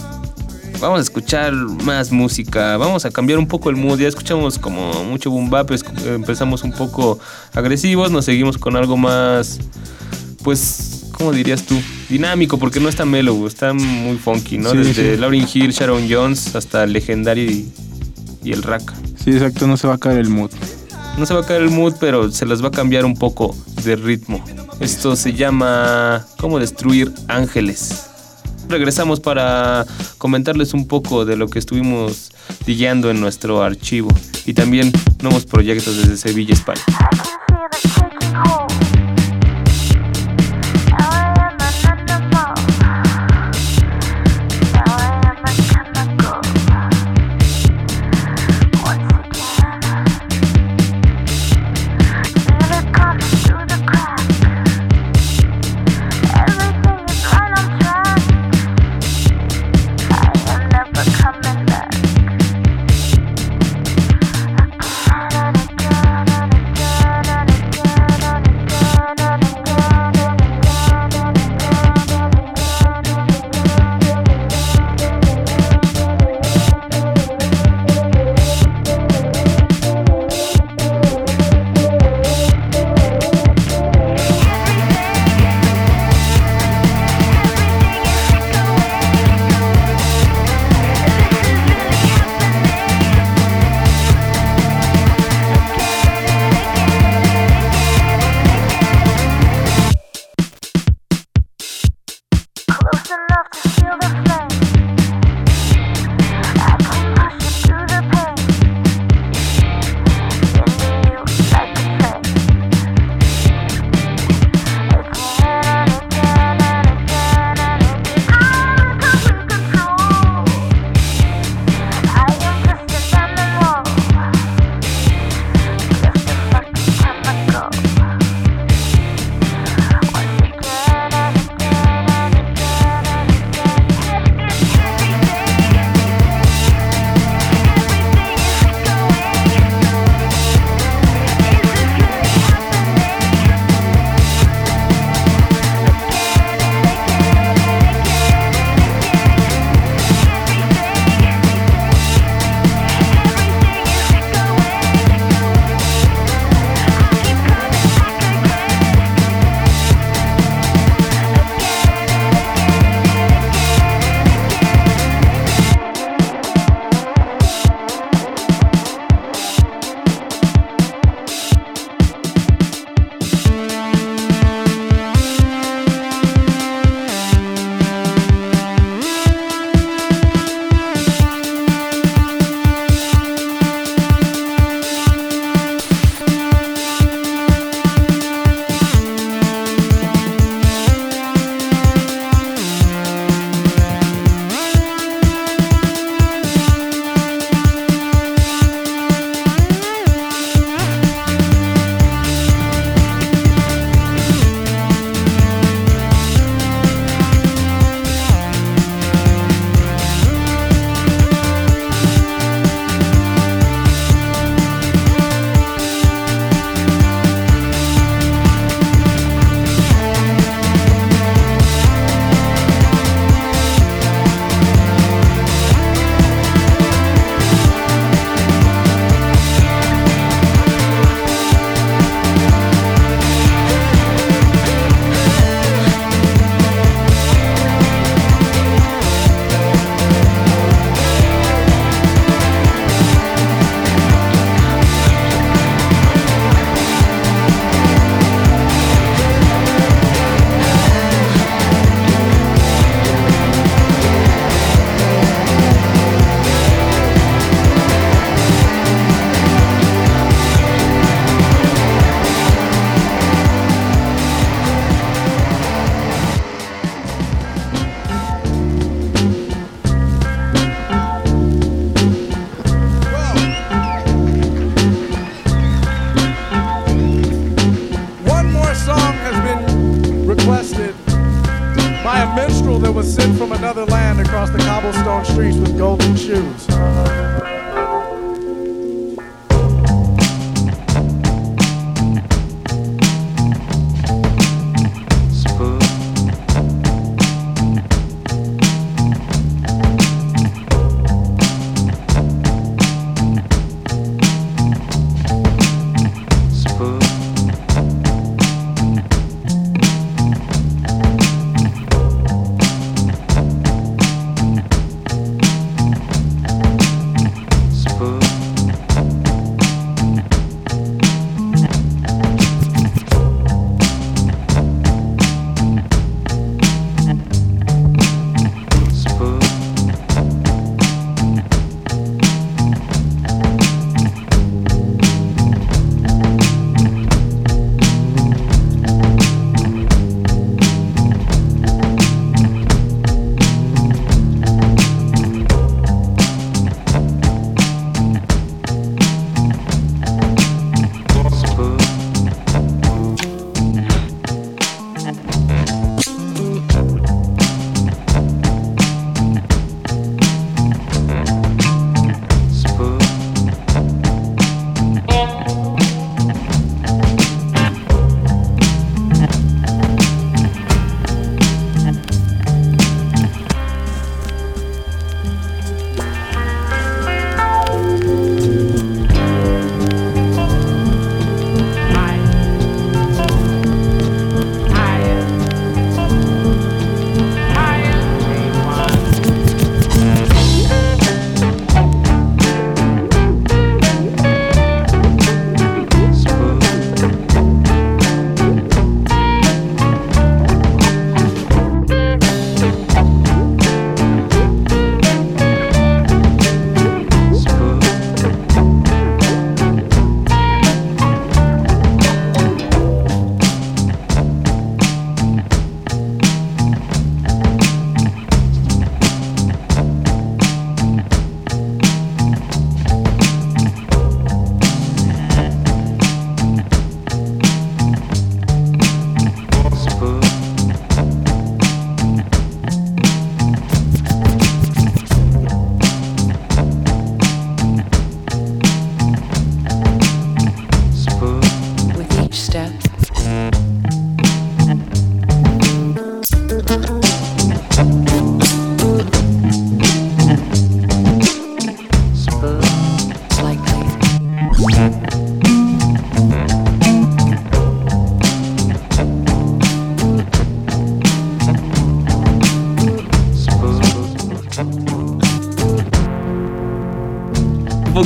Vamos 0.80 0.98
a 0.98 1.02
escuchar 1.02 1.54
más 1.54 2.12
música, 2.12 2.76
vamos 2.76 3.06
a 3.06 3.10
cambiar 3.10 3.38
un 3.38 3.46
poco 3.48 3.70
el 3.70 3.76
mood. 3.76 3.98
Ya 3.98 4.08
escuchamos 4.08 4.58
como 4.58 5.04
mucho 5.04 5.30
boom 5.30 5.48
bap, 5.48 5.70
empezamos 6.06 6.64
un 6.64 6.72
poco 6.72 7.18
agresivos, 7.54 8.10
nos 8.10 8.26
seguimos 8.26 8.58
con 8.58 8.76
algo 8.76 8.98
más, 8.98 9.58
pues, 10.44 11.06
¿cómo 11.12 11.32
dirías 11.32 11.62
tú? 11.62 11.80
Dinámico, 12.10 12.58
porque 12.58 12.78
no 12.78 12.90
está 12.90 13.06
mellow, 13.06 13.46
está 13.46 13.72
muy 13.72 14.18
funky, 14.18 14.58
¿no? 14.58 14.70
Sí, 14.72 14.76
Desde 14.78 15.14
sí. 15.14 15.20
Lauryn 15.20 15.46
Hill, 15.52 15.70
Sharon 15.72 16.06
Jones 16.10 16.54
hasta 16.54 16.84
el 16.84 16.92
legendario 16.92 17.44
y, 17.50 17.70
y 18.44 18.52
el 18.52 18.62
rack. 18.62 18.92
Sí, 19.24 19.30
exacto, 19.30 19.66
no 19.66 19.78
se 19.78 19.86
va 19.88 19.94
a 19.94 19.98
caer 19.98 20.18
el 20.18 20.28
mood. 20.28 20.50
No 21.18 21.24
se 21.24 21.32
va 21.32 21.40
a 21.40 21.46
caer 21.46 21.62
el 21.62 21.70
mood, 21.70 21.94
pero 21.98 22.30
se 22.30 22.44
les 22.44 22.62
va 22.62 22.68
a 22.68 22.70
cambiar 22.70 23.06
un 23.06 23.14
poco 23.14 23.56
de 23.84 23.96
ritmo. 23.96 24.44
Esto 24.80 25.16
se 25.16 25.32
llama 25.32 26.26
¿Cómo 26.38 26.58
destruir 26.58 27.10
ángeles? 27.26 28.06
Regresamos 28.68 29.20
para 29.20 29.86
comentarles 30.18 30.74
un 30.74 30.86
poco 30.86 31.24
de 31.24 31.36
lo 31.36 31.48
que 31.48 31.58
estuvimos 31.58 32.32
digueando 32.66 33.10
en 33.10 33.20
nuestro 33.20 33.62
archivo 33.62 34.10
y 34.44 34.52
también 34.52 34.92
nuevos 35.22 35.46
proyectos 35.46 35.96
desde 35.96 36.18
Sevilla, 36.18 36.52
España. 36.52 36.82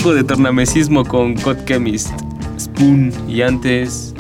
Poco 0.03 0.14
de 0.14 0.24
tornamesismo 0.24 1.05
con 1.05 1.34
Cod 1.34 1.59
Chemist, 1.66 2.09
Spoon 2.59 3.12
y 3.28 3.42
antes, 3.42 4.14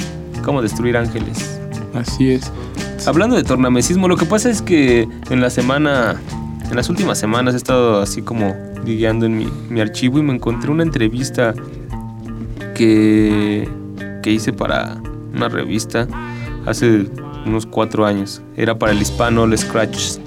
¿Cómo 0.44 0.60
destruir 0.60 0.96
ángeles? 0.96 1.58
Así 1.94 2.32
es. 2.32 2.52
Hablando 3.06 3.36
de 3.36 3.44
tornamesismo, 3.44 4.08
lo 4.08 4.16
que 4.16 4.26
pasa 4.26 4.50
es 4.50 4.60
que 4.60 5.08
en 5.30 5.40
la 5.40 5.48
semana, 5.48 6.20
en 6.68 6.76
las 6.76 6.90
últimas 6.90 7.18
semanas 7.18 7.54
he 7.54 7.56
estado 7.56 8.00
así 8.00 8.20
como 8.20 8.54
guiando 8.84 9.26
en 9.26 9.38
mi, 9.38 9.48
mi 9.70 9.80
archivo 9.80 10.18
y 10.18 10.22
me 10.22 10.34
encontré 10.34 10.70
una 10.70 10.82
entrevista 10.82 11.54
que, 12.74 13.68
que 14.22 14.30
hice 14.30 14.52
para 14.52 14.98
una 15.34 15.48
revista 15.48 16.06
hace 16.66 17.06
unos 17.46 17.64
cuatro 17.64 18.04
años. 18.04 18.42
Era 18.56 18.78
para 18.78 18.92
el 18.92 19.00
hispano 19.00 19.42
All 19.42 19.56
Scratch. 19.56 20.18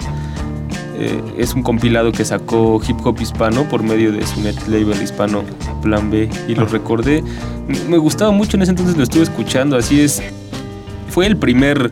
Eh, 0.96 1.20
es 1.38 1.54
un 1.54 1.62
compilado 1.62 2.12
que 2.12 2.24
sacó 2.24 2.80
Hip 2.86 3.04
Hop 3.04 3.20
Hispano 3.20 3.68
por 3.68 3.82
medio 3.82 4.12
de 4.12 4.24
su 4.26 4.40
net 4.40 4.56
label 4.68 5.02
hispano 5.02 5.42
Plan 5.82 6.10
B 6.10 6.28
y 6.48 6.54
lo 6.54 6.66
recordé. 6.66 7.22
Me 7.88 7.98
gustaba 7.98 8.30
mucho 8.30 8.56
en 8.56 8.62
ese 8.62 8.70
entonces, 8.70 8.96
lo 8.96 9.02
estuve 9.02 9.24
escuchando. 9.24 9.76
Así 9.76 10.00
es, 10.00 10.22
fue 11.08 11.26
el 11.26 11.36
primer 11.36 11.90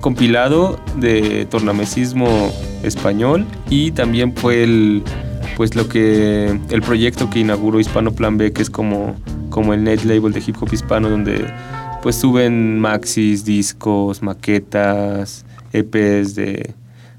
compilado 0.00 0.78
de 0.96 1.46
tornamesismo 1.46 2.52
español 2.82 3.44
y 3.68 3.90
también 3.90 4.34
fue 4.34 4.62
el 4.62 5.02
pues 5.56 5.74
lo 5.74 5.88
que 5.88 6.56
el 6.70 6.82
proyecto 6.82 7.28
que 7.30 7.40
inauguró 7.40 7.80
Hispano 7.80 8.12
Plan 8.12 8.38
B 8.38 8.52
que 8.52 8.62
es 8.62 8.70
como 8.70 9.16
como 9.50 9.74
el 9.74 9.82
net 9.82 10.04
label 10.04 10.32
de 10.32 10.40
hip 10.46 10.56
hop 10.60 10.72
hispano 10.72 11.10
donde 11.10 11.44
pues 12.00 12.14
suben 12.14 12.78
maxis, 12.78 13.44
discos, 13.44 14.22
maquetas, 14.22 15.44
EPs 15.72 16.36
de 16.36 16.74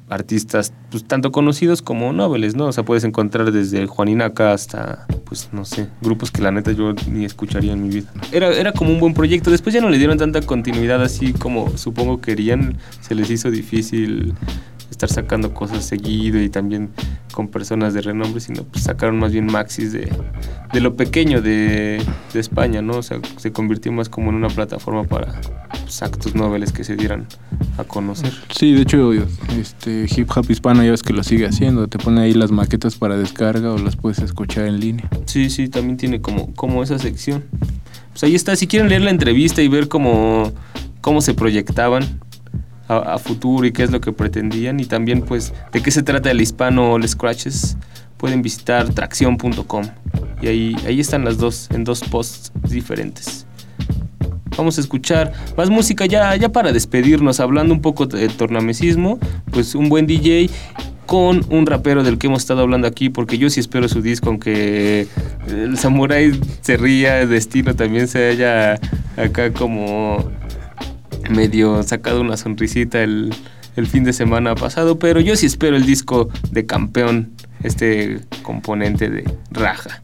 artistas 0.10 0.74
pues 0.91 1.03
tanto 1.03 1.32
conocidos 1.32 1.82
como 1.82 2.12
noveles, 2.14 2.55
¿no? 2.55 2.66
O 2.66 2.72
sea, 2.72 2.84
puedes 2.84 3.03
encontrar 3.03 3.51
desde 3.51 3.86
Juaninaca 3.86 4.53
hasta 4.53 5.05
pues 5.26 5.49
no 5.51 5.64
sé, 5.64 5.88
grupos 6.01 6.32
que 6.32 6.41
la 6.41 6.51
neta 6.51 6.72
yo 6.72 6.93
ni 7.10 7.24
escucharía 7.24 7.74
en 7.74 7.84
mi 7.84 7.89
vida. 7.89 8.12
Era, 8.32 8.49
era 8.49 8.72
como 8.72 8.91
un 8.91 8.99
buen 8.99 9.14
proyecto, 9.14 9.51
después 9.51 9.74
ya 9.74 9.82
no 9.82 9.89
le 9.89 9.97
dieron 9.97 10.18
tanta 10.18 10.41
continuidad 10.41 11.03
así 11.03 11.34
como 11.34 11.78
supongo 11.78 12.20
querían, 12.20 12.78
se 13.01 13.14
les 13.16 13.30
hizo 13.30 13.51
difícil 13.51 14.34
estar 15.00 15.10
sacando 15.10 15.54
cosas 15.54 15.86
seguido 15.86 16.41
y 16.41 16.50
también 16.50 16.89
con 17.32 17.47
personas 17.47 17.93
de 17.93 18.02
renombre, 18.02 18.41
sino 18.41 18.64
pues 18.64 18.84
sacaron 18.84 19.18
más 19.18 19.32
bien 19.32 19.45
maxis 19.45 19.93
de, 19.93 20.12
de 20.74 20.82
lo 20.82 20.97
pequeño 20.97 21.41
de, 21.41 22.04
de 22.34 22.39
España, 22.39 22.82
¿no? 22.82 22.97
O 22.97 23.02
sea, 23.02 23.22
se 23.38 23.54
convirtió 23.54 23.93
más 23.93 24.10
como 24.10 24.30
en 24.30 24.36
una 24.36 24.50
plataforma 24.50 25.06
para 25.06 25.39
pues, 25.84 26.04
actos 26.04 26.36
noveles 26.36 26.74
que 26.74 26.84
se 26.84 26.97
dieran 26.97 27.28
a 27.78 27.86
conocer. 27.86 28.34
Sí, 28.54 28.74
de 28.74 28.82
hecho, 28.82 29.14
este 29.58 30.06
Hip 30.14 30.30
Hop 30.36 30.52
Hispano 30.52 30.84
ya 30.84 30.91
ves 30.91 31.02
que 31.02 31.14
lo 31.14 31.24
sigue 31.24 31.45
haciendo. 31.45 31.88
Te 31.88 31.97
pone 31.97 32.20
ahí 32.20 32.34
las 32.34 32.52
maquetas 32.52 32.97
para 32.97 33.16
descarga 33.16 33.72
o 33.72 33.78
las 33.78 33.95
puedes 33.95 34.20
escuchar 34.20 34.66
en 34.66 34.82
línea. 34.82 35.10
Sí, 35.28 35.50
sí, 35.50 35.70
también 35.70 35.95
tiene 35.95 36.20
como, 36.20 36.54
como 36.56 36.84
esa 36.84 37.00
sección. 37.00 37.45
Pues 38.12 38.24
ahí 38.24 38.36
está, 38.36 38.54
si 38.58 38.68
quieren 38.68 38.89
leer 38.89 39.04
la 39.04 39.12
entrevista 39.12 39.62
y 39.62 39.70
ver 39.70 39.88
cómo, 39.88 40.52
cómo 41.00 41.22
se 41.22 41.34
proyectaban 41.34 42.20
a, 42.90 43.18
futuro 43.20 43.66
y 43.66 43.72
qué 43.72 43.84
es 43.84 43.92
lo 43.92 44.02
que 44.02 44.12
pretendían 44.12 44.80
y 44.80 44.86
también 44.86 45.22
pues 45.22 45.54
de 45.72 45.82
qué 45.82 45.92
se 45.92 46.04
trata 46.04 46.32
el 46.32 46.42
hispano 46.42 46.92
All 46.92 47.08
Scratches, 47.08 47.78
pueden 48.18 48.42
visitar 48.42 48.90
tracción.com 48.94 49.86
y 50.42 50.48
ahí, 50.48 50.76
ahí 50.86 51.00
están 51.00 51.24
las 51.24 51.38
dos, 51.38 51.70
en 51.72 51.84
dos 51.84 52.02
posts 52.02 52.52
diferentes. 52.68 53.46
Vamos 54.58 54.78
a 54.78 54.82
escuchar 54.82 55.32
más 55.56 55.70
música 55.70 56.06
ya, 56.06 56.36
ya 56.36 56.50
para 56.50 56.74
despedirnos, 56.74 57.40
hablando 57.40 57.74
un 57.74 57.82
poco 57.82 58.08
del 58.08 58.34
tornamesismo, 58.34 59.20
pues 59.52 59.76
un 59.76 59.88
buen 59.88 60.06
DJ 60.06 60.50
con 61.06 61.46
un 61.50 61.66
rapero 61.66 62.04
del 62.04 62.18
que 62.18 62.28
hemos 62.28 62.42
estado 62.42 62.62
hablando 62.62 62.88
aquí, 62.88 63.10
porque 63.10 63.38
yo 63.38 63.50
sí 63.50 63.60
espero 63.60 63.88
su 63.88 64.02
disco, 64.02 64.30
aunque 64.30 65.08
el 65.48 65.78
Samurai 65.78 66.40
se 66.62 66.78
ría, 66.78 67.26
Destino 67.26 67.76
también 67.76 68.08
se 68.08 68.30
haya 68.30 68.80
acá 69.18 69.54
como 69.54 70.30
medio 71.30 71.82
sacado 71.84 72.21
una 72.21 72.38
sonrisita 72.38 73.01
el, 73.01 73.34
el 73.75 73.88
fin 73.88 74.03
de 74.03 74.13
semana 74.13 74.55
pasado, 74.55 74.99
pero 74.99 75.19
yo 75.19 75.36
sí 75.36 75.45
espero 75.45 75.75
el 75.75 75.86
disco 75.86 76.30
de 76.51 76.65
campeón, 76.65 77.32
este 77.63 78.19
componente 78.43 79.09
de 79.09 79.23
Raja. 79.51 80.03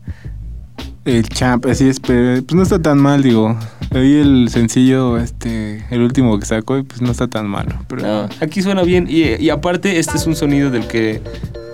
El 1.06 1.30
champ, 1.30 1.66
así 1.68 1.88
es, 1.88 2.00
pero 2.00 2.42
pues 2.44 2.56
no 2.56 2.64
está 2.64 2.80
tan 2.80 2.98
mal, 2.98 3.22
digo. 3.22 3.56
Oí 3.94 4.18
el 4.18 4.50
sencillo, 4.50 5.18
este, 5.18 5.86
el 5.92 6.02
último 6.02 6.40
que 6.40 6.46
sacó 6.48 6.78
y 6.80 6.84
pues 6.84 7.02
no 7.02 7.12
está 7.12 7.28
tan 7.28 7.48
malo. 7.48 7.72
Pero 7.88 8.02
No, 8.02 8.30
aquí 8.42 8.64
suena 8.64 8.82
bien 8.82 9.06
y, 9.08 9.36
y 9.42 9.50
aparte 9.52 10.00
este 10.00 10.18
es 10.18 10.26
un 10.26 10.36
sonido 10.36 10.72
del 10.72 10.88
que 10.88 11.22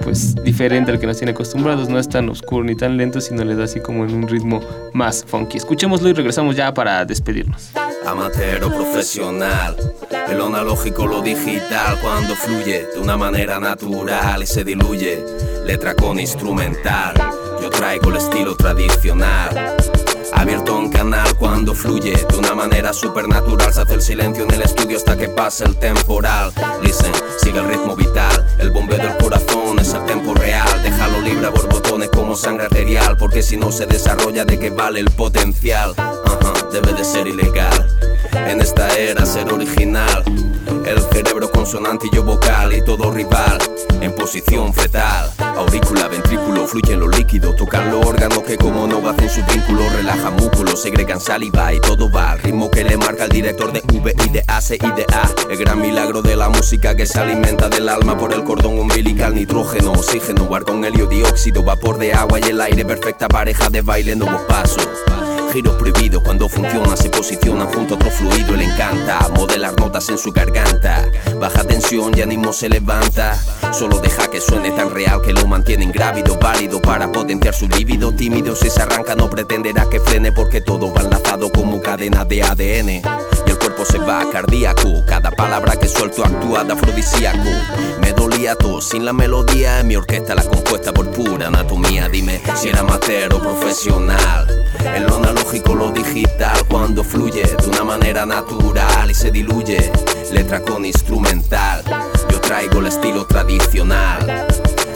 pues 0.04 0.36
diferente 0.44 0.92
al 0.92 1.00
que 1.00 1.08
nos 1.08 1.18
tiene 1.18 1.32
acostumbrados, 1.32 1.88
no 1.88 1.98
es 1.98 2.10
tan 2.10 2.28
oscuro 2.28 2.64
ni 2.66 2.76
tan 2.76 2.98
lento, 2.98 3.22
sino 3.22 3.46
le 3.46 3.56
da 3.56 3.64
así 3.66 3.80
como 3.80 4.04
en 4.04 4.14
un 4.16 4.28
ritmo 4.28 4.60
más 4.94 5.24
funky. 5.26 5.58
Escuchémoslo 5.58 6.10
y 6.10 6.14
regresamos 6.14 6.56
ya 6.56 6.74
para 6.74 7.06
despedirnos. 7.06 7.72
Amateur 8.06 8.64
o 8.64 8.70
profesional, 8.70 9.76
en 10.28 10.38
lo 10.38 10.48
analógico, 10.48 11.08
lo 11.08 11.22
digital, 11.22 11.98
cuando 12.02 12.36
fluye 12.36 12.88
de 12.94 13.00
una 13.00 13.16
manera 13.16 13.60
natural 13.60 14.44
y 14.44 14.48
se 14.48 14.64
diluye, 14.64 15.24
letra 15.66 15.94
con 15.94 16.20
instrumental. 16.20 17.14
Yo 17.62 17.70
traigo 17.70 18.10
el 18.10 18.18
estilo 18.18 18.56
tradicional. 18.56 19.78
Abierto 20.34 20.76
un 20.78 20.90
canal 20.90 21.36
cuando 21.38 21.76
fluye 21.76 22.14
de 22.14 22.38
una 22.38 22.56
manera 22.56 22.92
supernatural. 22.92 23.72
Se 23.72 23.82
hace 23.82 23.94
el 23.94 24.02
silencio 24.02 24.46
en 24.46 24.52
el 24.52 24.64
estudio 24.64 24.98
hasta 24.98 25.16
que 25.16 25.30
pasa 25.30 25.66
el 25.66 25.78
temporal. 25.78 26.52
Listen, 26.82 27.12
sigue 27.38 27.60
el 27.60 27.68
ritmo 27.68 27.96
vital. 27.96 28.48
El 28.58 28.72
bombeo 28.72 28.98
del 28.98 29.16
corazón 29.18 29.78
es 29.80 29.94
el 29.94 30.04
tempo 30.06 30.34
real. 30.34 30.82
Déjalo 30.82 31.22
libre 31.22 31.46
a 31.46 31.50
borbotones 31.50 32.10
como 32.10 32.36
sangre 32.36 32.66
arterial. 32.66 33.16
Porque 33.18 33.44
si 33.44 33.58
no 33.58 33.72
se 33.72 33.86
desarrolla, 33.86 34.44
¿de 34.44 34.58
qué 34.58 34.72
vale 34.72 35.00
el 35.00 35.12
potencial? 35.12 35.94
Debe 36.72 36.94
de 36.94 37.04
ser 37.04 37.28
ilegal. 37.28 37.90
En 38.34 38.62
esta 38.62 38.98
era 38.98 39.26
ser 39.26 39.52
original. 39.52 40.24
El 40.86 41.02
cerebro 41.14 41.52
consonantillo 41.52 42.24
vocal 42.24 42.74
y 42.74 42.84
todo 42.84 43.12
rival. 43.12 43.58
En 44.02 44.14
posición 44.16 44.74
fetal. 44.74 45.32
Aurícula, 45.38 46.08
ventrículo, 46.08 46.68
fluyen 46.68 47.00
los 47.00 47.16
líquidos. 47.18 47.56
Tocan 47.56 47.92
los 47.92 48.06
órganos 48.06 48.40
que 48.40 48.58
como 48.58 48.88
no 48.88 49.08
hacen 49.10 49.30
su 49.30 49.44
vínculo. 49.52 49.88
Relaja 49.90 50.32
músculos, 50.32 50.82
segregan 50.82 51.20
saliva 51.20 51.74
y 51.74 51.80
todo 51.82 52.12
va 52.12 52.36
ritmo 52.36 52.72
que 52.72 52.84
le 52.84 52.98
marca 52.98 53.26
el 53.26 53.32
director 53.32 53.72
de 53.72 53.82
V 53.94 54.16
y 54.26 54.30
de 54.30 54.44
A, 54.48 54.62
C 54.62 54.76
y 54.76 54.92
de 54.92 55.06
A. 55.14 55.30
El 55.50 55.58
gran 55.58 55.80
milagro 55.82 56.22
de 56.22 56.36
la 56.36 56.50
música 56.50 56.96
que 56.96 57.06
se 57.06 57.20
alimenta 57.20 57.70
del 57.70 57.90
alma 57.90 58.18
por 58.18 58.34
el 58.34 58.44
cordón 58.44 58.80
umbilical. 58.80 59.36
Nitrógeno, 59.36 59.92
oxígeno, 59.92 60.54
argón, 60.56 60.84
helio, 60.86 61.06
dióxido, 61.08 61.64
vapor 61.64 61.98
de 61.98 62.14
agua 62.14 62.40
y 62.40 62.44
el 62.44 62.62
aire. 62.62 62.86
Perfecta 62.86 63.28
pareja 63.28 63.70
de 63.70 63.82
baile, 63.82 64.16
nuevos 64.16 64.42
pasos. 64.44 64.88
Giros 65.52 65.76
prohibidos 65.76 66.24
cuando 66.24 66.48
funciona, 66.48 66.96
se 66.96 67.10
posiciona 67.10 67.66
junto 67.66 67.96
a 67.96 67.98
otro 67.98 68.10
fluido, 68.10 68.56
le 68.56 68.64
encanta 68.64 69.28
modelar 69.36 69.78
notas 69.78 70.08
en 70.08 70.18
su 70.18 70.32
garganta. 70.32 71.06
Baja 71.40 71.66
tensión 71.66 72.18
y 72.18 72.22
ánimo 72.22 72.54
se 72.54 72.70
levanta. 72.70 73.38
Solo 73.74 74.00
deja 74.00 74.30
que 74.30 74.40
suene 74.40 74.72
tan 74.72 74.92
real 74.92 75.22
que 75.22 75.34
lo 75.34 75.46
mantiene 75.48 75.84
ingrávido, 75.84 76.38
válido 76.38 76.82
para 76.82 77.12
potenciar 77.12 77.54
su 77.54 77.68
líbido. 77.68 78.14
Tímido 78.14 78.56
si 78.56 78.70
se 78.70 78.82
arranca, 78.82 79.16
no 79.16 79.30
pretenderá 79.30 79.90
que 79.90 80.00
frene 80.00 80.32
porque 80.32 80.62
todo 80.62 80.94
va 80.94 81.02
enlazado 81.02 81.52
como 81.52 81.82
cadena 81.82 82.24
de 82.24 82.44
ADN. 82.44 83.02
Se 83.86 83.98
va 83.98 84.30
cardíaco. 84.32 85.04
Cada 85.06 85.32
palabra 85.32 85.76
que 85.76 85.88
suelto 85.88 86.24
actúa 86.24 86.64
de 86.64 86.74
afrodisíaco. 86.74 87.50
Me 88.00 88.14
dolía 88.14 88.56
todo 88.56 88.80
sin 88.80 89.04
la 89.04 89.12
melodía. 89.12 89.80
En 89.80 89.88
mi 89.88 89.96
orquesta 89.96 90.36
la 90.36 90.44
compuesta 90.44 90.94
por 90.94 91.10
pura 91.10 91.48
anatomía. 91.48 92.08
Dime 92.08 92.42
si 92.56 92.70
era 92.70 92.82
amateur 92.82 93.34
o 93.34 93.40
profesional. 93.40 94.66
En 94.80 95.08
lo 95.08 95.18
analógico, 95.18 95.74
lo 95.74 95.92
digital, 95.92 96.66
cuando 96.70 97.04
fluye 97.04 97.44
de 97.44 97.68
una 97.68 97.84
manera 97.84 98.26
natural 98.26 99.10
y 99.10 99.14
se 99.16 99.32
diluye. 99.32 99.92
Letra 100.32 100.62
con 100.62 100.86
instrumental. 100.86 101.84
Yo 102.30 102.40
traigo 102.40 102.80
el 102.80 102.88
estilo 102.88 103.26
tradicional. 103.26 104.48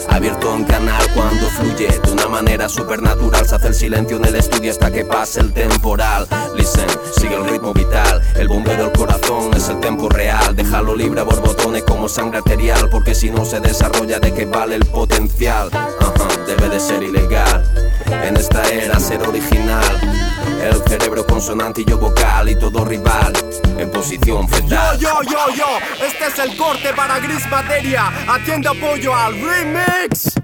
Abierto 0.09 0.55
en 0.55 0.63
canal 0.63 1.03
cuando 1.13 1.47
fluye 1.49 1.87
de 1.87 2.11
una 2.11 2.27
manera 2.27 2.69
supernatural. 2.69 3.45
Se 3.45 3.55
hace 3.55 3.67
el 3.67 3.73
silencio 3.73 4.17
en 4.17 4.25
el 4.25 4.35
estudio 4.35 4.71
hasta 4.71 4.91
que 4.91 5.05
pase 5.05 5.41
el 5.41 5.53
temporal. 5.53 6.27
Listen, 6.55 6.87
sigue 7.17 7.35
el 7.35 7.45
ritmo 7.49 7.73
vital. 7.73 8.21
El 8.35 8.47
bombeo 8.47 8.77
del 8.77 8.91
corazón 8.91 9.53
es 9.55 9.69
el 9.69 9.79
tempo 9.79 10.09
real. 10.09 10.55
Déjalo 10.55 10.95
libre 10.95 11.21
a 11.21 11.23
borbotones 11.23 11.83
como 11.83 12.07
sangre 12.07 12.39
arterial. 12.39 12.89
Porque 12.89 13.15
si 13.15 13.29
no 13.29 13.45
se 13.45 13.59
desarrolla, 13.59 14.19
¿de 14.19 14.33
qué 14.33 14.45
vale 14.45 14.75
el 14.75 14.85
potencial? 14.85 15.69
Ajá, 15.73 16.27
debe 16.47 16.69
de 16.69 16.79
ser 16.79 17.03
ilegal. 17.03 17.63
En 18.23 18.37
esta 18.37 18.67
era 18.69 18.99
ser 18.99 19.21
original. 19.27 20.34
El 20.61 20.81
cerebro 20.87 21.25
consonantillo 21.25 21.97
vocal 21.97 22.49
y 22.49 22.55
todo 22.57 22.85
rival. 22.85 23.33
En 23.77 23.91
posición 23.91 24.47
fetal. 24.47 24.97
Yo, 24.99 25.21
yo, 25.23 25.31
yo, 25.31 25.55
yo, 25.55 26.05
este 26.05 26.25
es 26.27 26.39
el 26.39 26.57
corte 26.57 26.93
para 26.95 27.19
Gris 27.19 27.47
Materia, 27.49 28.11
haciendo 28.27 28.71
apoyo 28.71 29.13
al 29.15 29.33
remix. 29.33 30.35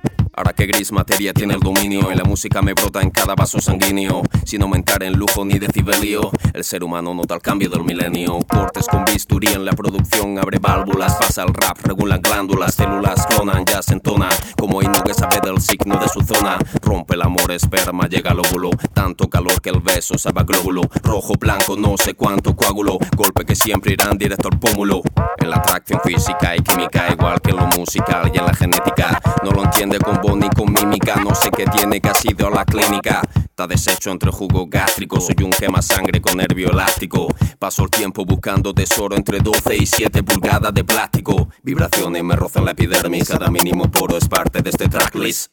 Ahora 0.42 0.54
que 0.54 0.66
gris 0.66 0.92
materia 0.92 1.36
tiene 1.36 1.54
el 1.54 1.60
dominio, 1.60 2.10
en 2.10 2.18
la 2.18 2.24
música 2.24 2.64
me 2.64 2.74
brota 2.74 3.00
en 3.00 3.12
cada 3.12 3.36
vaso 3.36 3.62
sanguíneo. 3.62 4.24
Sin 4.44 4.64
aumentar 4.64 5.04
en 5.04 5.14
lujo 5.14 5.46
ni 5.46 5.60
decibelio, 5.60 6.32
el 6.56 6.64
ser 6.64 6.84
humano 6.84 7.14
nota 7.14 7.36
el 7.36 7.42
cambio 7.44 7.70
del 7.70 7.84
milenio. 7.84 8.40
Cortes 8.48 8.88
con 8.88 9.06
bisturí 9.06 9.50
en 9.50 9.66
la 9.66 9.74
producción, 9.74 10.40
abre 10.40 10.58
válvulas, 10.58 11.14
pasa 11.18 11.44
el 11.44 11.54
rap, 11.54 11.78
regulan 11.84 12.24
glándulas, 12.24 12.74
células 12.74 13.24
clonan, 13.28 13.64
ya 13.68 13.84
se 13.84 13.94
entona. 13.94 14.30
Como 14.58 14.82
himno 14.82 15.04
que 15.04 15.14
sabe 15.14 15.42
del 15.44 15.62
signo 15.62 16.00
de 16.00 16.10
su 16.10 16.22
zona. 16.22 16.58
Rompe 16.82 17.14
el 17.14 17.22
amor, 17.22 17.52
esperma, 17.52 18.08
llega 18.08 18.32
al 18.32 18.40
óvulo. 18.40 18.72
Tanto 18.96 19.30
calor 19.30 19.62
que 19.62 19.70
el 19.70 19.80
beso 19.80 20.18
sabe 20.18 20.42
a 20.42 20.44
glóbulo. 20.44 20.82
Rojo, 21.04 21.36
blanco, 21.40 21.76
no 21.78 21.98
sé 22.00 22.16
cuánto 22.16 22.56
coágulo. 22.56 22.98
Golpe 23.16 23.46
que 23.46 23.54
siempre 23.54 23.94
irán 23.94 24.18
directo 24.18 24.50
al 24.52 24.58
pómulo. 24.58 25.04
En 25.38 25.52
la 25.52 25.58
atracción 25.58 26.00
física 26.04 26.56
y 26.56 26.62
química, 26.62 27.12
igual 27.12 27.40
que 27.42 27.52
en 27.52 27.58
lo 27.58 27.68
musical 27.68 28.32
y 28.34 28.40
en 28.40 28.46
la 28.48 28.56
genética. 28.56 29.22
No 29.44 29.52
lo 29.52 29.66
entiende 29.66 30.00
con 30.00 30.20
voz 30.20 30.31
ni 30.36 30.50
con 30.50 30.72
mímica. 30.72 31.16
No 31.16 31.34
sé 31.36 31.50
qué 31.52 31.66
tiene 31.66 32.00
que 32.02 32.10
ha 32.10 32.14
sido 32.14 32.50
la 32.50 32.66
clínica. 32.66 33.22
Está 33.36 33.68
deshecho 33.68 34.12
entre 34.12 34.32
jugo 34.32 34.68
gástrico. 34.68 35.20
Soy 35.20 35.36
un 35.44 35.52
quema 35.52 35.82
sangre 35.82 36.22
con 36.22 36.38
nervio 36.38 36.72
elástico. 36.72 37.28
Paso 37.60 37.84
el 37.84 37.90
tiempo 37.90 38.26
buscando 38.26 38.74
tesoro 38.74 39.16
entre 39.16 39.40
12 39.40 39.78
y 39.78 39.86
7 39.86 40.24
pulgadas 40.24 40.74
de 40.74 40.84
plástico. 40.84 41.50
Vibraciones 41.64 42.24
me 42.24 42.36
rozan 42.36 42.66
la 42.66 42.72
epidermis. 42.72 43.30
Cada 43.30 43.50
mínimo 43.50 43.90
poro 43.90 44.18
es 44.18 44.28
parte 44.28 44.62
de 44.62 44.70
este 44.70 44.88
tracklist. 44.88 45.52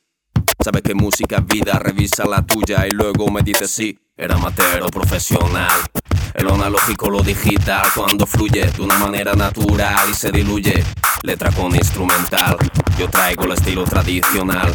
Sabe 0.63 0.83
que 0.83 0.95
música 0.95 1.37
es 1.37 1.47
vida, 1.47 1.79
revisa 1.79 2.25
la 2.25 2.43
tuya 2.43 2.87
y 2.87 2.91
luego 2.91 3.31
me 3.31 3.43
dice 3.43 3.69
si 3.69 3.99
era 4.17 4.35
amateur 4.35 4.83
o 4.83 4.89
profesional. 4.89 5.71
El 6.35 6.49
analógico, 6.49 7.11
lo 7.11 7.23
digital, 7.23 7.87
cuando 7.95 8.27
fluye 8.27 8.67
de 8.67 8.83
una 8.83 8.99
manera 8.99 9.35
natural 9.35 10.09
y 10.11 10.15
se 10.15 10.31
diluye. 10.31 10.85
Letra 11.23 11.51
con 11.53 11.75
instrumental, 11.75 12.57
yo 12.99 13.09
traigo 13.09 13.45
el 13.45 13.53
estilo 13.53 13.85
tradicional. 13.85 14.73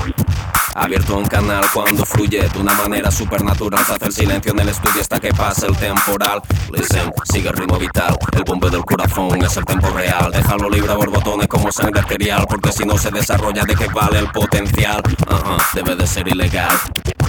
Abierto 0.75 1.17
un 1.17 1.25
canal 1.25 1.63
cuando 1.71 2.03
fluye 2.03 2.49
de 2.49 2.59
una 2.59 2.73
manera 2.73 3.11
supernatural. 3.11 3.85
Se 3.85 3.93
hace 3.93 4.05
el 4.05 4.13
silencio 4.13 4.51
en 4.53 4.59
el 4.59 4.69
estudio 4.69 5.01
hasta 5.01 5.19
que 5.19 5.31
pasa 5.31 5.67
el 5.67 5.77
temporal. 5.77 6.41
Listen, 6.71 7.11
sigue 7.31 7.49
el 7.49 7.55
ritmo 7.55 7.77
vital. 7.77 8.17
El 8.31 8.43
bombeo 8.43 8.71
del 8.71 8.83
corazón 8.83 9.43
es 9.43 9.55
el 9.55 9.65
tempo 9.65 9.89
real. 9.89 10.31
Déjalo 10.31 10.69
libre 10.69 10.91
a 10.91 10.95
borbotones 10.95 11.47
como 11.47 11.71
sangre 11.71 11.99
arterial. 11.99 12.47
Porque 12.49 12.71
si 12.71 12.85
no 12.85 12.97
se 12.97 13.11
desarrolla, 13.11 13.63
¿de 13.65 13.75
qué 13.75 13.87
vale 13.87 14.17
el 14.17 14.27
potencial? 14.29 15.03
Ajá, 15.27 15.57
debe 15.73 15.95
de 15.95 16.07
ser 16.07 16.27
ilegal. 16.27 16.75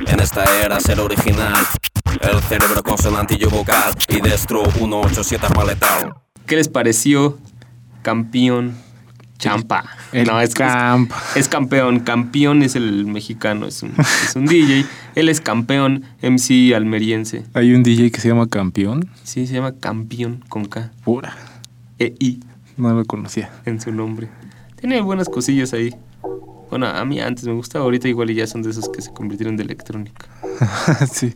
En 0.06 0.20
esta 0.20 0.44
era 0.62 0.80
ser 0.80 0.98
original. 1.00 1.66
El 2.20 2.40
cerebro 2.42 2.82
consonantillo 2.82 3.50
vocal. 3.50 3.94
Y 4.08 4.20
destro 4.20 4.64
187 4.70 5.46
arma 5.46 5.64
letal. 5.64 6.14
¿Qué 6.46 6.56
les 6.56 6.68
pareció? 6.68 7.38
Campeón. 8.02 8.74
Champa. 9.38 9.84
El 10.12 10.26
no, 10.26 10.40
es, 10.40 10.54
camp. 10.54 11.10
es, 11.30 11.36
es 11.38 11.48
campeón. 11.48 12.00
Campeón 12.00 12.62
es 12.62 12.76
el 12.76 13.04
mexicano, 13.06 13.66
es 13.66 13.82
un, 13.82 13.92
es 13.98 14.36
un 14.36 14.46
DJ. 14.46 14.86
Él 15.16 15.28
es 15.28 15.40
campeón, 15.40 16.04
MC 16.22 16.72
almeriense. 16.74 17.44
Hay 17.52 17.72
un 17.74 17.82
DJ 17.82 18.10
que 18.10 18.20
se 18.20 18.28
llama 18.28 18.46
Campeón. 18.48 19.10
Sí, 19.22 19.46
se 19.46 19.54
llama 19.54 19.72
Campeón 19.78 20.44
con 20.48 20.64
K. 20.66 20.92
Pura. 21.04 21.36
E-I 21.98 22.40
No 22.76 22.94
lo 22.94 23.04
conocía. 23.04 23.50
en 23.66 23.80
su 23.80 23.92
nombre. 23.92 24.28
Tiene 24.76 25.00
buenas 25.00 25.28
cosillas 25.28 25.72
ahí. 25.74 25.94
Bueno, 26.70 26.86
a 26.86 27.04
mí 27.04 27.20
antes 27.20 27.44
me 27.46 27.52
gustaba, 27.52 27.84
ahorita 27.84 28.08
igual 28.08 28.30
y 28.30 28.34
ya 28.34 28.46
son 28.46 28.62
de 28.62 28.70
esos 28.70 28.88
que 28.88 29.02
se 29.02 29.12
convirtieron 29.12 29.56
de 29.56 29.64
electrónica. 29.64 30.26
sí. 31.12 31.34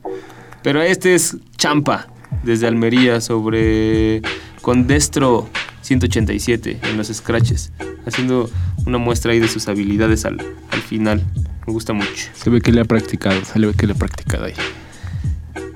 Pero 0.62 0.82
este 0.82 1.14
es 1.14 1.36
Champa, 1.56 2.09
desde 2.42 2.66
Almería, 2.66 3.20
sobre 3.20 4.22
con 4.62 4.86
Destro 4.86 5.48
187 5.82 6.80
en 6.82 6.96
los 6.96 7.09
scratches, 7.09 7.72
haciendo 8.06 8.50
una 8.86 8.98
muestra 8.98 9.32
ahí 9.32 9.38
de 9.38 9.48
sus 9.48 9.68
habilidades 9.68 10.24
al, 10.24 10.38
al 10.70 10.80
final. 10.80 11.24
Me 11.66 11.72
gusta 11.72 11.92
mucho. 11.92 12.30
Se 12.34 12.50
ve 12.50 12.61
que 12.61 12.72
le 12.72 12.80
ha 12.80 12.84
practicado, 12.84 13.44
se 13.44 13.59
le 13.59 13.68
ve 13.68 13.74
que 13.74 13.86
le 13.86 13.92
ha 13.92 13.96
practicado 13.96 14.44
ahí. 14.44 14.54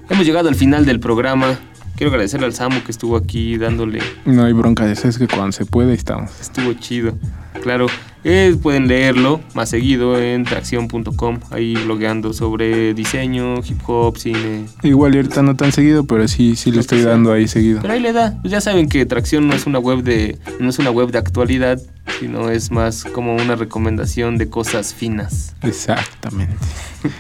Hemos 0.09 0.26
llegado 0.26 0.49
al 0.49 0.55
final 0.55 0.85
del 0.85 1.01
programa. 1.01 1.59
Quiero 1.97 2.11
agradecerle 2.11 2.47
al 2.47 2.55
Samu 2.55 2.83
que 2.83 2.91
estuvo 2.91 3.16
aquí 3.16 3.57
dándole 3.59 4.01
No 4.24 4.45
hay 4.45 4.53
bronca 4.53 4.91
es 4.91 5.18
que 5.18 5.28
cuando 5.28 5.53
se 5.53 5.64
puede 5.64 5.95
estamos. 5.95 6.30
Estuvo 6.41 6.72
chido. 6.74 7.16
Claro, 7.62 7.87
eh, 8.25 8.57
pueden 8.62 8.87
leerlo 8.87 9.41
más 9.55 9.70
seguido 9.70 10.18
en 10.18 10.45
tracción.com, 10.45 11.41
ahí 11.51 11.75
blogueando 11.75 12.33
sobre 12.33 12.95
diseño, 12.95 13.57
hip 13.59 13.81
hop, 13.87 14.16
cine. 14.18 14.66
Igual 14.83 15.14
ahorita 15.14 15.43
no 15.43 15.57
tan 15.57 15.73
seguido, 15.73 16.05
pero 16.05 16.29
sí, 16.29 16.55
sí 16.57 16.70
le 16.70 16.81
estoy 16.81 17.03
dando 17.03 17.33
ahí 17.33 17.49
seguido. 17.49 17.81
Pero 17.83 17.95
ahí 17.95 18.01
le 18.01 18.12
da. 18.12 18.39
Pues 18.41 18.53
ya 18.53 18.61
saben 18.61 18.89
que 18.89 19.07
Tracción 19.07 19.49
no 19.49 19.55
es 19.55 19.66
una 19.66 19.79
web 19.79 20.03
de 20.03 20.39
no 20.61 20.70
es 20.70 20.79
una 20.79 20.91
web 20.91 21.11
de 21.11 21.18
actualidad, 21.18 21.81
sino 22.20 22.51
es 22.51 22.70
más 22.70 23.05
como 23.05 23.35
una 23.35 23.57
recomendación 23.57 24.39
de 24.39 24.49
cosas 24.49 24.95
finas. 24.95 25.55
Exactamente. 25.62 26.55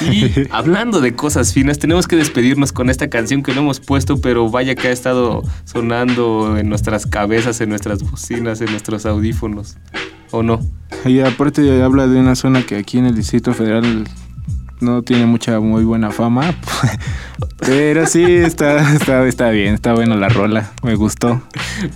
Y 0.00 0.48
hablando 0.50 1.00
de 1.00 1.14
cosas 1.14 1.52
finas, 1.52 1.78
tenemos 1.78 2.06
que 2.06 2.16
despedirnos 2.16 2.72
con 2.72 2.90
esta 2.90 3.08
canción 3.08 3.42
que 3.42 3.52
no 3.52 3.62
hemos 3.62 3.80
puesto, 3.80 4.20
pero 4.20 4.48
vaya 4.48 4.74
que 4.74 4.88
ha 4.88 4.92
estado 4.92 5.42
sonando 5.64 6.56
en 6.56 6.68
nuestras 6.68 7.06
cabezas, 7.06 7.60
en 7.60 7.70
nuestras 7.70 8.02
bocinas, 8.02 8.60
en 8.60 8.70
nuestros 8.70 9.06
audífonos. 9.06 9.76
¿O 10.30 10.42
no? 10.42 10.60
Y 11.04 11.20
aparte 11.20 11.82
habla 11.82 12.06
de 12.06 12.18
una 12.18 12.34
zona 12.34 12.62
que 12.62 12.76
aquí 12.76 12.98
en 12.98 13.06
el 13.06 13.14
Distrito 13.14 13.54
Federal 13.54 14.06
no 14.80 15.02
tiene 15.02 15.26
mucha 15.26 15.60
muy 15.60 15.84
buena 15.84 16.10
fama. 16.10 16.54
Pero 17.58 18.06
sí, 18.06 18.24
está, 18.24 18.94
está, 18.94 19.26
está 19.26 19.50
bien, 19.50 19.74
está 19.74 19.92
buena 19.92 20.16
la 20.16 20.28
rola, 20.28 20.72
me 20.82 20.94
gustó. 20.94 21.42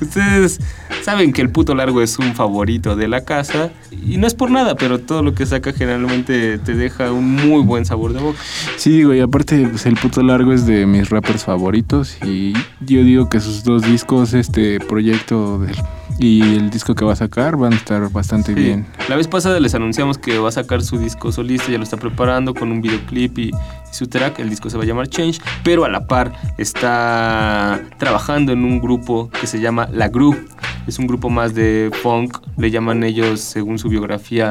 Ustedes 0.00 0.60
saben 1.02 1.32
que 1.32 1.42
el 1.42 1.50
puto 1.50 1.74
largo 1.74 2.00
es 2.02 2.18
un 2.18 2.34
favorito 2.34 2.96
de 2.96 3.08
la 3.08 3.24
casa 3.24 3.70
y 3.90 4.16
no 4.16 4.26
es 4.26 4.34
por 4.34 4.50
nada, 4.50 4.74
pero 4.76 4.98
todo 5.00 5.22
lo 5.22 5.34
que 5.34 5.46
saca 5.46 5.72
generalmente 5.72 6.58
te 6.58 6.74
deja 6.74 7.12
un 7.12 7.34
muy 7.34 7.62
buen 7.62 7.84
sabor 7.84 8.12
de 8.12 8.20
boca. 8.20 8.38
Sí, 8.76 9.02
güey, 9.02 9.20
aparte 9.20 9.66
pues, 9.68 9.86
el 9.86 9.94
puto 9.96 10.22
largo 10.22 10.52
es 10.52 10.66
de 10.66 10.86
mis 10.86 11.10
rappers 11.10 11.44
favoritos 11.44 12.16
y 12.24 12.52
yo 12.80 13.02
digo 13.04 13.28
que 13.28 13.40
sus 13.40 13.64
dos 13.64 13.82
discos, 13.82 14.34
este 14.34 14.78
proyecto 14.80 15.58
del- 15.58 15.76
y 16.18 16.42
el 16.56 16.70
disco 16.70 16.94
que 16.94 17.04
va 17.04 17.14
a 17.14 17.16
sacar 17.16 17.56
van 17.56 17.72
a 17.72 17.76
estar 17.76 18.10
bastante 18.12 18.54
Sí. 18.54 18.60
bien. 18.60 18.86
La 19.08 19.16
vez 19.16 19.26
pasada 19.28 19.58
les 19.60 19.74
anunciamos 19.74 20.18
que 20.18 20.38
va 20.38 20.50
a 20.50 20.52
sacar 20.52 20.82
su 20.82 20.98
disco 20.98 21.32
solista, 21.32 21.72
ya 21.72 21.78
lo 21.78 21.84
está 21.84 21.96
preparando 21.96 22.54
con 22.54 22.70
un 22.70 22.80
videoclip 22.82 23.38
y, 23.38 23.50
y 23.81 23.81
su 23.92 24.08
track. 24.08 24.40
El 24.40 24.50
disco 24.50 24.68
se 24.68 24.76
va 24.76 24.82
a 24.82 24.86
llamar 24.86 25.08
Change, 25.08 25.40
pero 25.62 25.84
a 25.84 25.88
la 25.88 26.06
par 26.06 26.32
está 26.58 27.80
trabajando 27.98 28.52
en 28.52 28.64
un 28.64 28.80
grupo 28.80 29.30
que 29.30 29.46
se 29.46 29.60
llama 29.60 29.88
La 29.92 30.08
Group. 30.08 30.48
Es 30.86 30.98
un 30.98 31.06
grupo 31.06 31.30
más 31.30 31.54
de 31.54 31.90
funk, 32.02 32.38
le 32.56 32.70
llaman 32.70 33.04
ellos 33.04 33.40
según 33.40 33.78
su 33.78 33.88
biografía 33.88 34.50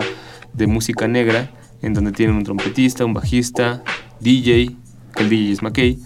de 0.54 0.68
música 0.68 1.08
negra, 1.08 1.52
en 1.82 1.94
donde 1.94 2.12
tienen 2.12 2.36
un 2.36 2.44
trompetista, 2.44 3.04
un 3.04 3.14
bajista, 3.14 3.84
DJ, 4.22 4.76
que 5.14 5.24
el 5.24 5.30
DJ 5.30 5.52
es 5.52 5.62
McKay, 5.62 6.00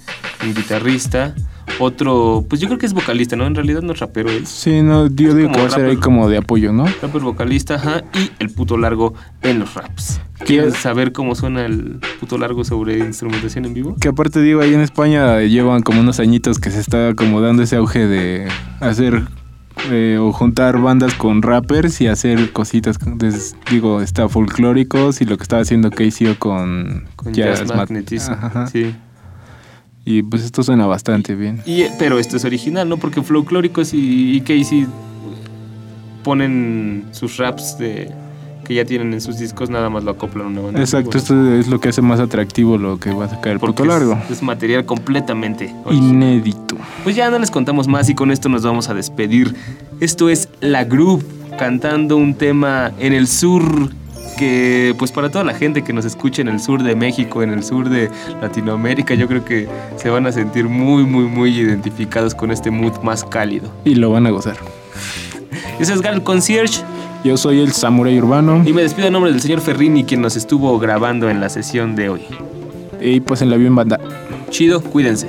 un 0.44 0.54
guitarrista. 0.56 1.36
Otro, 1.80 2.45
pues 2.49 2.61
yo 2.61 2.67
creo 2.67 2.78
que 2.80 2.86
es 2.86 2.93
vocalista, 2.93 3.36
¿no? 3.36 3.45
En 3.45 3.53
realidad 3.55 3.82
no 3.82 3.93
es 3.93 3.99
rapero 3.99 4.30
él. 4.30 4.47
Sí, 4.47 4.82
no, 4.82 5.07
yo 5.07 5.34
digo 5.34 5.51
que 5.51 5.59
va 5.59 5.67
a 5.67 5.69
ser 5.69 5.86
ahí 5.86 5.97
como 5.97 6.30
de 6.30 6.38
apoyo, 6.38 6.71
¿no? 6.71 6.86
Rapper 7.01 7.21
vocalista, 7.21 7.76
ajá, 7.76 8.03
y 8.13 8.32
el 8.39 8.49
puto 8.49 8.78
largo 8.78 9.13
en 9.41 9.59
los 9.59 9.73
raps. 9.73 10.21
¿Quieres 10.45 10.76
saber 10.76 11.11
cómo 11.11 11.36
suena 11.36 11.65
el 11.65 11.99
puto 12.19 12.38
largo 12.38 12.63
sobre 12.63 12.99
instrumentación 12.99 13.65
en 13.65 13.73
vivo? 13.73 13.95
Que 13.99 14.07
aparte 14.09 14.41
digo, 14.41 14.61
ahí 14.61 14.73
en 14.73 14.82
España 14.82 15.41
llevan 15.41 15.82
como 15.82 15.99
unos 15.99 16.19
añitos 16.19 16.59
que 16.59 16.71
se 16.71 16.80
está 16.80 17.13
como 17.15 17.41
dando 17.41 17.63
ese 17.63 17.76
auge 17.76 18.05
de 18.07 18.47
hacer 18.80 19.23
eh, 19.91 20.17
o 20.19 20.32
juntar 20.32 20.80
bandas 20.82 21.13
con 21.15 21.41
rappers 21.41 21.99
y 21.99 22.07
hacer 22.07 22.53
cositas, 22.53 22.97
des- 23.17 23.55
digo, 23.69 24.01
está 24.01 24.30
folclóricos 24.30 25.19
y 25.21 25.26
lo 25.26 25.36
que 25.38 25.43
estaba 25.43 25.61
haciendo 25.61 25.89
KCO 25.89 26.38
con, 26.39 27.03
Con 27.17 27.34
Jazz 27.34 27.65
Mat- 27.67 27.76
Magnetism, 27.78 28.32
Ajá. 28.32 28.67
sí. 28.67 28.95
Y 30.06 30.22
pues 30.22 30.43
esto 30.43 30.62
suena 30.64 30.86
bastante 30.86 31.36
bien. 31.36 31.62
Y, 31.66 31.86
pero 31.97 32.20
esto 32.20 32.38
es 32.38 32.45
original, 32.45 32.88
¿no? 32.88 32.97
Porque 32.97 33.24
Folclóricos 33.24 33.93
y, 33.93 34.36
y 34.36 34.41
Casey 34.41 34.86
ponen 36.24 37.06
sus 37.12 37.38
raps 37.38 37.78
de, 37.80 38.12
que 38.66 38.74
ya 38.74 38.84
tienen 38.84 39.14
en 39.14 39.22
sus 39.22 39.39
discos, 39.39 39.70
nada 39.70 39.89
más 39.89 40.03
lo 40.03 40.12
acoplan 40.12 40.47
una 40.47 40.62
banda. 40.62 40.80
Exacto, 40.80 41.18
esto 41.18 41.56
es 41.56 41.68
lo 41.68 41.80
que 41.80 41.89
hace 41.89 42.01
más 42.01 42.20
atractivo 42.20 42.78
lo 42.78 42.99
que 42.99 43.12
va 43.12 43.26
a 43.26 43.30
sacar 43.30 43.53
el 43.53 43.60
porque 43.60 43.86
largo. 43.86 44.20
Es, 44.26 44.38
es 44.38 44.43
material 44.43 44.86
completamente 44.86 45.74
original. 45.86 46.14
Inédito. 46.14 46.76
Pues 47.03 47.16
ya 47.16 47.30
no 47.30 47.39
les 47.39 47.49
contamos 47.49 47.88
más 47.88 48.10
y 48.10 48.16
con 48.16 48.32
esto 48.32 48.49
nos 48.49 48.64
vamos 48.64 48.89
a 48.89 48.93
despedir. 48.93 49.56
Esto 50.01 50.30
es 50.30 50.49
La 50.60 50.84
Group 50.84 51.24
cantando 51.58 52.18
un 52.18 52.34
tema 52.36 52.91
en 52.99 53.14
el 53.14 53.28
sur 53.28 53.89
que 54.36 54.96
pues 54.98 55.12
para 55.12 55.30
toda 55.30 55.44
la 55.44 55.54
gente 55.54 55.84
que 55.84 55.94
nos 55.94 56.06
escucha 56.06 56.42
en 56.42 56.48
el 56.48 56.60
sur 56.60 56.84
de 56.84 56.96
México, 56.96 57.42
en 57.44 57.52
el 57.52 57.64
sur 57.64 57.90
de 57.90 58.10
Latinoamérica, 58.42 59.14
yo 59.16 59.28
creo 59.28 59.44
que 59.44 59.68
se 59.98 60.10
van 60.10 60.28
a 60.28 60.32
sentir 60.32 60.66
muy 60.66 61.04
muy 61.04 61.26
muy 61.26 61.58
identificados 61.58 62.36
con 62.36 62.52
este 62.52 62.72
mood 62.72 63.00
más 63.04 63.24
cálido. 63.24 63.70
Y 63.84 63.96
lo 63.96 64.12
van 64.12 64.28
a 64.28 64.30
gozar. 64.30 64.58
Ese 65.80 65.94
es 65.94 66.02
Gal 66.02 66.24
Concierge 66.24 66.82
Yo 67.24 67.38
soy 67.38 67.60
el 67.60 67.72
Samurai 67.72 68.18
Urbano. 68.18 68.64
y 68.66 68.74
me 68.74 68.82
despido 68.82 69.08
en 69.08 69.14
nombre 69.14 69.32
del 69.32 69.42
señor 69.42 69.62
Ferrini 69.62 70.04
quien 70.04 70.22
nos 70.22 70.36
estuvo 70.36 70.78
grabando 70.80 71.30
en 71.30 71.40
la 71.42 71.50
sesión 71.50 71.96
de 71.96 72.10
hoy. 72.10 72.22
Y 73.02 73.20
pues 73.20 73.42
en 73.42 73.50
la 73.50 73.58
bien 73.58 73.76
banda. 73.76 74.00
Chido, 74.50 74.82
cuídense. 74.82 75.28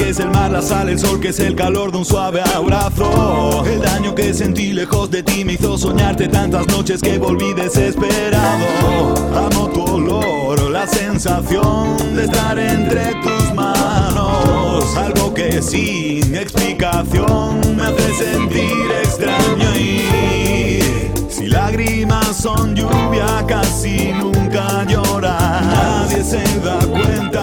Que 0.00 0.08
es 0.08 0.18
el 0.18 0.30
mar, 0.30 0.50
la 0.50 0.62
sal, 0.62 0.88
el 0.88 0.98
sol, 0.98 1.20
que 1.20 1.28
es 1.28 1.40
el 1.40 1.54
calor 1.54 1.92
de 1.92 1.98
un 1.98 2.06
suave 2.06 2.40
abrazo. 2.54 3.62
El 3.66 3.82
daño 3.82 4.14
que 4.14 4.32
sentí 4.32 4.72
lejos 4.72 5.10
de 5.10 5.22
ti 5.22 5.44
me 5.44 5.54
hizo 5.54 5.76
soñarte 5.76 6.26
tantas 6.26 6.66
noches 6.68 7.02
que 7.02 7.18
volví 7.18 7.52
desesperado. 7.52 9.14
Amo 9.36 9.68
tu 9.68 9.84
olor, 9.84 10.70
la 10.70 10.86
sensación 10.86 12.16
de 12.16 12.24
estar 12.24 12.58
entre 12.58 13.14
tus 13.16 13.54
manos. 13.54 14.96
Algo 14.96 15.34
que 15.34 15.60
sin 15.60 16.34
explicación 16.34 17.76
me 17.76 17.82
hace 17.82 18.14
sentir 18.14 18.90
extraño 19.02 19.76
y 19.76 20.80
si 21.28 21.46
lágrimas 21.46 22.36
son 22.36 22.74
lluvia 22.74 23.44
casi 23.46 24.12
nunca 24.12 24.82
llorar. 24.84 25.62
Nadie 25.62 26.24
se 26.24 26.42
da 26.60 26.78
cuenta 26.86 27.39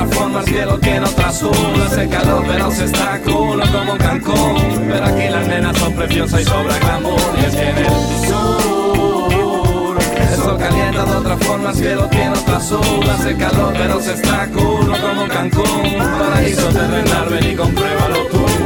otra 0.00 0.16
forma, 0.18 0.40
el 0.40 0.46
cielo 0.46 0.78
tiene 0.78 1.00
otra 1.00 1.28
azul. 1.28 1.50
Hace 1.86 2.08
calor 2.08 2.44
pero 2.46 2.70
se 2.70 2.84
está 2.84 3.20
cool 3.24 3.60
como 3.70 3.96
Cancún 3.98 4.86
Pero 4.88 5.04
aquí 5.04 5.28
las 5.28 5.46
nenas 5.46 5.76
son 5.78 5.92
preciosas 5.94 6.40
y 6.40 6.44
sobra 6.44 6.78
glamour. 6.78 7.20
Y 7.40 7.44
es 7.44 7.54
que 7.54 7.70
en 7.70 7.78
el 7.78 7.86
sur 8.28 9.98
El 10.16 10.36
sol 10.36 10.58
calienta 10.58 11.04
de 11.04 11.16
otra 11.16 11.36
forma, 11.38 11.70
el 11.70 11.76
cielo 11.76 12.08
tiene 12.08 12.30
otra 12.30 12.56
azul. 12.56 13.10
Hace 13.10 13.36
calor 13.36 13.74
pero 13.76 14.00
se 14.00 14.14
está 14.14 14.46
cool 14.48 14.92
como 15.00 15.28
Cancún 15.28 15.98
Paraíso 16.18 16.68
terrenal, 16.68 17.28
ven 17.28 17.52
y 17.52 17.56
compruébalo 17.56 18.26
tú 18.26 18.59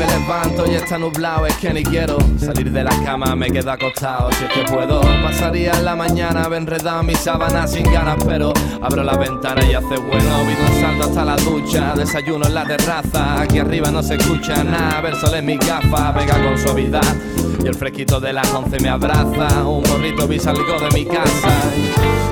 me 0.00 0.06
levanto 0.06 0.64
y 0.66 0.76
está 0.76 0.96
nublado 0.96 1.44
es 1.44 1.54
que 1.56 1.74
ni 1.74 1.82
quiero 1.82 2.16
salir 2.38 2.72
de 2.72 2.82
la 2.82 3.04
cama, 3.04 3.36
me 3.36 3.50
quedo 3.50 3.70
acostado 3.70 4.30
si 4.32 4.44
es 4.44 4.50
que 4.50 4.62
puedo. 4.72 5.02
Pasaría 5.22 5.78
la 5.82 5.94
mañana 5.94 6.48
enredado 6.56 7.00
en 7.00 7.06
mis 7.06 7.18
sábanas 7.18 7.72
sin 7.72 7.84
ganas, 7.84 8.16
pero 8.26 8.54
abro 8.80 9.04
la 9.04 9.18
ventana 9.18 9.62
y 9.62 9.74
hace 9.74 9.98
bueno. 9.98 10.30
Pido 10.46 10.72
un 10.72 10.80
salto 10.80 11.04
hasta 11.04 11.24
la 11.26 11.36
ducha, 11.36 11.92
desayuno 11.94 12.46
en 12.46 12.54
la 12.54 12.64
terraza. 12.64 13.42
Aquí 13.42 13.58
arriba 13.58 13.90
no 13.90 14.02
se 14.02 14.14
escucha 14.14 14.64
nada, 14.64 15.02
ver 15.02 15.16
sol 15.16 15.34
en 15.34 15.44
mi 15.44 15.58
gafa, 15.58 16.14
pega 16.14 16.42
con 16.42 16.58
suavidad. 16.58 17.16
Y 17.62 17.66
el 17.66 17.74
fresquito 17.74 18.20
de 18.20 18.32
las 18.32 18.50
once 18.54 18.80
me 18.80 18.88
abraza, 18.88 19.66
un 19.66 19.82
gorrito 19.82 20.32
y 20.32 20.38
salgo 20.38 20.80
de 20.80 20.90
mi 20.94 21.04
casa. 21.04 21.60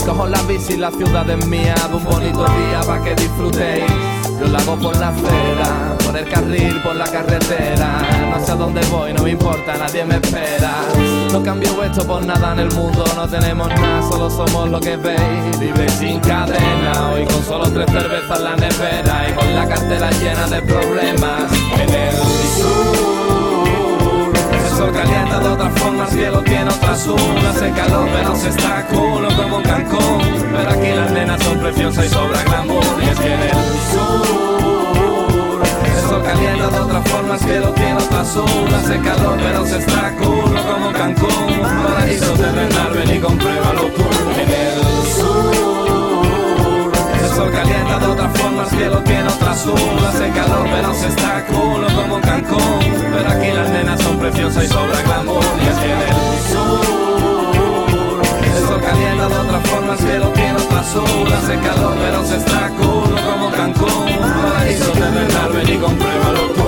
Cojo 0.06 0.26
la 0.26 0.40
bici, 0.42 0.78
la 0.78 0.90
ciudad 0.90 1.28
es 1.28 1.46
mía, 1.46 1.74
de 1.90 1.96
un 1.96 2.04
bonito 2.04 2.46
día 2.46 2.80
para 2.86 3.04
que 3.04 3.14
disfrutéis. 3.14 4.17
Yo 4.38 4.46
lo 4.46 4.58
hago 4.58 4.76
por 4.76 4.96
la 4.96 5.08
acera, 5.08 5.96
por 6.04 6.16
el 6.16 6.28
carril, 6.28 6.80
por 6.82 6.94
la 6.94 7.06
carretera. 7.06 8.02
No 8.30 8.44
sé 8.44 8.52
a 8.52 8.54
dónde 8.54 8.80
voy, 8.86 9.12
no 9.12 9.22
me 9.24 9.30
importa, 9.30 9.76
nadie 9.76 10.04
me 10.04 10.14
espera. 10.14 10.84
No 11.32 11.42
cambio 11.42 11.82
esto 11.82 12.06
por 12.06 12.24
nada 12.24 12.52
en 12.52 12.60
el 12.60 12.72
mundo, 12.72 13.04
no 13.16 13.28
tenemos 13.28 13.68
nada, 13.68 14.02
solo 14.02 14.30
somos 14.30 14.70
lo 14.70 14.80
que 14.80 14.96
veis. 14.96 15.58
Libre 15.58 15.88
sin 15.88 16.20
cadena, 16.20 17.10
hoy 17.12 17.24
con 17.24 17.42
solo 17.44 17.70
tres 17.70 17.86
cervezas 17.90 18.38
en 18.38 18.44
la 18.44 18.56
nevera 18.56 19.26
y 19.28 19.32
con 19.32 19.54
la 19.54 19.66
cartera 19.66 20.10
llena 20.10 20.46
de 20.46 20.62
problemas. 20.62 21.52
En 21.74 21.94
el 21.94 22.14
sur, 22.56 23.17
sol 24.78 24.92
calienta 24.92 25.40
de 25.40 25.48
otra 25.48 25.70
forma, 25.70 26.04
el 26.04 26.10
cielo 26.10 26.40
tiene 26.42 26.70
otra 26.70 26.92
azul. 26.92 27.18
Hace 27.48 27.70
calor, 27.72 28.08
pero 28.12 28.36
se 28.36 28.48
está 28.48 28.86
culo 28.86 29.28
como 29.36 29.58
en 29.58 29.64
Cancún. 29.64 30.22
Pero 30.52 30.70
aquí 30.70 30.90
las 30.94 31.10
nenas 31.10 31.42
son 31.42 31.58
preciosas 31.58 32.06
y 32.06 32.08
sobra 32.08 32.42
glamour. 32.44 32.84
Y 33.02 33.08
es 33.08 33.18
que 33.18 33.34
en 33.34 33.42
el 33.42 33.50
sur, 33.92 35.62
el 35.84 36.08
sol 36.08 36.22
calienta 36.22 36.68
de 36.68 36.78
otra 36.78 37.00
forma, 37.02 37.34
el 37.34 37.40
cielo 37.40 37.72
tiene 37.72 37.94
otra 37.94 38.20
azul. 38.20 38.74
Hace 38.76 39.00
calor, 39.00 39.36
pero 39.42 39.66
se 39.66 39.78
está 39.78 40.14
culo 40.16 40.62
como 40.70 40.88
en 40.90 40.94
Cancún. 40.94 41.60
Paraíso 41.60 42.36
de 42.36 42.52
Renarvel 42.52 43.16
y 43.16 43.20
compruébalo 43.20 43.82
tú. 43.96 44.04
En 44.40 44.48
el 44.48 44.80
sur, 45.16 45.50
el 45.74 45.77
sol 47.38 47.50
calienta 47.52 47.98
de 48.00 48.06
otra 48.06 48.28
forma, 48.30 48.62
el 48.64 48.68
cielo 48.68 48.98
tiene 49.04 49.28
otra 49.28 49.52
azul. 49.52 49.78
Hace 50.08 50.28
calor, 50.30 50.66
pero 50.72 50.92
se 50.94 51.06
está 51.06 51.44
culo 51.46 51.86
como 51.94 52.16
en 52.16 52.22
Cancún. 52.22 52.80
Pero 53.14 53.28
aquí 53.30 53.52
las 53.52 53.70
nenas 53.70 54.00
son 54.00 54.18
preciosas 54.18 54.64
y 54.64 54.66
sobra 54.66 55.00
glamour. 55.02 55.44
Y 55.62 55.66
es 55.68 55.76
que 55.78 55.92
en 55.92 56.00
el 56.00 56.40
sur, 56.50 58.22
el 58.42 58.66
sol 58.66 58.80
calienta 58.80 59.28
de 59.28 59.36
otra 59.36 59.60
forma, 59.60 59.92
el 59.92 59.98
cielo 60.00 60.28
tiene 60.34 60.54
otra 60.54 60.80
azul. 60.80 61.32
Hace 61.32 61.54
calor, 61.60 61.94
pero 62.00 62.24
se 62.24 62.36
está 62.38 62.70
culo 62.70 63.16
como 63.28 63.50
Cancún. 63.52 64.06
Paraíso 64.42 64.92
Renarvel 64.94 65.70
y 65.70 65.76
compruébalo 65.78 66.40
tú. 66.56 66.67